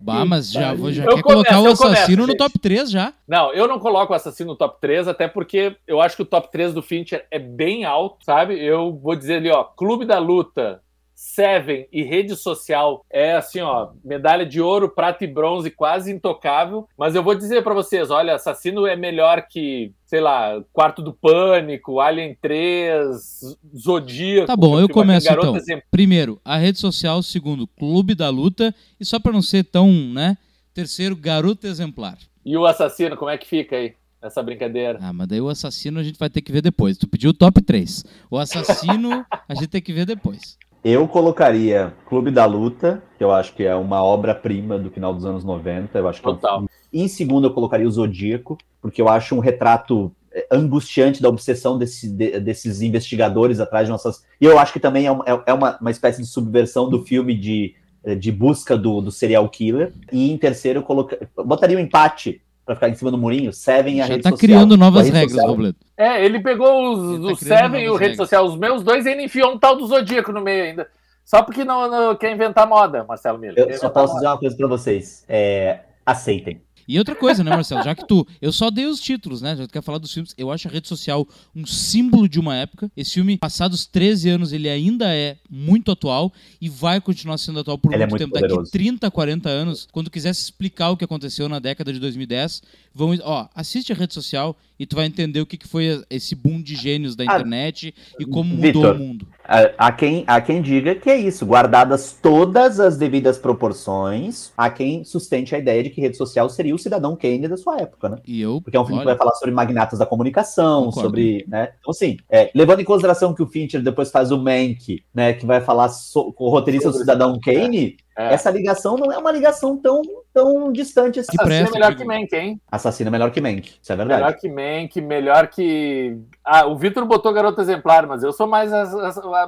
bah, 0.00 0.24
mas 0.24 0.50
já, 0.50 0.74
vou, 0.74 0.90
já 0.90 1.04
quer 1.04 1.10
começo, 1.10 1.22
colocar 1.22 1.60
o 1.60 1.66
assassino 1.68 2.22
começo, 2.22 2.26
no 2.26 2.36
top 2.36 2.58
3 2.58 2.90
já. 2.90 3.12
Não, 3.28 3.52
eu 3.52 3.68
não 3.68 3.78
coloco 3.78 4.12
o 4.12 4.16
assassino 4.16 4.50
no 4.50 4.56
top 4.56 4.80
3, 4.80 5.08
até 5.08 5.28
porque 5.28 5.76
eu 5.86 6.00
acho 6.00 6.16
que 6.16 6.22
o 6.22 6.26
top 6.26 6.50
3 6.50 6.74
do 6.74 6.82
Fincher 6.82 7.26
é 7.30 7.38
bem 7.38 7.84
alto, 7.84 8.24
sabe? 8.24 8.58
Eu 8.58 8.92
vou 8.92 9.14
dizer 9.14 9.36
ali, 9.36 9.50
ó, 9.50 9.62
Clube 9.62 10.04
da 10.04 10.18
Luta, 10.18 10.82
Seven 11.24 11.86
e 11.92 12.02
rede 12.02 12.34
social 12.34 13.06
é 13.08 13.36
assim, 13.36 13.60
ó, 13.60 13.92
medalha 14.04 14.44
de 14.44 14.60
ouro, 14.60 14.88
prata 14.88 15.24
e 15.24 15.26
bronze, 15.28 15.70
quase 15.70 16.12
intocável. 16.12 16.88
Mas 16.98 17.14
eu 17.14 17.22
vou 17.22 17.36
dizer 17.36 17.62
para 17.62 17.72
vocês, 17.72 18.10
olha, 18.10 18.34
Assassino 18.34 18.88
é 18.88 18.96
melhor 18.96 19.46
que, 19.48 19.94
sei 20.04 20.20
lá, 20.20 20.60
Quarto 20.72 21.00
do 21.00 21.12
Pânico, 21.12 22.00
Alien 22.00 22.36
3, 22.42 23.56
Zodíaco. 23.78 24.48
Tá 24.48 24.56
bom, 24.56 24.80
eu 24.80 24.88
começo 24.88 25.32
então. 25.32 25.56
Primeiro, 25.92 26.40
a 26.44 26.56
rede 26.56 26.80
social. 26.80 27.22
Segundo, 27.22 27.68
Clube 27.68 28.16
da 28.16 28.28
Luta. 28.28 28.74
E 28.98 29.04
só 29.04 29.20
para 29.20 29.32
não 29.32 29.42
ser 29.42 29.62
tão, 29.62 29.92
né? 29.92 30.36
Terceiro, 30.74 31.14
Garoto 31.14 31.68
Exemplar. 31.68 32.18
E 32.44 32.56
o 32.56 32.66
Assassino, 32.66 33.16
como 33.16 33.30
é 33.30 33.38
que 33.38 33.46
fica 33.46 33.76
aí? 33.76 33.94
essa 34.20 34.42
brincadeira. 34.42 34.98
Ah, 35.00 35.12
mas 35.12 35.26
daí 35.26 35.40
o 35.40 35.48
assassino 35.48 35.98
a 35.98 36.02
gente 36.02 36.18
vai 36.18 36.30
ter 36.30 36.40
que 36.40 36.52
ver 36.52 36.62
depois. 36.62 36.96
Tu 36.96 37.08
pediu 37.08 37.30
o 37.30 37.34
top 37.34 37.60
3. 37.60 38.04
O 38.30 38.38
assassino 38.38 39.26
a 39.48 39.54
gente 39.54 39.66
tem 39.66 39.82
que 39.82 39.92
ver 39.92 40.06
depois. 40.06 40.56
Eu 40.84 41.06
colocaria 41.06 41.94
Clube 42.06 42.30
da 42.32 42.44
Luta, 42.44 43.02
que 43.16 43.22
eu 43.22 43.30
acho 43.30 43.54
que 43.54 43.62
é 43.62 43.74
uma 43.74 44.02
obra-prima 44.02 44.76
do 44.78 44.90
final 44.90 45.14
dos 45.14 45.24
anos 45.24 45.44
90. 45.44 45.96
Eu 45.96 46.08
acho 46.08 46.20
que 46.20 46.24
Total. 46.24 46.58
É 46.58 46.62
um... 46.62 46.66
Em 46.92 47.06
segundo, 47.06 47.46
eu 47.46 47.54
colocaria 47.54 47.86
o 47.86 47.90
Zodíaco, 47.90 48.58
porque 48.80 49.00
eu 49.00 49.08
acho 49.08 49.36
um 49.36 49.38
retrato 49.38 50.12
é, 50.32 50.44
angustiante 50.50 51.22
da 51.22 51.28
obsessão 51.28 51.78
desse, 51.78 52.10
de, 52.10 52.40
desses 52.40 52.82
investigadores 52.82 53.60
atrás 53.60 53.86
de 53.86 53.92
nossas. 53.92 54.24
E 54.40 54.44
eu 54.44 54.58
acho 54.58 54.72
que 54.72 54.80
também 54.80 55.06
é 55.06 55.12
uma, 55.12 55.24
é, 55.24 55.42
é 55.46 55.54
uma, 55.54 55.78
uma 55.80 55.90
espécie 55.90 56.20
de 56.20 56.26
subversão 56.26 56.90
do 56.90 57.04
filme 57.04 57.38
de, 57.38 57.76
de 58.18 58.32
busca 58.32 58.76
do, 58.76 59.00
do 59.00 59.12
serial 59.12 59.48
killer. 59.48 59.92
E 60.10 60.32
em 60.32 60.36
terceiro, 60.36 60.80
eu 60.80 60.82
coloca... 60.82 61.28
botaria 61.36 61.76
o 61.76 61.80
um 61.80 61.82
empate 61.84 62.42
para 62.72 62.74
ficar 62.74 62.88
em 62.88 62.94
cima 62.94 63.10
do 63.10 63.18
murinho, 63.18 63.52
Seven 63.52 63.96
e 63.96 64.00
a 64.00 64.06
Já 64.06 64.12
rede 64.14 64.22
tá 64.22 64.30
social. 64.30 64.48
criando 64.48 64.76
novas 64.76 65.08
regras, 65.08 65.44
Robledo. 65.44 65.76
É, 65.96 66.24
ele 66.24 66.40
pegou 66.40 66.92
os, 66.92 67.24
ele 67.24 67.36
tá 67.36 67.60
Seven 67.60 67.84
e 67.84 67.88
o 67.90 67.96
rede 67.96 68.16
social, 68.16 68.44
os 68.46 68.56
meus 68.56 68.82
dois, 68.82 69.06
e 69.06 69.10
ele 69.10 69.24
enfiou 69.24 69.52
um 69.52 69.58
tal 69.58 69.76
do 69.76 69.86
Zodíaco 69.86 70.32
no 70.32 70.40
meio 70.40 70.64
ainda. 70.64 70.88
Só 71.24 71.42
porque 71.42 71.64
não, 71.64 71.88
não 71.88 72.16
quer 72.16 72.32
inventar 72.32 72.66
moda, 72.66 73.04
Marcelo 73.04 73.38
Miller. 73.38 73.66
Eu 73.68 73.78
só 73.78 73.88
posso 73.88 74.14
moda. 74.14 74.20
dizer 74.20 74.26
uma 74.28 74.38
coisa 74.38 74.56
para 74.56 74.66
vocês. 74.66 75.24
É, 75.28 75.80
aceitem. 76.04 76.60
E 76.86 76.98
outra 76.98 77.14
coisa, 77.14 77.42
né, 77.44 77.50
Marcelo? 77.50 77.82
Já 77.82 77.94
que 77.94 78.06
tu. 78.06 78.26
Eu 78.40 78.52
só 78.52 78.70
dei 78.70 78.86
os 78.86 79.00
títulos, 79.00 79.40
né? 79.40 79.56
Já 79.56 79.62
que 79.62 79.68
tu 79.68 79.72
quer 79.72 79.82
falar 79.82 79.98
dos 79.98 80.12
filmes. 80.12 80.34
Eu 80.36 80.50
acho 80.50 80.68
a 80.68 80.70
rede 80.70 80.88
social 80.88 81.26
um 81.54 81.64
símbolo 81.66 82.28
de 82.28 82.40
uma 82.40 82.56
época. 82.56 82.90
Esse 82.96 83.14
filme, 83.14 83.38
passados 83.38 83.86
13 83.86 84.30
anos, 84.30 84.52
ele 84.52 84.68
ainda 84.68 85.14
é 85.14 85.36
muito 85.50 85.90
atual 85.90 86.32
e 86.60 86.68
vai 86.68 87.00
continuar 87.00 87.38
sendo 87.38 87.60
atual 87.60 87.78
por 87.78 87.90
muito, 87.90 88.02
é 88.02 88.06
muito 88.06 88.18
tempo. 88.18 88.32
Poderoso. 88.32 88.62
Daqui 88.62 88.70
30, 88.72 89.10
40 89.10 89.48
anos, 89.48 89.88
quando 89.92 90.10
quisesse 90.10 90.42
explicar 90.42 90.90
o 90.90 90.96
que 90.96 91.04
aconteceu 91.04 91.48
na 91.48 91.58
década 91.58 91.92
de 91.92 91.98
2010, 91.98 92.62
vão. 92.94 93.16
Ó, 93.22 93.48
assiste 93.54 93.92
a 93.92 93.96
rede 93.96 94.14
social 94.14 94.56
e 94.78 94.86
tu 94.86 94.96
vai 94.96 95.06
entender 95.06 95.40
o 95.40 95.46
que, 95.46 95.56
que 95.56 95.68
foi 95.68 96.02
esse 96.10 96.34
boom 96.34 96.60
de 96.60 96.74
gênios 96.74 97.14
da 97.14 97.22
ah, 97.22 97.26
internet 97.26 97.94
ah, 97.96 98.16
e 98.18 98.24
como 98.24 98.50
mudou 98.50 98.62
Victor, 98.62 98.96
o 98.96 98.98
mundo. 98.98 99.28
Há 99.76 99.92
quem, 99.92 100.24
há 100.26 100.40
quem 100.40 100.62
diga 100.62 100.94
que 100.94 101.10
é 101.10 101.16
isso, 101.16 101.44
guardadas 101.44 102.16
todas 102.20 102.80
as 102.80 102.96
devidas 102.96 103.36
proporções, 103.36 104.50
há 104.56 104.70
quem 104.70 105.04
sustente 105.04 105.54
a 105.54 105.58
ideia 105.58 105.82
de 105.82 105.90
que 105.90 106.00
rede 106.00 106.16
social 106.16 106.48
seria 106.48 106.74
o 106.74 106.78
cidadão 106.78 107.14
Kane 107.14 107.46
da 107.48 107.56
sua 107.56 107.78
época, 107.78 108.08
né? 108.08 108.16
E 108.26 108.40
eu, 108.40 108.60
Porque 108.62 108.76
é 108.76 108.80
um 108.80 108.84
filme 108.84 109.00
olha, 109.00 109.06
que 109.06 109.12
vai 109.12 109.18
falar 109.18 109.34
sobre 109.34 109.54
magnatas 109.54 109.98
da 109.98 110.06
comunicação, 110.06 110.86
concordo. 110.86 111.00
sobre, 111.00 111.44
né? 111.46 111.72
Então, 111.80 111.90
assim, 111.90 112.16
é, 112.30 112.50
levando 112.54 112.80
em 112.80 112.84
consideração 112.84 113.34
que 113.34 113.42
o 113.42 113.46
Fincher 113.46 113.82
depois 113.82 114.10
faz 114.10 114.30
o 114.30 114.38
Mank, 114.38 115.02
né, 115.14 115.34
que 115.34 115.44
vai 115.44 115.60
falar 115.60 115.88
so, 115.90 116.32
com 116.32 116.44
o 116.44 116.48
roteirista 116.50 116.90
do 116.90 116.96
cidadão 116.96 117.38
Kane, 117.38 117.96
é. 118.16 118.34
Essa 118.34 118.50
ligação 118.50 118.96
não 118.96 119.10
é 119.10 119.16
uma 119.16 119.32
ligação 119.32 119.76
tão, 119.76 120.02
tão 120.32 120.72
distante 120.72 121.20
assim. 121.20 121.36
Assassino 121.38 121.68
é 121.68 121.72
melhor 121.72 121.94
que 121.96 122.04
Mank, 122.04 122.34
hein? 122.34 122.60
Assassino 122.70 123.08
é 123.08 123.10
melhor 123.10 123.30
que 123.30 123.40
Mank, 123.40 123.72
isso 123.80 123.92
é 123.92 123.96
verdade. 123.96 124.20
Melhor 124.22 124.36
que 124.36 124.48
Mank, 124.48 125.00
melhor 125.00 125.46
que. 125.48 126.18
Ah, 126.44 126.66
o 126.66 126.76
Vitor 126.76 127.04
botou 127.06 127.32
Garoto 127.32 127.60
Exemplar, 127.60 128.06
mas 128.06 128.22
eu 128.22 128.32
sou 128.32 128.46
mais, 128.46 128.70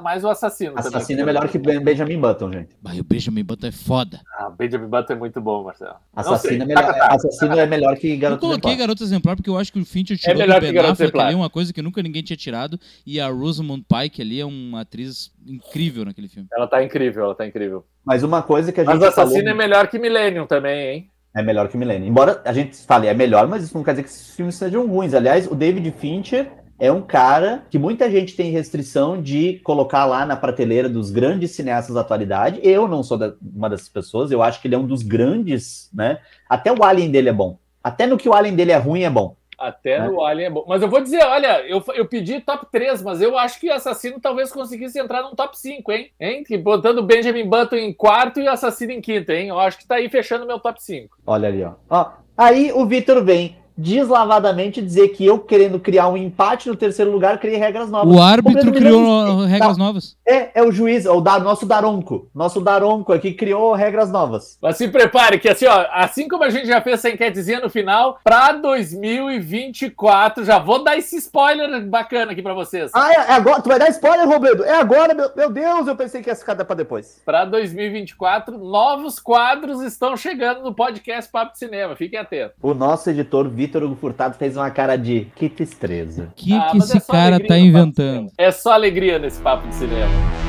mais 0.01 0.23
o 0.23 0.29
assassino. 0.29 0.73
Assassino 0.75 1.19
também. 1.19 1.21
é 1.21 1.25
melhor 1.25 1.49
que 1.49 1.57
Benjamin 1.57 2.19
Button, 2.19 2.51
gente. 2.51 2.69
Mas 2.81 2.99
o 2.99 3.03
Benjamin 3.03 3.43
Button 3.43 3.67
é 3.67 3.71
foda. 3.71 4.21
Ah, 4.37 4.49
Benjamin 4.49 4.87
Button 4.87 5.13
é 5.13 5.15
muito 5.15 5.41
bom, 5.41 5.63
Marcelo. 5.63 5.95
Assassino, 6.15 6.63
é 6.63 6.65
melhor, 6.65 6.95
assassino 7.01 7.59
é 7.59 7.65
melhor 7.65 7.97
que 7.97 8.15
Garoto 8.15 8.15
Exemplar. 8.15 8.31
Eu 8.31 8.39
coloquei 8.39 8.71
Exemplar. 8.71 8.87
Garoto 8.87 9.03
Exemplar 9.03 9.35
porque 9.35 9.49
eu 9.49 9.57
acho 9.57 9.73
que 9.73 9.79
o 9.79 9.85
Fincher 9.85 10.17
tirou 10.17 10.35
é 10.35 10.37
melhor 10.37 10.61
do 10.61 10.71
Ben 10.71 10.79
Affleck 10.79 11.19
ali 11.19 11.35
uma 11.35 11.49
coisa 11.49 11.73
que 11.73 11.81
nunca 11.81 12.01
ninguém 12.01 12.23
tinha 12.23 12.37
tirado. 12.37 12.79
E 13.05 13.19
a 13.19 13.27
Rosamund 13.27 13.85
Pike 13.87 14.21
ali 14.21 14.39
é 14.39 14.45
uma 14.45 14.81
atriz 14.81 15.31
incrível 15.45 16.05
naquele 16.05 16.27
filme. 16.27 16.47
Ela 16.51 16.67
tá 16.67 16.83
incrível, 16.83 17.25
ela 17.25 17.35
tá 17.35 17.45
incrível. 17.45 17.85
Mas 18.03 18.23
uma 18.23 18.41
coisa 18.41 18.71
que 18.71 18.81
a 18.81 18.83
gente. 18.83 18.93
Mas 18.93 19.03
Assassino 19.03 19.43
falou... 19.43 19.49
é 19.49 19.53
melhor 19.53 19.87
que 19.87 19.99
Millennium 19.99 20.45
também, 20.45 20.87
hein? 20.87 21.11
É 21.35 21.43
melhor 21.43 21.67
que 21.67 21.77
Millennium. 21.77 22.07
Embora 22.07 22.41
a 22.45 22.53
gente 22.53 22.77
fale, 22.77 23.07
é 23.07 23.13
melhor, 23.13 23.47
mas 23.47 23.63
isso 23.63 23.75
não 23.75 23.83
quer 23.83 23.91
dizer 23.91 24.03
que 24.03 24.09
esses 24.09 24.35
filmes 24.35 24.55
sejam 24.55 24.87
ruins. 24.87 25.13
Aliás, 25.13 25.49
o 25.51 25.55
David 25.55 25.91
Fincher 25.91 26.49
é 26.79 26.91
um 26.91 27.01
cara 27.01 27.65
que 27.69 27.79
muita 27.79 28.09
gente 28.09 28.35
tem 28.35 28.51
restrição 28.51 29.21
de 29.21 29.59
colocar 29.63 30.05
lá 30.05 30.25
na 30.25 30.35
prateleira 30.35 30.89
dos 30.89 31.09
grandes 31.11 31.51
cineastas 31.51 31.95
da 31.95 32.01
atualidade. 32.01 32.59
Eu 32.63 32.87
não 32.87 33.03
sou 33.03 33.17
da, 33.17 33.33
uma 33.41 33.69
dessas 33.69 33.89
pessoas, 33.89 34.31
eu 34.31 34.41
acho 34.41 34.61
que 34.61 34.67
ele 34.67 34.75
é 34.75 34.77
um 34.77 34.87
dos 34.87 35.01
grandes, 35.01 35.89
né? 35.93 36.19
Até 36.49 36.71
o 36.71 36.83
Alien 36.83 37.11
dele 37.11 37.29
é 37.29 37.33
bom. 37.33 37.57
Até 37.83 38.07
no 38.07 38.17
que 38.17 38.27
o 38.27 38.33
Alien 38.33 38.55
dele 38.55 38.71
é 38.71 38.77
ruim 38.77 39.03
é 39.03 39.09
bom. 39.09 39.35
Até 39.65 39.93
é. 39.93 40.07
no 40.07 40.23
Alien 40.23 40.47
é 40.47 40.49
bom. 40.49 40.65
Mas 40.67 40.81
eu 40.81 40.87
vou 40.87 41.01
dizer, 41.01 41.23
olha, 41.23 41.61
eu, 41.67 41.83
eu 41.95 42.05
pedi 42.05 42.39
top 42.39 42.67
3, 42.71 43.01
mas 43.01 43.21
eu 43.21 43.37
acho 43.37 43.59
que 43.59 43.69
Assassino 43.69 44.19
talvez 44.19 44.51
conseguisse 44.51 44.99
entrar 44.99 45.23
num 45.23 45.33
top 45.33 45.57
5, 45.57 45.91
hein? 45.91 46.11
hein? 46.19 46.43
Botando 46.61 47.01
Benjamin 47.01 47.47
Button 47.47 47.77
em 47.77 47.93
quarto 47.93 48.39
e 48.39 48.47
Assassino 48.47 48.91
em 48.91 49.01
quinto, 49.01 49.31
hein? 49.31 49.49
Eu 49.49 49.59
acho 49.59 49.79
que 49.79 49.87
tá 49.87 49.95
aí 49.95 50.07
fechando 50.07 50.45
meu 50.45 50.59
top 50.59 50.81
5. 50.81 51.17
Olha 51.25 51.47
ali, 51.47 51.63
ó. 51.63 51.73
ó 51.89 52.11
aí 52.37 52.71
o 52.71 52.85
Vitor 52.85 53.23
vem 53.23 53.57
deslavadamente 53.77 54.81
dizer 54.81 55.09
que 55.09 55.25
eu 55.25 55.39
querendo 55.39 55.79
criar 55.79 56.07
um 56.07 56.17
empate 56.17 56.69
no 56.69 56.75
terceiro 56.75 57.11
lugar, 57.11 57.39
criei 57.39 57.57
regras 57.57 57.89
novas. 57.89 58.15
O 58.15 58.21
árbitro 58.21 58.71
criou 58.71 59.45
regras 59.45 59.77
novas. 59.77 60.17
É, 60.25 60.59
é 60.59 60.63
o 60.63 60.71
juiz, 60.71 61.05
é 61.05 61.11
o 61.11 61.21
da, 61.21 61.39
nosso 61.39 61.65
Daronco. 61.65 62.29
Nosso 62.33 62.61
Daronco 62.61 63.13
aqui 63.13 63.33
criou 63.33 63.73
regras 63.73 64.11
novas. 64.11 64.57
Mas 64.61 64.77
se 64.77 64.87
prepare 64.87 65.39
que 65.39 65.49
assim, 65.49 65.65
ó, 65.65 65.85
assim 65.91 66.27
como 66.27 66.43
a 66.43 66.49
gente 66.49 66.67
já 66.67 66.81
fez 66.81 66.99
essa 66.99 67.09
enquetezinha 67.09 67.59
no 67.59 67.69
final, 67.69 68.19
pra 68.23 68.53
2024, 68.53 70.45
já 70.45 70.59
vou 70.59 70.83
dar 70.83 70.97
esse 70.97 71.17
spoiler 71.17 71.85
bacana 71.85 72.31
aqui 72.31 72.41
pra 72.41 72.53
vocês. 72.53 72.91
Ah, 72.93 73.11
é, 73.11 73.15
é 73.15 73.31
agora? 73.33 73.61
Tu 73.61 73.69
vai 73.69 73.79
dar 73.79 73.89
spoiler, 73.89 74.27
Robledo? 74.27 74.63
É 74.63 74.75
agora, 74.79 75.13
meu, 75.13 75.29
meu 75.35 75.49
Deus, 75.49 75.87
eu 75.87 75.95
pensei 75.95 76.21
que 76.21 76.29
ia 76.29 76.35
ficar 76.35 76.55
pra 76.63 76.75
depois. 76.75 77.21
Pra 77.25 77.45
2024, 77.45 78.57
novos 78.57 79.19
quadros 79.19 79.81
estão 79.81 80.15
chegando 80.15 80.61
no 80.63 80.73
podcast 80.73 81.31
Papo 81.31 81.53
de 81.53 81.59
Cinema, 81.59 81.95
fiquem 81.95 82.19
atentos. 82.19 82.55
O 82.61 82.73
nosso 82.73 83.09
editor, 83.09 83.49
Vitor 83.65 83.83
Hugo 83.83 83.95
Furtado, 83.95 84.37
fez 84.37 84.55
uma 84.55 84.69
cara 84.69 84.95
de 84.95 85.27
que 85.35 85.49
tristeza. 85.49 86.25
O 86.25 86.35
que, 86.35 86.53
ah, 86.53 86.67
que 86.71 86.77
esse 86.77 86.97
é 86.97 87.01
cara 87.01 87.39
tá 87.39 87.57
inventando? 87.57 88.31
É 88.37 88.51
só 88.51 88.73
alegria 88.73 89.17
nesse 89.17 89.41
Papo 89.41 89.67
de 89.67 89.75
Cinema. 89.75 90.44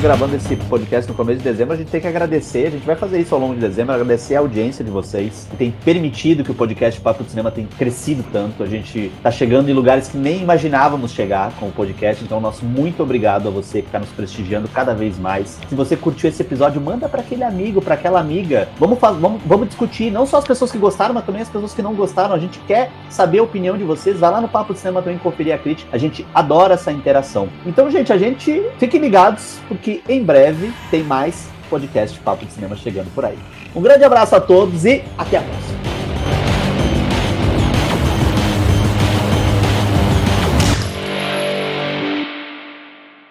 Gravando 0.00 0.34
esse 0.34 0.56
podcast 0.56 1.10
no 1.10 1.14
começo 1.14 1.38
de 1.38 1.44
dezembro, 1.44 1.74
a 1.74 1.76
gente 1.76 1.90
tem 1.90 2.00
que 2.00 2.06
agradecer, 2.06 2.68
a 2.68 2.70
gente 2.70 2.86
vai 2.86 2.96
fazer 2.96 3.20
isso 3.20 3.34
ao 3.34 3.40
longo 3.40 3.54
de 3.54 3.60
dezembro, 3.60 3.92
agradecer 3.92 4.34
a 4.34 4.38
audiência 4.38 4.82
de 4.82 4.90
vocês, 4.90 5.46
que 5.50 5.56
tem 5.56 5.70
permitido 5.84 6.42
que 6.42 6.50
o 6.50 6.54
podcast 6.54 6.98
Papo 7.00 7.22
do 7.22 7.28
Cinema 7.28 7.50
tenha 7.50 7.68
crescido 7.78 8.24
tanto. 8.32 8.62
A 8.62 8.66
gente 8.66 9.12
tá 9.22 9.30
chegando 9.30 9.68
em 9.68 9.74
lugares 9.74 10.08
que 10.08 10.16
nem 10.16 10.40
imaginávamos 10.40 11.12
chegar 11.12 11.52
com 11.60 11.68
o 11.68 11.72
podcast, 11.72 12.24
então 12.24 12.40
nosso 12.40 12.64
muito 12.64 13.02
obrigado 13.02 13.48
a 13.48 13.50
você 13.50 13.82
que 13.82 13.88
está 13.88 13.98
nos 13.98 14.08
prestigiando 14.08 14.68
cada 14.68 14.94
vez 14.94 15.18
mais. 15.18 15.58
Se 15.68 15.74
você 15.74 15.96
curtiu 15.96 16.30
esse 16.30 16.40
episódio, 16.40 16.80
manda 16.80 17.06
para 17.06 17.20
aquele 17.20 17.44
amigo, 17.44 17.82
para 17.82 17.94
aquela 17.94 18.20
amiga. 18.20 18.68
Vamos, 18.78 18.98
vamos, 18.98 19.42
vamos 19.44 19.68
discutir, 19.68 20.10
não 20.10 20.24
só 20.24 20.38
as 20.38 20.46
pessoas 20.46 20.72
que 20.72 20.78
gostaram, 20.78 21.12
mas 21.12 21.26
também 21.26 21.42
as 21.42 21.48
pessoas 21.48 21.74
que 21.74 21.82
não 21.82 21.94
gostaram. 21.94 22.34
A 22.34 22.38
gente 22.38 22.58
quer 22.60 22.90
saber 23.10 23.40
a 23.40 23.42
opinião 23.42 23.76
de 23.76 23.84
vocês. 23.84 24.18
Vai 24.18 24.30
lá 24.30 24.40
no 24.40 24.48
Papo 24.48 24.72
do 24.72 24.78
Cinema 24.78 25.02
também 25.02 25.18
conferir 25.18 25.54
a 25.54 25.58
crítica. 25.58 25.90
A 25.92 25.98
gente 25.98 26.26
adora 26.34 26.74
essa 26.74 26.90
interação. 26.90 27.48
Então, 27.66 27.90
gente, 27.90 28.12
a 28.12 28.16
gente 28.16 28.62
fiquem 28.78 29.00
ligados, 29.00 29.58
porque 29.68 29.89
que 29.90 30.02
em 30.08 30.22
breve 30.22 30.72
tem 30.90 31.02
mais 31.02 31.48
podcast 31.68 32.18
Papo 32.20 32.44
de 32.44 32.52
Cinema 32.52 32.76
chegando 32.76 33.12
por 33.14 33.24
aí. 33.24 33.38
Um 33.74 33.80
grande 33.80 34.04
abraço 34.04 34.36
a 34.36 34.40
todos 34.40 34.84
e 34.84 35.02
até 35.18 35.38
a 35.38 35.42
próxima. 35.42 36.09